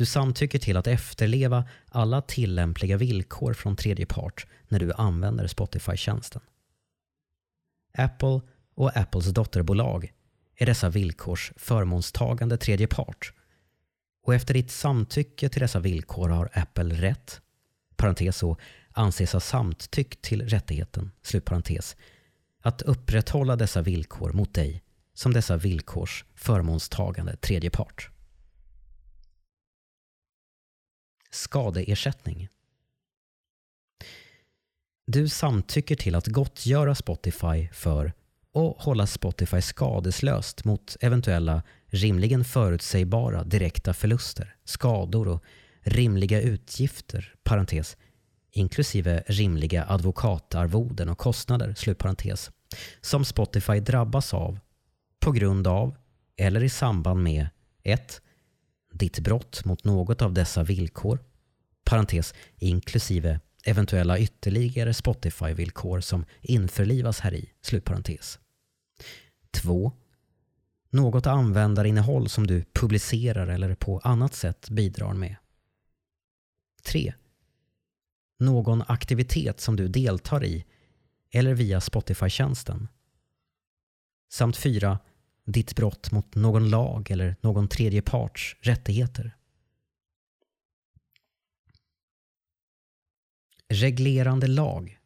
du 0.00 0.06
samtycker 0.06 0.58
till 0.58 0.76
att 0.76 0.86
efterleva 0.86 1.68
alla 1.88 2.22
tillämpliga 2.22 2.96
villkor 2.96 3.54
från 3.54 3.76
tredje 3.76 4.06
part 4.06 4.46
när 4.68 4.78
du 4.78 4.92
använder 4.92 5.46
Spotify-tjänsten. 5.46 6.42
Apple 7.98 8.40
och 8.74 8.96
Apples 8.96 9.26
dotterbolag 9.26 10.12
är 10.56 10.66
dessa 10.66 10.88
villkors 10.88 11.52
förmånstagande 11.56 12.56
tredje 12.56 12.86
part 12.86 13.32
och 14.22 14.34
efter 14.34 14.54
ditt 14.54 14.70
samtycke 14.70 15.48
till 15.48 15.60
dessa 15.60 15.80
villkor 15.80 16.28
har 16.28 16.50
Apple 16.52 16.94
rätt, 16.94 17.40
parentes 17.96 18.36
så, 18.36 18.56
anses 18.92 19.32
ha 19.32 19.40
samtyckt 19.40 20.22
till 20.22 20.48
rättigheten, 20.48 21.10
slutparentes, 21.22 21.96
att 22.62 22.82
upprätthålla 22.82 23.56
dessa 23.56 23.82
villkor 23.82 24.32
mot 24.32 24.54
dig 24.54 24.82
som 25.14 25.32
dessa 25.32 25.56
villkors 25.56 26.24
förmånstagande 26.34 27.36
tredje 27.36 27.70
part. 27.70 28.10
Skadeersättning. 31.30 32.48
Du 35.06 35.28
samtycker 35.28 35.96
till 35.96 36.14
att 36.14 36.26
gottgöra 36.26 36.94
Spotify 36.94 37.68
för 37.72 38.12
och 38.52 38.82
hålla 38.82 39.06
Spotify 39.06 39.62
skadeslöst 39.62 40.64
mot 40.64 40.96
eventuella 41.00 41.62
rimligen 41.90 42.44
förutsägbara 42.44 43.44
direkta 43.44 43.94
förluster, 43.94 44.54
skador 44.64 45.28
och 45.28 45.44
rimliga 45.80 46.40
utgifter, 46.40 47.34
parentes, 47.42 47.96
inklusive 48.50 49.22
rimliga 49.26 49.84
advokatarvoden 49.88 51.08
och 51.08 51.18
kostnader, 51.18 51.74
slutparentes, 51.74 52.50
som 53.00 53.24
Spotify 53.24 53.80
drabbas 53.80 54.34
av 54.34 54.58
på 55.20 55.32
grund 55.32 55.66
av 55.66 55.96
eller 56.36 56.64
i 56.64 56.68
samband 56.68 57.22
med 57.22 57.48
1 57.82 58.22
ditt 58.92 59.18
brott 59.18 59.64
mot 59.64 59.84
något 59.84 60.22
av 60.22 60.32
dessa 60.32 60.62
villkor, 60.62 61.18
parentes 61.84 62.34
inklusive 62.58 63.40
eventuella 63.64 64.18
ytterligare 64.18 64.92
Spotify-villkor 64.92 66.00
som 66.00 66.24
införlivas 66.40 67.20
här 67.20 67.34
i, 67.34 67.50
slutparentes. 67.62 68.38
2. 69.50 69.92
Något 70.90 71.26
användarinnehåll 71.26 72.28
som 72.28 72.46
du 72.46 72.64
publicerar 72.72 73.46
eller 73.46 73.74
på 73.74 73.98
annat 73.98 74.34
sätt 74.34 74.70
bidrar 74.70 75.14
med. 75.14 75.36
3. 76.82 77.14
Någon 78.38 78.82
aktivitet 78.82 79.60
som 79.60 79.76
du 79.76 79.88
deltar 79.88 80.44
i 80.44 80.64
eller 81.30 81.54
via 81.54 81.80
Spotify-tjänsten. 81.80 82.88
Samt 84.32 84.56
4 84.56 84.98
ditt 85.44 85.76
brott 85.76 86.12
mot 86.12 86.34
någon 86.34 86.70
lag 86.70 87.10
eller 87.10 87.36
någon 87.40 87.68
tredje 87.68 88.02
parts 88.02 88.56
rättigheter. 88.60 89.36
Reglerande 93.68 94.46
lag, 94.46 94.98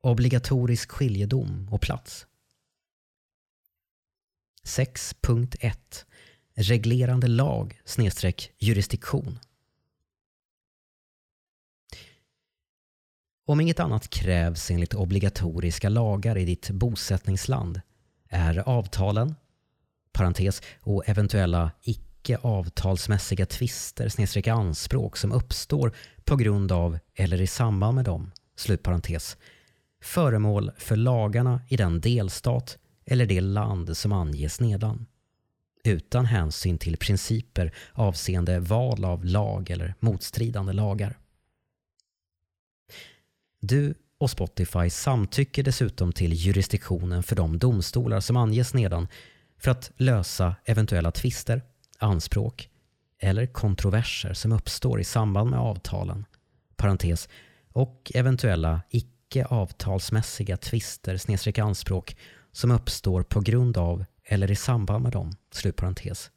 obligatorisk 0.00 0.90
skiljedom 0.90 1.68
och 1.72 1.80
plats. 1.80 2.26
6.1 4.66 5.74
Reglerande 6.54 7.28
lag 7.28 7.80
snedstreck 7.84 8.52
jurisdiktion. 8.58 9.38
Om 13.46 13.60
inget 13.60 13.80
annat 13.80 14.10
krävs 14.10 14.70
enligt 14.70 14.94
obligatoriska 14.94 15.88
lagar 15.88 16.38
i 16.38 16.44
ditt 16.44 16.70
bosättningsland 16.70 17.80
är 18.28 18.58
avtalen 18.58 19.34
parentes, 20.12 20.62
och 20.80 21.08
eventuella 21.08 21.70
icke 21.82 22.36
avtalsmässiga 22.36 23.46
tvister 23.46 24.08
snedstreck 24.08 24.46
anspråk 24.46 25.16
som 25.16 25.32
uppstår 25.32 25.92
på 26.24 26.36
grund 26.36 26.72
av 26.72 26.98
eller 27.14 27.40
i 27.40 27.46
samband 27.46 27.94
med 27.94 28.04
dem, 28.04 28.32
slutparentes, 28.56 29.36
föremål 30.02 30.70
för 30.78 30.96
lagarna 30.96 31.60
i 31.68 31.76
den 31.76 32.00
delstat 32.00 32.78
eller 33.06 33.26
det 33.26 33.40
land 33.40 33.96
som 33.96 34.12
anges 34.12 34.60
nedan 34.60 35.06
utan 35.84 36.26
hänsyn 36.26 36.78
till 36.78 36.96
principer 36.96 37.74
avseende 37.92 38.60
val 38.60 39.04
av 39.04 39.24
lag 39.24 39.70
eller 39.70 39.94
motstridande 40.00 40.72
lagar. 40.72 41.18
Du 43.60 43.94
och 44.18 44.30
Spotify 44.30 44.90
samtycker 44.90 45.62
dessutom 45.62 46.12
till 46.12 46.32
jurisdiktionen 46.32 47.22
för 47.22 47.36
de 47.36 47.58
domstolar 47.58 48.20
som 48.20 48.36
anges 48.36 48.74
nedan 48.74 49.08
för 49.58 49.70
att 49.70 49.90
lösa 49.96 50.56
eventuella 50.64 51.10
tvister, 51.10 51.62
anspråk 51.98 52.70
eller 53.18 53.46
kontroverser 53.46 54.32
som 54.32 54.52
uppstår 54.52 55.00
i 55.00 55.04
samband 55.04 55.50
med 55.50 55.58
avtalen 55.58 56.24
parentes, 56.76 57.28
och 57.72 58.12
eventuella 58.14 58.82
icke 58.90 59.44
avtalsmässiga 59.44 60.56
tvister 60.56 61.60
anspråk 61.60 62.16
som 62.56 62.70
uppstår 62.70 63.22
på 63.22 63.40
grund 63.40 63.76
av 63.76 64.04
eller 64.24 64.50
i 64.50 64.56
samband 64.56 65.02
med 65.02 65.12
dem. 65.12 65.32
Slutparentes. 65.50 66.30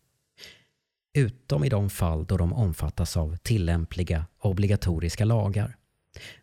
Utom 1.13 1.63
i 1.63 1.69
de 1.69 1.89
fall 1.89 2.25
då 2.25 2.37
de 2.37 2.53
omfattas 2.53 3.17
av 3.17 3.37
tillämpliga 3.37 4.25
obligatoriska 4.39 5.25
lagar 5.25 5.75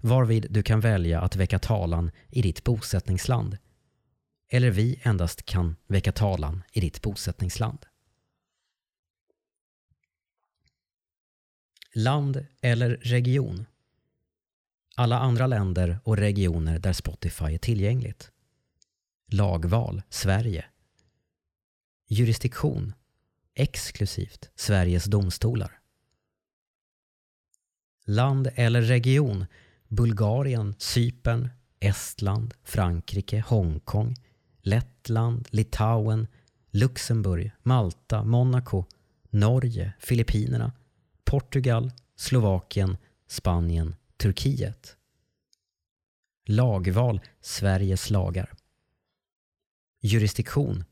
varvid 0.01 0.47
du 0.51 0.63
kan 0.63 0.81
välja 0.81 1.21
att 1.21 1.37
väcka 1.37 1.59
talan 1.59 2.11
i 2.29 2.43
ditt 2.43 2.65
bosättningsland 2.65 3.59
eller 4.49 4.71
vi 4.71 5.01
endast 5.03 5.47
kan 5.47 5.77
väcka 5.87 6.13
talan 6.13 6.63
i 6.73 6.81
ditt 6.81 7.03
bosättningsland. 7.03 7.87
Land 11.95 12.47
eller 12.61 12.91
region. 12.91 13.67
Alla 14.95 15.19
andra 15.19 15.47
länder 15.47 15.99
och 16.05 16.17
regioner 16.17 16.79
där 16.79 16.93
Spotify 16.93 17.45
är 17.45 17.59
tillgängligt. 17.59 18.33
Lagval 19.33 20.03
Sverige. 20.11 20.65
Jurisdiktion 22.09 22.95
exklusivt 23.55 24.51
Sveriges 24.55 25.05
domstolar. 25.05 25.81
Land 28.05 28.49
eller 28.55 28.83
region 28.83 29.47
Bulgarien, 29.89 30.75
Cypern, 30.79 31.51
Estland, 31.81 32.55
Frankrike, 32.63 33.45
Hongkong, 33.47 34.15
Lettland, 34.61 35.49
Litauen, 35.51 36.27
Luxemburg, 36.71 37.51
Malta, 37.63 38.25
Monaco, 38.25 38.87
Norge, 39.31 39.93
Filippinerna, 39.99 40.73
Portugal, 41.25 41.93
Slovakien, 42.17 42.97
Spanien, 43.27 43.95
Turkiet. 44.17 44.97
Lagval 46.45 47.21
Sveriges 47.41 48.11
lagar. 48.11 48.53
Jurisdiktion 50.07 50.85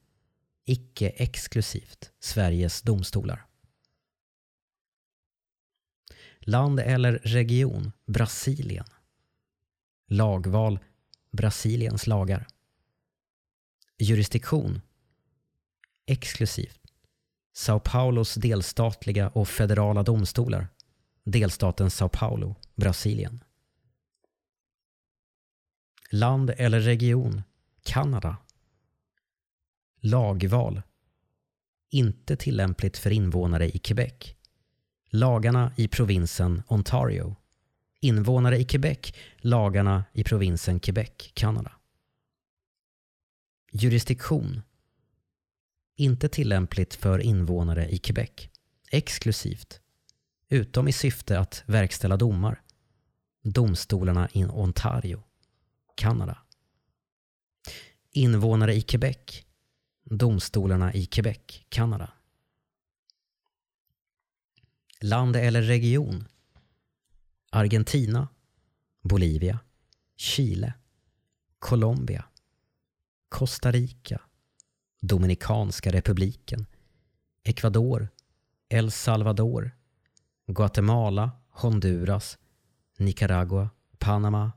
icke 0.64 1.08
exklusivt 1.08 2.12
Sveriges 2.20 2.82
domstolar. 2.82 3.46
Land 6.38 6.80
eller 6.80 7.12
region 7.12 7.92
Brasilien. 8.06 8.84
Lagval 10.06 10.78
Brasiliens 11.30 12.06
lagar. 12.06 12.46
Jurisdiktion 13.98 14.80
exklusivt 16.06 16.80
Sao 17.52 17.80
Paulos 17.80 18.34
delstatliga 18.34 19.28
och 19.28 19.48
federala 19.48 20.02
domstolar. 20.02 20.68
Delstaten 21.24 21.90
Sao 21.90 22.08
Paulo, 22.08 22.56
Brasilien. 22.74 23.44
Land 26.10 26.50
eller 26.56 26.80
region 26.80 27.42
Kanada. 27.82 28.36
Lagval. 30.06 30.82
Inte 31.90 32.36
tillämpligt 32.36 32.98
för 32.98 33.10
invånare 33.10 33.76
i 33.76 33.78
Quebec. 33.78 34.34
Lagarna 35.10 35.72
i 35.76 35.88
provinsen 35.88 36.62
Ontario. 36.68 37.36
Invånare 38.00 38.58
i 38.58 38.64
Quebec. 38.64 39.12
Lagarna 39.36 40.04
i 40.12 40.24
provinsen 40.24 40.80
Quebec, 40.80 41.30
Kanada. 41.34 41.72
Jurisdiktion. 43.72 44.62
Inte 45.96 46.28
tillämpligt 46.28 46.94
för 46.94 47.18
invånare 47.18 47.88
i 47.88 47.98
Quebec. 47.98 48.48
Exklusivt. 48.90 49.80
Utom 50.48 50.88
i 50.88 50.92
syfte 50.92 51.38
att 51.38 51.62
verkställa 51.66 52.16
domar. 52.16 52.62
Domstolarna 53.42 54.28
i 54.32 54.44
Ontario, 54.44 55.22
Kanada. 55.94 56.38
Invånare 58.10 58.74
i 58.74 58.80
Quebec. 58.80 59.44
Domstolarna 60.16 60.92
i 60.92 61.06
Quebec, 61.06 61.66
Kanada. 61.68 62.12
Land 65.00 65.36
eller 65.36 65.62
region. 65.62 66.28
Argentina, 67.50 68.28
Bolivia, 69.00 69.64
Chile, 70.16 70.74
Colombia, 71.58 72.24
Costa 73.28 73.70
Rica, 73.70 74.20
Dominikanska 75.00 75.90
republiken, 75.90 76.66
Ecuador, 77.42 78.12
El 78.68 78.90
Salvador, 78.90 79.76
Guatemala, 80.46 81.42
Honduras, 81.62 82.38
Nicaragua, 82.98 83.70
Panama, 83.98 84.52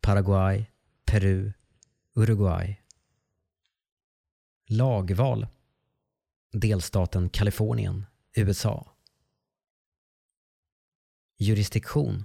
Paraguay, 0.00 0.70
Peru, 1.04 1.52
Uruguay. 2.14 2.85
Lagval 4.68 5.46
Delstaten 6.52 7.28
Kalifornien, 7.28 8.06
USA. 8.34 8.96
Jurisdiktion 11.38 12.24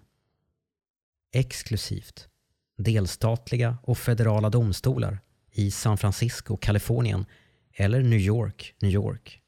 Exklusivt 1.31 2.29
delstatliga 2.77 3.77
och 3.83 3.97
federala 3.97 4.49
domstolar 4.49 5.19
i 5.51 5.71
San 5.71 5.97
Francisco, 5.97 6.57
Kalifornien 6.57 7.25
eller 7.73 8.03
New 8.03 8.19
York, 8.19 8.75
New 8.81 8.91
York. 8.91 9.41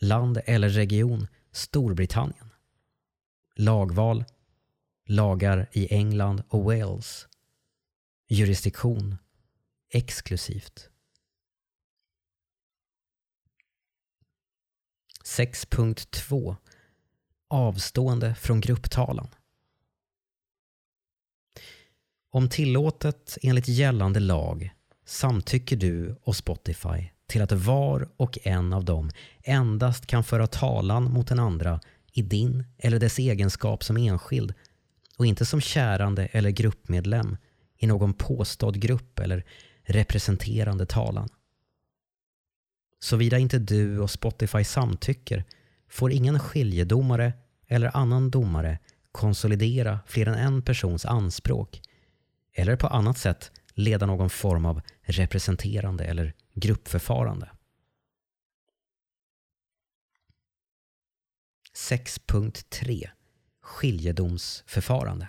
Land 0.00 0.40
eller 0.44 0.68
region 0.68 1.26
Storbritannien. 1.52 2.50
Lagval 3.56 4.24
lagar 5.06 5.68
i 5.72 5.94
England 5.94 6.42
och 6.48 6.64
Wales. 6.64 7.28
Jurisdiktion 8.28 9.16
exklusivt. 9.94 10.88
6.2 15.24 16.56
Avstående 17.48 18.34
från 18.34 18.60
grupptalan. 18.60 19.28
Om 22.30 22.48
tillåtet 22.48 23.38
enligt 23.42 23.68
gällande 23.68 24.20
lag 24.20 24.74
samtycker 25.04 25.76
du 25.76 26.16
och 26.22 26.36
Spotify 26.36 27.10
till 27.26 27.42
att 27.42 27.52
var 27.52 28.08
och 28.16 28.38
en 28.42 28.72
av 28.72 28.84
dem 28.84 29.10
endast 29.42 30.06
kan 30.06 30.24
föra 30.24 30.46
talan 30.46 31.04
mot 31.12 31.28
den 31.28 31.38
andra 31.38 31.80
i 32.12 32.22
din 32.22 32.64
eller 32.78 32.98
dess 32.98 33.18
egenskap 33.18 33.84
som 33.84 33.96
enskild 33.96 34.54
och 35.16 35.26
inte 35.26 35.46
som 35.46 35.60
kärande 35.60 36.26
eller 36.26 36.50
gruppmedlem 36.50 37.36
i 37.76 37.86
någon 37.86 38.14
påstådd 38.14 38.80
grupp 38.80 39.18
eller 39.18 39.44
representerande 39.84 40.86
talan. 40.86 41.28
Såvida 42.98 43.38
inte 43.38 43.58
du 43.58 43.98
och 43.98 44.10
Spotify 44.10 44.64
samtycker 44.64 45.44
får 45.88 46.12
ingen 46.12 46.38
skiljedomare 46.38 47.32
eller 47.66 47.96
annan 47.96 48.30
domare 48.30 48.78
konsolidera 49.12 50.00
fler 50.06 50.26
än 50.26 50.34
en 50.34 50.62
persons 50.62 51.06
anspråk 51.06 51.82
eller 52.52 52.76
på 52.76 52.86
annat 52.86 53.18
sätt 53.18 53.52
leda 53.74 54.06
någon 54.06 54.30
form 54.30 54.66
av 54.66 54.80
representerande 55.02 56.04
eller 56.04 56.34
gruppförfarande. 56.54 57.50
6.3 61.74 63.10
Skiljedomsförfarande 63.60 65.28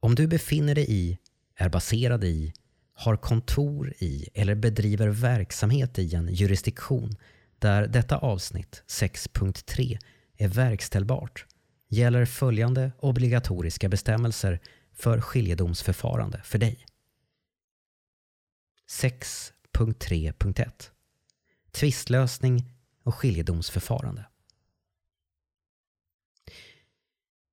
Om 0.00 0.14
du 0.14 0.26
befinner 0.26 0.74
dig 0.74 0.86
i, 0.88 1.18
är 1.56 1.68
baserad 1.68 2.24
i, 2.24 2.52
har 2.92 3.16
kontor 3.16 3.94
i 3.98 4.28
eller 4.34 4.54
bedriver 4.54 5.08
verksamhet 5.08 5.98
i 5.98 6.14
en 6.14 6.34
jurisdiktion 6.34 7.16
där 7.58 7.86
detta 7.86 8.18
avsnitt 8.18 8.82
6.3 8.86 9.98
är 10.36 10.48
verkställbart 10.48 11.46
gäller 11.88 12.24
följande 12.24 12.92
obligatoriska 12.98 13.88
bestämmelser 13.88 14.60
för 14.92 15.20
skiljedomsförfarande 15.20 16.40
för 16.44 16.58
dig. 16.58 16.86
6.3.1 18.90 20.90
Tvistlösning 21.70 22.64
och 23.02 23.14
skiljedomsförfarande. 23.14 24.26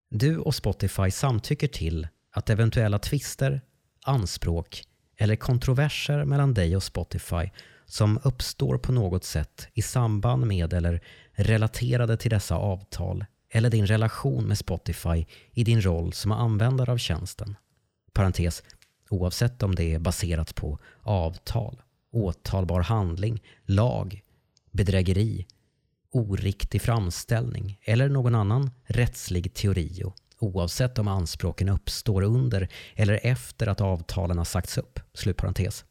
Du 0.10 0.38
och 0.38 0.56
Spotify 0.56 1.12
samtycker 1.12 1.68
till 1.68 2.08
att 2.32 2.50
eventuella 2.50 3.00
tvister, 3.00 3.62
anspråk 4.04 4.84
eller 5.18 5.36
kontroverser 5.36 6.26
mellan 6.26 6.54
dig 6.54 6.76
och 6.76 6.84
Spotify 6.84 7.50
som 7.86 8.20
uppstår 8.24 8.78
på 8.78 8.92
något 8.92 9.24
sätt 9.24 9.68
i 9.74 9.82
samband 9.82 10.48
med 10.48 10.74
eller 10.74 11.02
relaterade 11.32 12.18
till 12.18 12.32
dessa 12.32 12.56
avtal 12.56 13.26
eller 13.50 13.70
din 13.70 13.88
relation 13.88 14.48
med 14.48 14.58
Spotify 14.58 15.26
i 15.52 15.64
din 15.64 15.82
roll 15.82 16.14
som 16.14 16.32
användare 16.32 16.92
av 16.92 16.98
tjänsten. 16.98 17.56
Parentes, 18.14 18.64
oavsett 19.10 19.64
om 19.64 19.76
det 19.76 19.94
är 19.94 20.00
baserat 20.00 20.56
på 20.56 20.80
avtal, 21.02 21.82
åtalbar 22.12 22.82
handling, 22.82 23.42
lag, 23.66 24.22
bedrägeri, 24.72 25.46
oriktig 26.12 26.82
framställning 26.82 27.80
eller 27.82 28.10
någon 28.10 28.36
annan 28.36 28.72
rättslig 28.86 29.54
teori 29.54 30.04
och 30.06 30.16
oavsett 30.44 31.00
om 31.00 31.08
anspråken 31.08 31.70
uppstår 31.70 32.22
under 32.22 32.70
eller 32.96 33.20
efter 33.24 33.68
att 33.68 33.82
avtalen 33.82 34.38
har 34.38 34.46
sagts 34.46 34.78
upp, 34.78 35.00
slutparentes, 35.14 35.86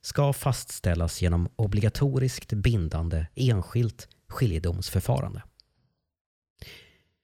ska 0.00 0.32
fastställas 0.32 1.22
genom 1.22 1.48
obligatoriskt 1.56 2.52
bindande 2.52 3.26
enskilt 3.34 4.08
skiljedomsförfarande. 4.28 5.42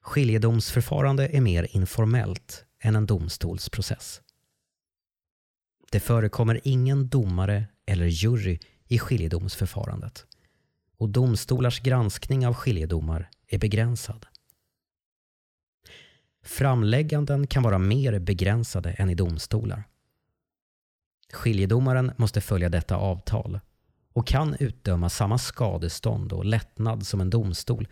Skiljedomsförfarande 0.02 1.28
är 1.28 1.40
mer 1.40 1.68
informellt 1.70 2.64
än 2.82 2.96
en 2.96 3.06
domstolsprocess. 3.06 4.20
Det 5.90 6.00
förekommer 6.00 6.60
ingen 6.64 7.08
domare 7.08 7.64
eller 7.86 8.06
jury 8.06 8.58
i 8.88 8.98
skiljedomsförfarandet 8.98 10.26
och 10.98 11.08
domstolars 11.08 11.80
granskning 11.80 12.46
av 12.46 12.54
skiljedomar 12.54 13.30
är 13.48 13.58
begränsad. 13.58 14.26
Framlägganden 16.42 17.46
kan 17.46 17.62
vara 17.62 17.78
mer 17.78 18.18
begränsade 18.18 18.90
än 18.90 19.10
i 19.10 19.14
domstolar. 19.14 19.84
Skiljedomaren 21.32 22.12
måste 22.16 22.40
följa 22.40 22.68
detta 22.68 22.96
avtal 22.96 23.60
och 24.12 24.26
kan 24.26 24.56
utdöma 24.60 25.08
samma 25.08 25.38
skadestånd 25.38 26.32
och 26.32 26.44
lättnad 26.44 27.06
som 27.06 27.20
en 27.20 27.30
domstol 27.30 27.88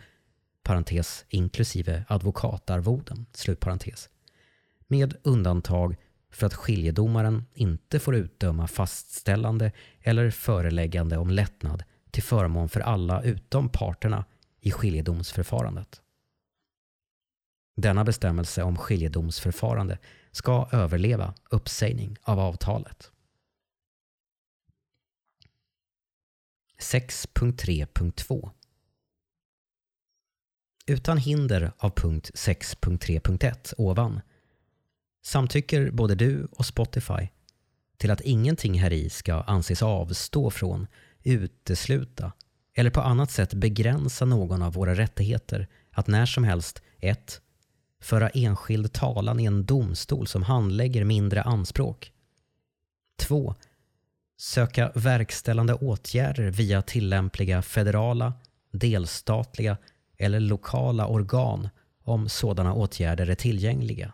parentes, 0.63 1.25
inklusive 1.29 2.03
advokatarvoden, 2.09 3.25
slutparentes, 3.33 4.09
med 4.87 5.15
undantag 5.23 5.95
för 6.31 6.47
att 6.47 6.53
skiljedomaren 6.53 7.45
inte 7.53 7.99
får 7.99 8.15
utdöma 8.15 8.67
fastställande 8.67 9.71
eller 10.01 10.31
föreläggande 10.31 11.17
om 11.17 11.29
lättnad 11.29 11.83
till 12.11 12.23
förmån 12.23 12.69
för 12.69 12.79
alla 12.79 13.21
utom 13.21 13.69
parterna 13.69 14.25
i 14.59 14.71
skiljedomsförfarandet. 14.71 16.00
Denna 17.75 18.03
bestämmelse 18.03 18.63
om 18.63 18.77
skiljedomsförfarande 18.77 19.97
ska 20.31 20.69
överleva 20.71 21.33
uppsägning 21.49 22.17
av 22.21 22.39
avtalet. 22.39 23.11
6.3.2 26.79 28.51
Utan 30.85 31.17
hinder 31.17 31.71
av 31.77 31.89
punkt 31.89 32.31
6.3.1 32.33 33.73
ovan 33.77 34.21
samtycker 35.23 35.91
både 35.91 36.15
du 36.15 36.47
och 36.51 36.65
Spotify 36.65 37.27
till 37.97 38.11
att 38.11 38.21
ingenting 38.21 38.79
här 38.79 38.93
i 38.93 39.09
ska 39.09 39.33
anses 39.41 39.81
avstå 39.81 40.51
från, 40.51 40.87
utesluta 41.23 42.31
eller 42.73 42.89
på 42.89 43.01
annat 43.01 43.31
sätt 43.31 43.53
begränsa 43.53 44.25
någon 44.25 44.61
av 44.61 44.73
våra 44.73 44.95
rättigheter 44.95 45.67
att 45.91 46.07
när 46.07 46.25
som 46.25 46.43
helst 46.43 46.81
1. 46.99 47.41
Föra 48.01 48.29
enskild 48.29 48.93
talan 48.93 49.39
i 49.39 49.45
en 49.45 49.65
domstol 49.65 50.27
som 50.27 50.43
handlägger 50.43 51.03
mindre 51.03 51.41
anspråk. 51.41 52.11
2. 53.19 53.55
Söka 54.37 54.91
verkställande 54.95 55.73
åtgärder 55.73 56.51
via 56.51 56.81
tillämpliga 56.81 57.61
federala, 57.61 58.33
delstatliga 58.71 59.77
eller 60.17 60.39
lokala 60.39 61.07
organ 61.07 61.69
om 62.03 62.29
sådana 62.29 62.73
åtgärder 62.73 63.29
är 63.29 63.35
tillgängliga. 63.35 64.13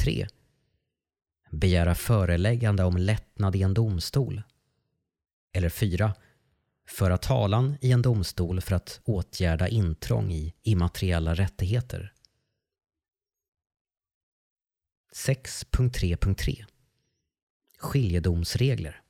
3. 0.00 0.26
Begära 1.50 1.94
föreläggande 1.94 2.84
om 2.84 2.96
lättnad 2.96 3.56
i 3.56 3.62
en 3.62 3.74
domstol. 3.74 4.42
Eller 5.52 5.68
4. 5.68 6.14
Föra 6.88 7.18
talan 7.18 7.76
i 7.80 7.92
en 7.92 8.02
domstol 8.02 8.60
för 8.60 8.74
att 8.74 9.00
åtgärda 9.04 9.68
intrång 9.68 10.32
i 10.32 10.54
immateriella 10.62 11.34
rättigheter. 11.34 12.12
6.3.3 15.16 16.64
Skiljedomsregler. 17.78 19.02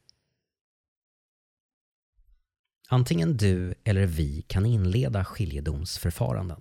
Antingen 2.88 3.36
du 3.36 3.74
eller 3.84 4.06
vi 4.06 4.42
kan 4.42 4.66
inleda 4.66 5.24
skiljedomsförfaranden. 5.24 6.60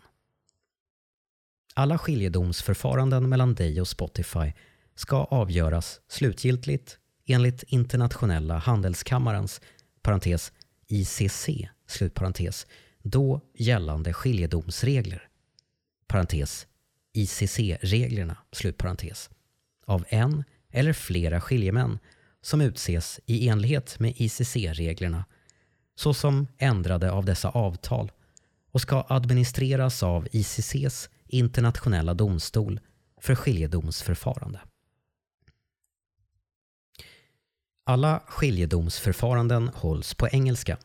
Alla 1.74 1.98
skiljedomsförfaranden 1.98 3.30
mellan 3.30 3.56
dig 3.56 3.82
och 3.82 3.88
Spotify 3.88 4.54
ska 4.96 5.18
avgöras 5.24 6.02
slutgiltigt 6.08 7.00
enligt 7.26 7.64
Internationella 7.64 8.58
handelskammarens 8.58 9.62
parentes 10.02 10.54
ICC 10.88 11.50
slutparentes, 11.88 12.68
då 13.02 13.42
gällande 13.54 14.14
skiljedomsregler. 14.14 15.30
Parentes 16.08 16.68
ICC-reglerna 17.14 18.38
slutparentes 18.52 19.30
av 19.86 20.06
en 20.10 20.44
eller 20.70 20.94
flera 20.94 21.42
skiljemän 21.42 22.00
som 22.42 22.62
utses 22.62 23.20
i 23.26 23.48
enlighet 23.48 24.00
med 24.00 24.14
ICC-reglerna 24.16 25.26
såsom 25.96 26.48
ändrade 26.58 27.12
av 27.12 27.26
dessa 27.26 27.50
avtal 27.50 28.12
och 28.72 28.82
ska 28.82 29.06
administreras 29.10 30.04
av 30.04 30.28
ICCs 30.32 31.10
internationella 31.28 32.14
domstol 32.14 32.80
för 33.22 33.36
skiljedomsförfarande. 33.36 34.60
Alla 37.84 38.24
skiljedomsförfaranden 38.28 39.72
hålls 39.76 40.14
på 40.14 40.28
engelska 40.28 40.78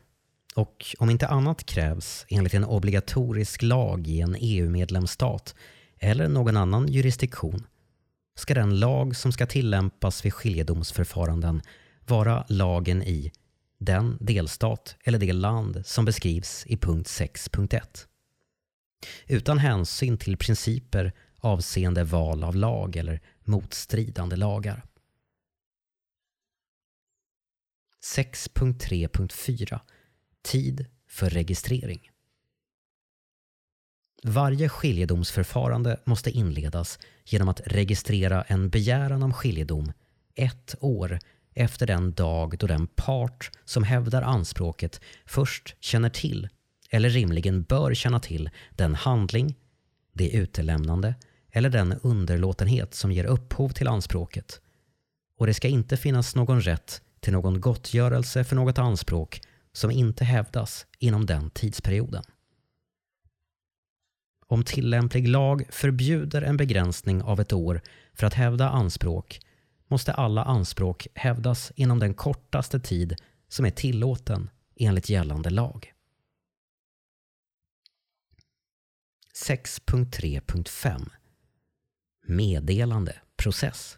och 0.55 0.95
om 0.99 1.09
inte 1.09 1.27
annat 1.27 1.63
krävs 1.63 2.25
enligt 2.29 2.53
en 2.53 2.65
obligatorisk 2.65 3.61
lag 3.61 4.07
i 4.07 4.21
en 4.21 4.35
EU-medlemsstat 4.39 5.55
eller 5.99 6.27
någon 6.27 6.57
annan 6.57 6.87
jurisdiktion 6.87 7.67
ska 8.41 8.53
den 8.53 8.79
lag 8.79 9.15
som 9.15 9.31
ska 9.31 9.45
tillämpas 9.45 10.25
vid 10.25 10.33
skiljedomsförfaranden 10.33 11.61
vara 12.05 12.45
lagen 12.49 13.03
i 13.03 13.31
den 13.77 14.17
delstat 14.19 14.95
eller 15.03 15.19
det 15.19 15.33
land 15.33 15.85
som 15.85 16.05
beskrivs 16.05 16.65
i 16.67 16.77
punkt 16.77 17.07
6.1. 17.07 18.07
Utan 19.27 19.57
hänsyn 19.57 20.17
till 20.17 20.37
principer 20.37 21.13
avseende 21.37 22.03
val 22.03 22.43
av 22.43 22.55
lag 22.55 22.95
eller 22.95 23.21
motstridande 23.43 24.35
lagar. 24.35 24.85
6.3.4 28.15 29.79
Tid 30.43 30.85
för 31.07 31.29
registrering. 31.29 32.10
Varje 34.23 34.69
skiljedomsförfarande 34.69 35.99
måste 36.03 36.31
inledas 36.31 36.99
genom 37.25 37.49
att 37.49 37.61
registrera 37.65 38.41
en 38.41 38.69
begäran 38.69 39.23
om 39.23 39.33
skiljedom 39.33 39.91
ett 40.35 40.75
år 40.79 41.19
efter 41.53 41.87
den 41.87 42.13
dag 42.13 42.57
då 42.57 42.67
den 42.67 42.87
part 42.87 43.51
som 43.65 43.83
hävdar 43.83 44.21
anspråket 44.21 45.01
först 45.25 45.75
känner 45.79 46.09
till, 46.09 46.49
eller 46.89 47.09
rimligen 47.09 47.63
bör 47.63 47.93
känna 47.93 48.19
till, 48.19 48.49
den 48.75 48.95
handling, 48.95 49.55
det 50.13 50.29
utelämnande 50.29 51.15
eller 51.51 51.69
den 51.69 51.93
underlåtenhet 52.03 52.93
som 52.93 53.11
ger 53.11 53.25
upphov 53.25 53.69
till 53.69 53.87
anspråket. 53.87 54.61
Och 55.37 55.47
det 55.47 55.53
ska 55.53 55.67
inte 55.67 55.97
finnas 55.97 56.35
någon 56.35 56.61
rätt 56.61 57.01
till 57.19 57.33
någon 57.33 57.61
gottgörelse 57.61 58.43
för 58.43 58.55
något 58.55 58.77
anspråk 58.77 59.41
som 59.73 59.91
inte 59.91 60.23
hävdas 60.23 60.85
inom 60.99 61.25
den 61.25 61.49
tidsperioden. 61.49 62.23
Om 64.51 64.63
tillämplig 64.63 65.27
lag 65.27 65.65
förbjuder 65.69 66.41
en 66.41 66.57
begränsning 66.57 67.21
av 67.23 67.39
ett 67.39 67.53
år 67.53 67.81
för 68.13 68.27
att 68.27 68.33
hävda 68.33 68.69
anspråk 68.69 69.39
måste 69.87 70.13
alla 70.13 70.43
anspråk 70.43 71.07
hävdas 71.15 71.71
inom 71.75 71.99
den 71.99 72.13
kortaste 72.13 72.79
tid 72.79 73.15
som 73.47 73.65
är 73.65 73.71
tillåten 73.71 74.49
enligt 74.75 75.09
gällande 75.09 75.49
lag. 75.49 75.93
6.3.5 79.47 81.09
Meddelande 82.27 83.15
process 83.37 83.97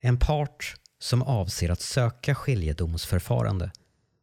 En 0.00 0.18
part 0.18 0.74
som 0.98 1.22
avser 1.22 1.70
att 1.70 1.80
söka 1.80 2.34
skiljedomsförfarande 2.34 3.72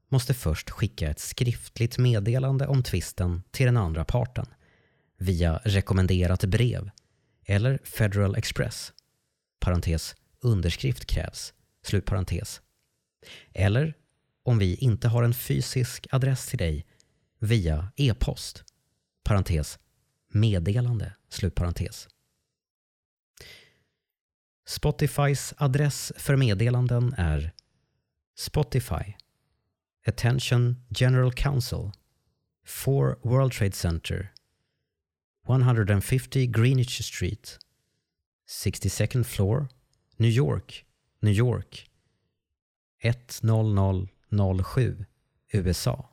måste 0.10 0.34
först 0.34 0.70
skicka 0.70 1.10
ett 1.10 1.20
skriftligt 1.20 1.98
meddelande 1.98 2.68
om 2.68 2.84
tvisten 2.84 3.44
till 3.52 3.66
den 3.66 3.78
andra 3.78 4.06
parten 4.06 4.46
via 5.18 5.62
rekommenderat 5.64 6.44
brev 6.44 6.90
eller 7.46 7.80
Federal 7.84 8.36
Express, 8.36 8.94
parentes, 9.60 10.16
underskrift 10.40 11.06
krävs, 11.06 11.54
slut 11.84 12.06
parentes. 12.06 12.62
Eller 13.54 13.94
om 14.44 14.60
vi 14.60 14.76
inte 14.76 15.08
har 15.08 15.24
en 15.24 15.34
fysisk 15.34 16.08
adress 16.12 16.48
till 16.48 16.58
dig 16.58 16.86
via 17.40 17.92
e-post, 17.96 18.64
parentes, 19.24 19.80
meddelande, 20.28 21.14
slut 21.30 21.56
parentes. 21.56 22.08
Spotifys 24.68 25.54
adress 25.58 26.14
för 26.18 26.36
meddelanden 26.36 27.14
är 27.18 27.54
Spotify. 28.38 29.14
Attention 30.10 30.78
General 30.90 31.32
council 31.32 31.92
4 32.64 33.20
World 33.22 33.52
Trade 33.52 33.76
Center 33.76 34.32
150 35.48 36.48
Greenwich 36.48 37.04
Street 37.04 37.60
62nd 38.48 39.24
floor 39.24 39.70
New 40.18 40.32
York, 40.32 40.86
New 41.22 41.34
York 41.34 41.86
10007 43.04 45.06
USA 45.54 46.10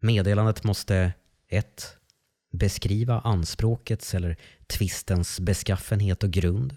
Meddelandet 0.00 0.64
måste 0.64 1.12
1. 1.48 1.96
Beskriva 2.50 3.20
anspråkets 3.20 4.14
eller 4.14 4.36
tvistens 4.66 5.40
beskaffenhet 5.40 6.24
och 6.24 6.30
grund. 6.30 6.76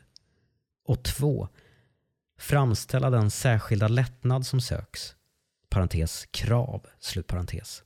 Och 0.85 1.03
2. 1.03 1.47
Framställa 2.43 3.09
den 3.09 3.31
särskilda 3.31 3.87
lättnad 3.87 4.45
som 4.45 4.61
söks. 4.61 5.15
Parentes 5.69 6.25
krav, 6.31 6.87
slutparentes. 6.99 7.83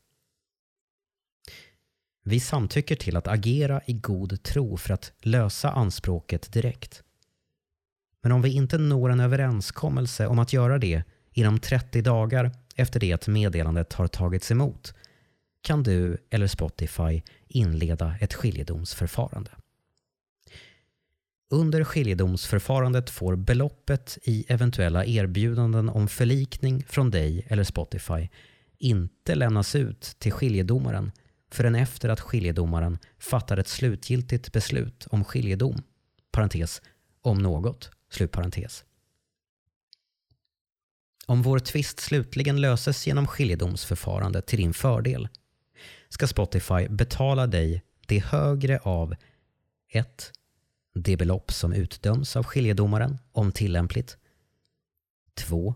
Vi 2.23 2.39
samtycker 2.39 2.95
till 2.95 3.17
att 3.17 3.27
agera 3.27 3.81
i 3.85 3.93
god 3.93 4.43
tro 4.43 4.77
för 4.77 4.93
att 4.93 5.13
lösa 5.19 5.71
anspråket 5.71 6.53
direkt. 6.53 7.03
Men 8.21 8.31
om 8.31 8.41
vi 8.41 8.49
inte 8.49 8.77
når 8.77 9.09
en 9.09 9.19
överenskommelse 9.19 10.27
om 10.27 10.39
att 10.39 10.53
göra 10.53 10.77
det 10.77 11.03
inom 11.31 11.59
30 11.59 12.01
dagar 12.01 12.51
efter 12.75 12.99
det 12.99 13.13
att 13.13 13.27
meddelandet 13.27 13.93
har 13.93 14.07
tagits 14.07 14.51
emot 14.51 14.93
kan 15.61 15.83
du 15.83 16.17
eller 16.29 16.47
Spotify 16.47 17.21
inleda 17.47 18.15
ett 18.19 18.33
skiljedomsförfarande. 18.33 19.51
Under 21.49 21.83
skiljedomsförfarandet 21.83 23.09
får 23.09 23.35
beloppet 23.35 24.17
i 24.23 24.45
eventuella 24.47 25.05
erbjudanden 25.05 25.89
om 25.89 26.07
förlikning 26.07 26.83
från 26.83 27.11
dig 27.11 27.45
eller 27.47 27.63
Spotify 27.63 28.29
inte 28.77 29.35
lämnas 29.35 29.75
ut 29.75 30.01
till 30.01 30.31
skiljedomaren 30.31 31.11
förrän 31.51 31.75
efter 31.75 32.09
att 32.09 32.19
skiljedomaren 32.19 32.97
fattar 33.19 33.57
ett 33.57 33.67
slutgiltigt 33.67 34.51
beslut 34.51 35.07
om 35.09 35.23
skiljedom. 35.23 35.83
Parentes, 36.31 36.81
om 37.21 37.37
något. 37.37 37.91
Slutparentes. 38.11 38.85
Om 41.25 41.41
vår 41.41 41.59
tvist 41.59 41.99
slutligen 41.99 42.61
löses 42.61 43.07
genom 43.07 43.27
skiljedomsförfarande 43.27 44.41
till 44.41 44.59
din 44.59 44.73
fördel 44.73 45.27
ska 46.09 46.27
Spotify 46.27 46.87
betala 46.89 47.47
dig 47.47 47.83
det 48.07 48.19
högre 48.19 48.79
av 48.79 49.15
1. 49.91 50.31
Det 50.99 51.17
belopp 51.17 51.51
som 51.51 51.73
utdöms 51.73 52.35
av 52.35 52.43
skiljedomaren, 52.43 53.17
om 53.31 53.51
tillämpligt. 53.51 54.17
2. 55.35 55.75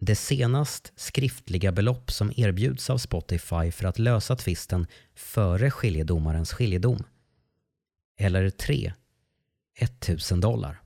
Det 0.00 0.16
senast 0.16 0.92
skriftliga 0.96 1.72
belopp 1.72 2.10
som 2.10 2.32
erbjuds 2.36 2.90
av 2.90 2.98
Spotify 2.98 3.70
för 3.70 3.84
att 3.84 3.98
lösa 3.98 4.36
tvisten 4.36 4.86
före 5.14 5.70
skiljedomarens 5.70 6.52
skiljedom. 6.52 7.04
Eller 8.18 8.50
3. 8.50 8.92
1000 9.76 10.40
dollar. 10.40 10.82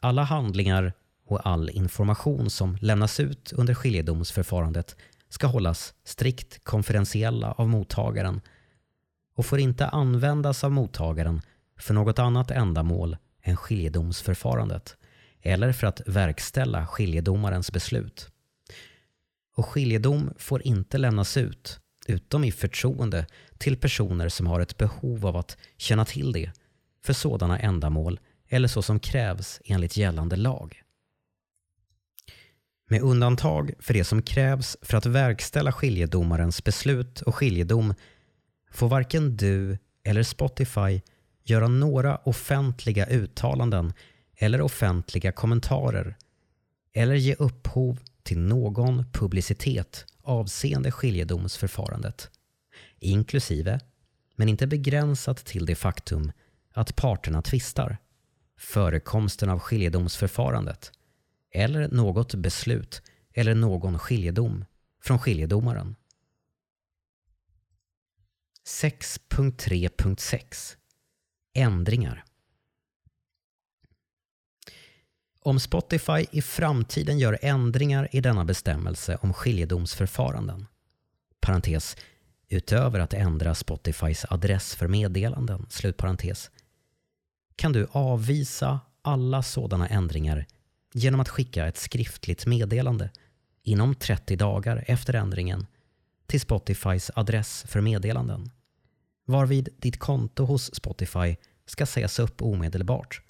Alla 0.00 0.22
handlingar 0.22 0.92
och 1.24 1.46
all 1.46 1.70
information 1.70 2.50
som 2.50 2.76
lämnas 2.80 3.20
ut 3.20 3.52
under 3.52 3.74
skiljedomsförfarandet 3.74 4.96
ska 5.28 5.46
hållas 5.46 5.94
strikt 6.04 6.64
konfidentiella 6.64 7.52
av 7.52 7.68
mottagaren 7.68 8.40
och 9.34 9.46
får 9.46 9.60
inte 9.60 9.86
användas 9.86 10.64
av 10.64 10.72
mottagaren 10.72 11.42
för 11.78 11.94
något 11.94 12.18
annat 12.18 12.50
ändamål 12.50 13.16
än 13.42 13.56
skiljedomsförfarandet 13.56 14.96
eller 15.42 15.72
för 15.72 15.86
att 15.86 16.00
verkställa 16.06 16.86
skiljedomarens 16.86 17.72
beslut. 17.72 18.30
Och 19.56 19.66
skiljedom 19.66 20.30
får 20.38 20.66
inte 20.66 20.98
lämnas 20.98 21.36
ut, 21.36 21.80
utom 22.06 22.44
i 22.44 22.52
förtroende, 22.52 23.26
till 23.58 23.76
personer 23.76 24.28
som 24.28 24.46
har 24.46 24.60
ett 24.60 24.76
behov 24.76 25.26
av 25.26 25.36
att 25.36 25.56
känna 25.76 26.04
till 26.04 26.32
det 26.32 26.52
för 27.04 27.12
sådana 27.12 27.58
ändamål 27.58 28.20
eller 28.48 28.68
så 28.68 28.82
som 28.82 29.00
krävs 29.00 29.60
enligt 29.64 29.96
gällande 29.96 30.36
lag. 30.36 30.82
Med 32.88 33.02
undantag 33.02 33.72
för 33.78 33.94
det 33.94 34.04
som 34.04 34.22
krävs 34.22 34.76
för 34.82 34.96
att 34.96 35.06
verkställa 35.06 35.72
skiljedomarens 35.72 36.64
beslut 36.64 37.20
och 37.20 37.34
skiljedom 37.34 37.94
får 38.72 38.88
varken 38.88 39.36
du 39.36 39.78
eller 40.04 40.22
Spotify 40.22 41.00
göra 41.44 41.68
några 41.68 42.16
offentliga 42.16 43.06
uttalanden 43.06 43.92
eller 44.36 44.60
offentliga 44.60 45.32
kommentarer 45.32 46.16
eller 46.94 47.14
ge 47.14 47.34
upphov 47.34 47.98
till 48.22 48.38
någon 48.38 49.04
publicitet 49.12 50.06
avseende 50.22 50.90
skiljedomsförfarandet, 50.90 52.30
inklusive, 52.98 53.80
men 54.36 54.48
inte 54.48 54.66
begränsat 54.66 55.44
till 55.44 55.66
det 55.66 55.74
faktum 55.74 56.32
att 56.74 56.96
parterna 56.96 57.42
tvistar, 57.42 57.96
förekomsten 58.58 59.48
av 59.48 59.58
skiljedomsförfarandet 59.58 60.92
eller 61.50 61.88
något 61.88 62.34
beslut 62.34 63.02
eller 63.34 63.54
någon 63.54 63.98
skiljedom 63.98 64.64
från 65.02 65.18
skiljedomaren. 65.18 65.96
6.3.6 68.66 70.76
Ändringar. 71.54 72.24
Om 75.40 75.60
Spotify 75.60 76.26
i 76.30 76.42
framtiden 76.42 77.18
gör 77.18 77.38
ändringar 77.42 78.08
i 78.12 78.20
denna 78.20 78.44
bestämmelse 78.44 79.16
om 79.16 79.32
skiljedomsförfaranden, 79.32 80.66
parentes, 81.40 81.96
utöver 82.48 83.00
att 83.00 83.14
ändra 83.14 83.54
Spotifys 83.54 84.24
adress 84.30 84.74
för 84.74 84.88
meddelanden, 84.88 85.66
slutparentes, 85.70 86.50
kan 87.56 87.72
du 87.72 87.86
avvisa 87.90 88.80
alla 89.02 89.42
sådana 89.42 89.88
ändringar 89.88 90.46
genom 90.94 91.20
att 91.20 91.28
skicka 91.28 91.66
ett 91.66 91.78
skriftligt 91.78 92.46
meddelande 92.46 93.10
inom 93.62 93.94
30 93.94 94.36
dagar 94.36 94.84
efter 94.86 95.14
ändringen 95.14 95.66
till 96.26 96.40
Spotifys 96.40 97.10
adress 97.14 97.64
för 97.68 97.80
meddelanden. 97.80 98.50
Varvid 99.24 99.68
ditt 99.78 99.98
konto 99.98 100.44
hos 100.44 100.74
Spotify 100.74 101.36
ska 101.66 101.86
sägas 101.86 102.18
upp 102.18 102.42
omedelbart 102.42 103.22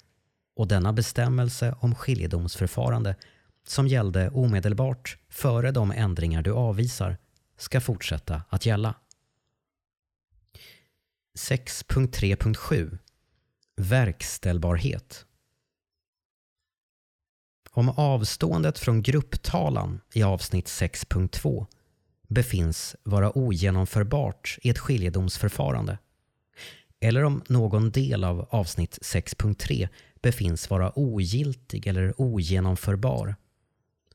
och 0.55 0.67
denna 0.67 0.93
bestämmelse 0.93 1.75
om 1.79 1.95
skiljedomsförfarande 1.95 3.15
som 3.67 3.87
gällde 3.87 4.29
omedelbart 4.29 5.17
före 5.29 5.71
de 5.71 5.91
ändringar 5.91 6.41
du 6.41 6.51
avvisar 6.51 7.17
ska 7.57 7.81
fortsätta 7.81 8.41
att 8.49 8.65
gälla. 8.65 8.95
6.3.7 11.39 12.97
Verkställbarhet 13.75 15.25
om 17.73 17.89
avståendet 17.89 18.79
från 18.79 19.01
grupptalan 19.01 20.01
i 20.13 20.23
avsnitt 20.23 20.65
6.2 20.65 21.65
befinns 22.33 22.95
vara 23.03 23.37
ogenomförbart 23.37 24.57
i 24.61 24.69
ett 24.69 24.79
skiljedomsförfarande. 24.79 25.97
Eller 26.99 27.23
om 27.23 27.43
någon 27.47 27.91
del 27.91 28.23
av 28.23 28.47
avsnitt 28.49 28.99
6.3 29.01 29.89
befinns 30.21 30.69
vara 30.69 30.99
ogiltig 30.99 31.87
eller 31.87 32.21
ogenomförbar. 32.21 33.35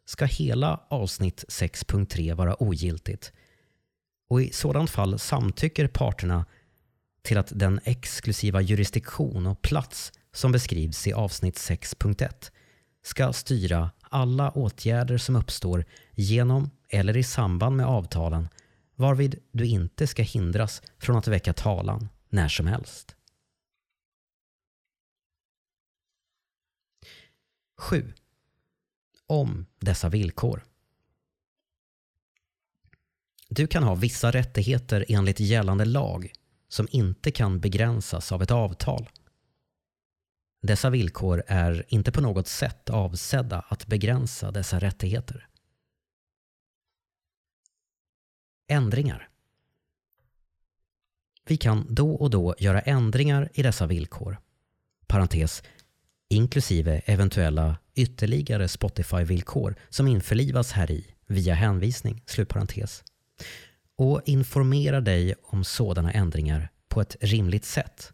Ska 0.04 0.24
hela 0.24 0.80
avsnitt 0.88 1.44
6.3 1.48 2.34
vara 2.34 2.62
ogiltigt? 2.62 3.32
Och 4.28 4.42
i 4.42 4.52
sådant 4.52 4.90
fall 4.90 5.18
samtycker 5.18 5.86
parterna 5.88 6.46
till 7.22 7.38
att 7.38 7.52
den 7.54 7.80
exklusiva 7.84 8.60
jurisdiktion 8.60 9.46
och 9.46 9.62
plats 9.62 10.12
som 10.32 10.52
beskrivs 10.52 11.06
i 11.06 11.12
avsnitt 11.12 11.56
6.1 11.56 12.50
ska 13.02 13.32
styra 13.32 13.90
alla 14.00 14.50
åtgärder 14.50 15.18
som 15.18 15.36
uppstår 15.36 15.84
genom 16.14 16.70
eller 16.88 17.16
i 17.16 17.22
samband 17.22 17.76
med 17.76 17.86
avtalen 17.86 18.48
varvid 18.94 19.42
du 19.52 19.66
inte 19.66 20.06
ska 20.06 20.22
hindras 20.22 20.82
från 20.98 21.16
att 21.16 21.28
väcka 21.28 21.52
talan 21.52 22.08
när 22.28 22.48
som 22.48 22.66
helst. 22.66 23.14
7. 27.78 28.12
Om 29.26 29.66
dessa 29.78 30.08
villkor. 30.08 30.64
Du 33.48 33.66
kan 33.66 33.82
ha 33.82 33.94
vissa 33.94 34.30
rättigheter 34.30 35.04
enligt 35.08 35.40
gällande 35.40 35.84
lag 35.84 36.32
som 36.68 36.88
inte 36.90 37.30
kan 37.30 37.60
begränsas 37.60 38.32
av 38.32 38.42
ett 38.42 38.50
avtal. 38.50 39.08
Dessa 40.62 40.90
villkor 40.90 41.42
är 41.46 41.84
inte 41.88 42.12
på 42.12 42.20
något 42.20 42.48
sätt 42.48 42.90
avsedda 42.90 43.64
att 43.68 43.86
begränsa 43.86 44.50
dessa 44.50 44.78
rättigheter. 44.78 45.48
Ändringar 48.68 49.28
Vi 51.46 51.56
kan 51.56 51.86
då 51.94 52.14
och 52.14 52.30
då 52.30 52.54
göra 52.58 52.80
ändringar 52.80 53.48
i 53.54 53.62
dessa 53.62 53.86
villkor. 53.86 54.38
Parentes, 55.06 55.62
inklusive 56.28 57.02
eventuella 57.04 57.76
ytterligare 57.94 58.68
Spotify-villkor 58.68 59.74
som 59.88 60.08
införlivas 60.08 60.72
här 60.72 60.90
i 60.90 61.06
via 61.26 61.54
hänvisning. 61.54 62.22
Slutparentes. 62.26 63.04
Och 63.96 64.22
informera 64.24 65.00
dig 65.00 65.34
om 65.42 65.64
sådana 65.64 66.12
ändringar 66.12 66.70
på 66.88 67.00
ett 67.00 67.16
rimligt 67.20 67.64
sätt. 67.64 68.12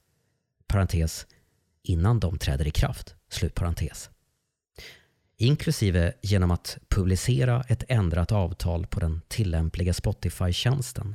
Parentes, 0.66 1.26
innan 1.82 2.20
de 2.20 2.38
träder 2.38 2.66
i 2.66 2.70
kraft. 2.70 3.14
Slutparentes. 3.28 4.10
Inklusive 5.36 6.12
genom 6.22 6.50
att 6.50 6.78
publicera 6.88 7.64
ett 7.68 7.84
ändrat 7.88 8.32
avtal 8.32 8.86
på 8.86 9.00
den 9.00 9.20
tillämpliga 9.28 9.92
Spotify-tjänsten. 9.92 11.14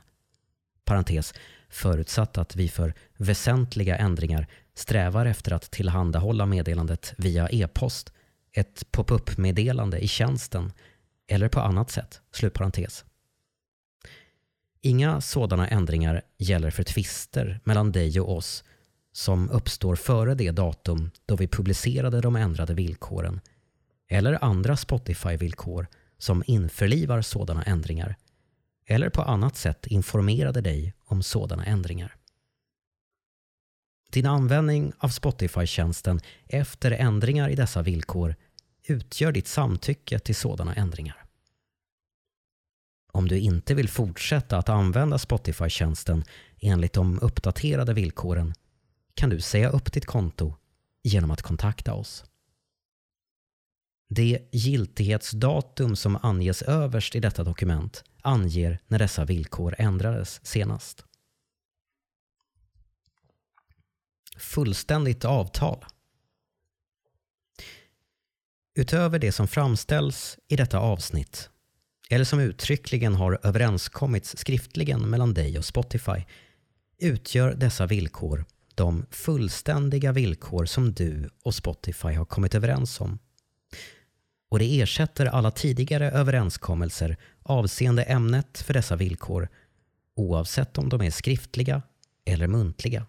Parentes, 0.86 1.34
förutsatt 1.70 2.38
att 2.38 2.56
vi 2.56 2.70
för 2.70 2.94
väsentliga 3.18 3.98
ändringar 3.98 4.48
strävar 4.74 5.26
efter 5.26 5.54
att 5.54 5.72
tillhandahålla 5.72 6.46
meddelandet 6.46 7.14
via 7.18 7.50
e-post, 7.50 8.14
ett 8.52 8.92
pop-up-meddelande 8.92 10.00
i 10.00 10.08
tjänsten 10.08 10.74
eller 11.28 11.50
på 11.50 11.60
annat 11.60 11.92
sätt. 11.92 12.22
Slutparentes. 12.32 13.06
Inga 14.82 15.22
sådana 15.22 15.68
ändringar 15.68 16.22
gäller 16.38 16.72
för 16.72 16.84
tvister 16.84 17.60
mellan 17.64 17.92
dig 17.92 18.20
och 18.20 18.36
oss 18.36 18.64
som 19.12 19.50
uppstår 19.50 19.96
före 19.96 20.36
det 20.36 20.52
datum 20.52 21.12
då 21.26 21.36
vi 21.36 21.48
publicerade 21.48 22.22
de 22.22 22.36
ändrade 22.36 22.74
villkoren 22.74 23.42
eller 24.10 24.44
andra 24.44 24.76
Spotify-villkor 24.76 25.88
som 26.18 26.44
införlivar 26.48 27.22
sådana 27.22 27.64
ändringar 27.64 28.16
eller 28.86 29.10
på 29.10 29.22
annat 29.22 29.56
sätt 29.56 29.88
informerade 29.88 30.62
dig 30.62 30.94
om 31.06 31.24
sådana 31.24 31.66
ändringar. 31.66 32.16
Din 34.12 34.26
användning 34.26 34.94
av 34.98 35.10
Spotify-tjänsten 35.10 36.20
efter 36.48 36.92
ändringar 36.92 37.50
i 37.50 37.56
dessa 37.56 37.82
villkor 37.82 38.36
utgör 38.88 39.32
ditt 39.32 39.48
samtycke 39.48 40.20
till 40.20 40.36
sådana 40.36 40.76
ändringar. 40.76 41.26
Om 43.12 43.28
du 43.28 43.40
inte 43.40 43.76
vill 43.76 43.90
fortsätta 43.90 44.58
att 44.58 44.70
använda 44.70 45.18
Spotify-tjänsten 45.18 46.24
enligt 46.60 46.94
de 46.94 47.20
uppdaterade 47.20 47.94
villkoren 47.94 48.54
kan 49.14 49.30
du 49.30 49.42
säga 49.42 49.70
upp 49.70 49.94
ditt 49.94 50.06
konto 50.06 50.56
genom 51.04 51.32
att 51.32 51.42
kontakta 51.42 51.94
oss. 51.94 52.26
Det 54.10 54.50
giltighetsdatum 54.52 55.96
som 55.96 56.16
anges 56.22 56.62
överst 56.62 57.16
i 57.16 57.20
detta 57.20 57.44
dokument 57.44 58.04
anger 58.22 58.80
när 58.88 59.00
dessa 59.00 59.26
villkor 59.26 59.76
ändrades 59.78 60.46
senast. 60.46 61.06
Fullständigt 64.38 65.26
avtal. 65.26 65.86
Utöver 68.76 69.20
det 69.20 69.32
som 69.32 69.48
framställs 69.48 70.38
i 70.48 70.56
detta 70.56 70.80
avsnitt 70.80 71.50
eller 72.10 72.26
som 72.26 72.40
uttryckligen 72.40 73.16
har 73.16 73.40
överenskommits 73.44 74.38
skriftligen 74.38 75.10
mellan 75.10 75.34
dig 75.34 75.58
och 75.58 75.66
Spotify 75.66 76.24
utgör 76.98 77.54
dessa 77.54 77.86
villkor 77.86 78.46
de 78.76 79.06
fullständiga 79.12 80.12
villkor 80.12 80.66
som 80.66 80.94
du 80.94 81.30
och 81.44 81.56
Spotify 81.56 82.14
har 82.14 82.26
kommit 82.26 82.56
överens 82.56 83.02
om. 83.02 83.20
Och 84.50 84.60
det 84.60 84.82
ersätter 84.82 85.26
alla 85.26 85.52
tidigare 85.52 86.12
överenskommelser 86.12 87.18
avseende 87.44 88.04
ämnet 88.04 88.58
för 88.58 88.74
dessa 88.74 88.96
villkor 88.96 89.50
oavsett 90.16 90.78
om 90.78 90.90
de 90.90 91.02
är 91.02 91.12
skriftliga 91.12 91.82
eller 92.26 92.48
muntliga. 92.48 93.06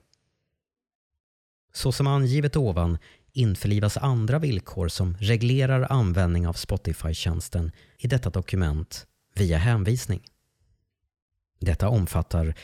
Så 1.72 1.92
som 1.92 2.06
angivet 2.06 2.56
ovan 2.56 2.98
införlivas 3.32 3.96
andra 3.96 4.38
villkor 4.38 4.88
som 4.88 5.16
reglerar 5.20 5.86
användning 5.92 6.48
av 6.48 6.52
Spotify-tjänsten 6.52 7.72
i 7.98 8.06
detta 8.06 8.30
dokument 8.30 9.06
via 9.34 9.58
hänvisning. 9.58 10.22
Detta 11.60 11.88
omfattar 11.88 12.54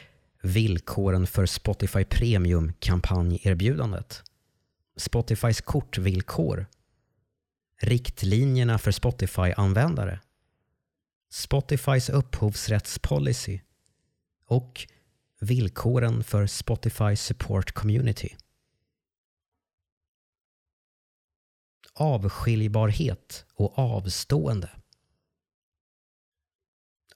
villkoren 0.42 1.26
för 1.26 1.46
Spotify 1.46 2.04
Premium 2.04 2.72
kampanjerbjudandet, 2.78 4.22
Spotifys 4.96 5.60
kortvillkor, 5.60 6.66
riktlinjerna 7.82 8.78
för 8.78 8.90
Spotify-användare, 8.90 10.20
Spotifys 11.30 12.08
upphovsrättspolicy 12.08 13.60
och 14.46 14.86
villkoren 15.40 16.24
för 16.24 16.46
Spotify 16.46 17.16
Support 17.16 17.72
Community. 17.72 18.36
avskiljbarhet 21.96 23.46
och 23.54 23.78
avstående. 23.78 24.70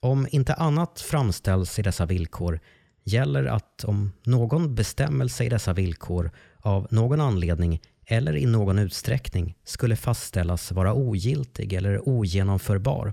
Om 0.00 0.26
inte 0.30 0.54
annat 0.54 1.00
framställs 1.00 1.78
i 1.78 1.82
dessa 1.82 2.06
villkor 2.06 2.60
gäller 3.04 3.44
att 3.44 3.84
om 3.84 4.12
någon 4.22 4.74
bestämmelse 4.74 5.44
i 5.44 5.48
dessa 5.48 5.72
villkor 5.72 6.30
av 6.58 6.86
någon 6.90 7.20
anledning 7.20 7.82
eller 8.12 8.36
i 8.36 8.46
någon 8.46 8.78
utsträckning 8.78 9.56
skulle 9.64 9.96
fastställas 9.96 10.72
vara 10.72 10.94
ogiltig 10.94 11.72
eller 11.72 12.08
ogenomförbar 12.08 13.12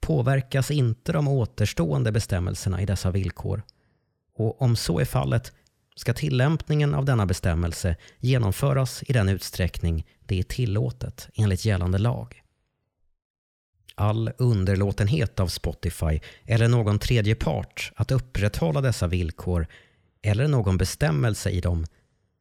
påverkas 0.00 0.70
inte 0.70 1.12
de 1.12 1.28
återstående 1.28 2.12
bestämmelserna 2.12 2.82
i 2.82 2.86
dessa 2.86 3.10
villkor. 3.10 3.62
Och 4.36 4.62
om 4.62 4.76
så 4.76 5.00
är 5.00 5.04
fallet 5.04 5.52
ska 5.96 6.14
tillämpningen 6.14 6.94
av 6.94 7.04
denna 7.04 7.26
bestämmelse 7.26 7.96
genomföras 8.18 9.02
i 9.06 9.12
den 9.12 9.28
utsträckning 9.28 10.06
det 10.20 10.38
är 10.38 10.42
tillåtet 10.42 11.28
enligt 11.34 11.64
gällande 11.64 11.98
lag. 11.98 12.42
All 13.94 14.30
underlåtenhet 14.38 15.40
av 15.40 15.46
Spotify 15.46 16.20
eller 16.44 16.68
någon 16.68 16.98
tredje 16.98 17.34
part 17.34 17.92
att 17.96 18.10
upprätthålla 18.10 18.80
dessa 18.80 19.06
villkor 19.06 19.66
eller 20.22 20.48
någon 20.48 20.76
bestämmelse 20.76 21.50
i 21.50 21.60
dem 21.60 21.86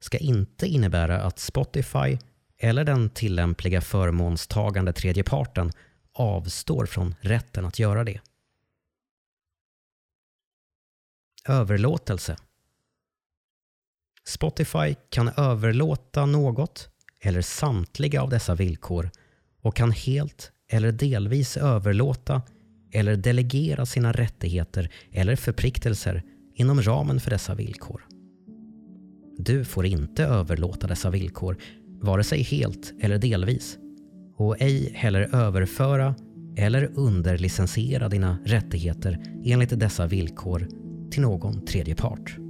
ska 0.03 0.17
inte 0.17 0.67
innebära 0.67 1.21
att 1.21 1.39
Spotify 1.39 2.17
eller 2.57 2.83
den 2.83 3.09
tillämpliga 3.09 3.81
förmånstagande 3.81 4.93
tredje 4.93 5.23
parten 5.23 5.71
avstår 6.13 6.85
från 6.85 7.15
rätten 7.21 7.65
att 7.65 7.79
göra 7.79 8.03
det. 8.03 8.19
Överlåtelse 11.47 12.37
Spotify 14.25 14.95
kan 15.09 15.29
överlåta 15.37 16.25
något 16.25 16.89
eller 17.21 17.41
samtliga 17.41 18.21
av 18.21 18.29
dessa 18.29 18.55
villkor 18.55 19.11
och 19.61 19.75
kan 19.75 19.91
helt 19.91 20.51
eller 20.67 20.91
delvis 20.91 21.57
överlåta 21.57 22.41
eller 22.91 23.15
delegera 23.15 23.85
sina 23.85 24.11
rättigheter 24.11 24.91
eller 25.11 25.35
förpliktelser 25.35 26.23
inom 26.53 26.81
ramen 26.81 27.19
för 27.19 27.29
dessa 27.29 27.55
villkor. 27.55 28.12
Du 29.37 29.65
får 29.65 29.85
inte 29.85 30.23
överlåta 30.23 30.87
dessa 30.87 31.09
villkor, 31.09 31.57
vare 32.01 32.23
sig 32.23 32.41
helt 32.41 32.93
eller 32.99 33.17
delvis 33.17 33.77
och 34.37 34.61
ej 34.61 34.91
heller 34.95 35.35
överföra 35.35 36.15
eller 36.57 36.91
underlicensiera 36.95 38.09
dina 38.09 38.37
rättigheter 38.45 39.19
enligt 39.45 39.79
dessa 39.79 40.07
villkor 40.07 40.67
till 41.11 41.21
någon 41.21 41.65
tredje 41.65 41.95
part. 41.95 42.42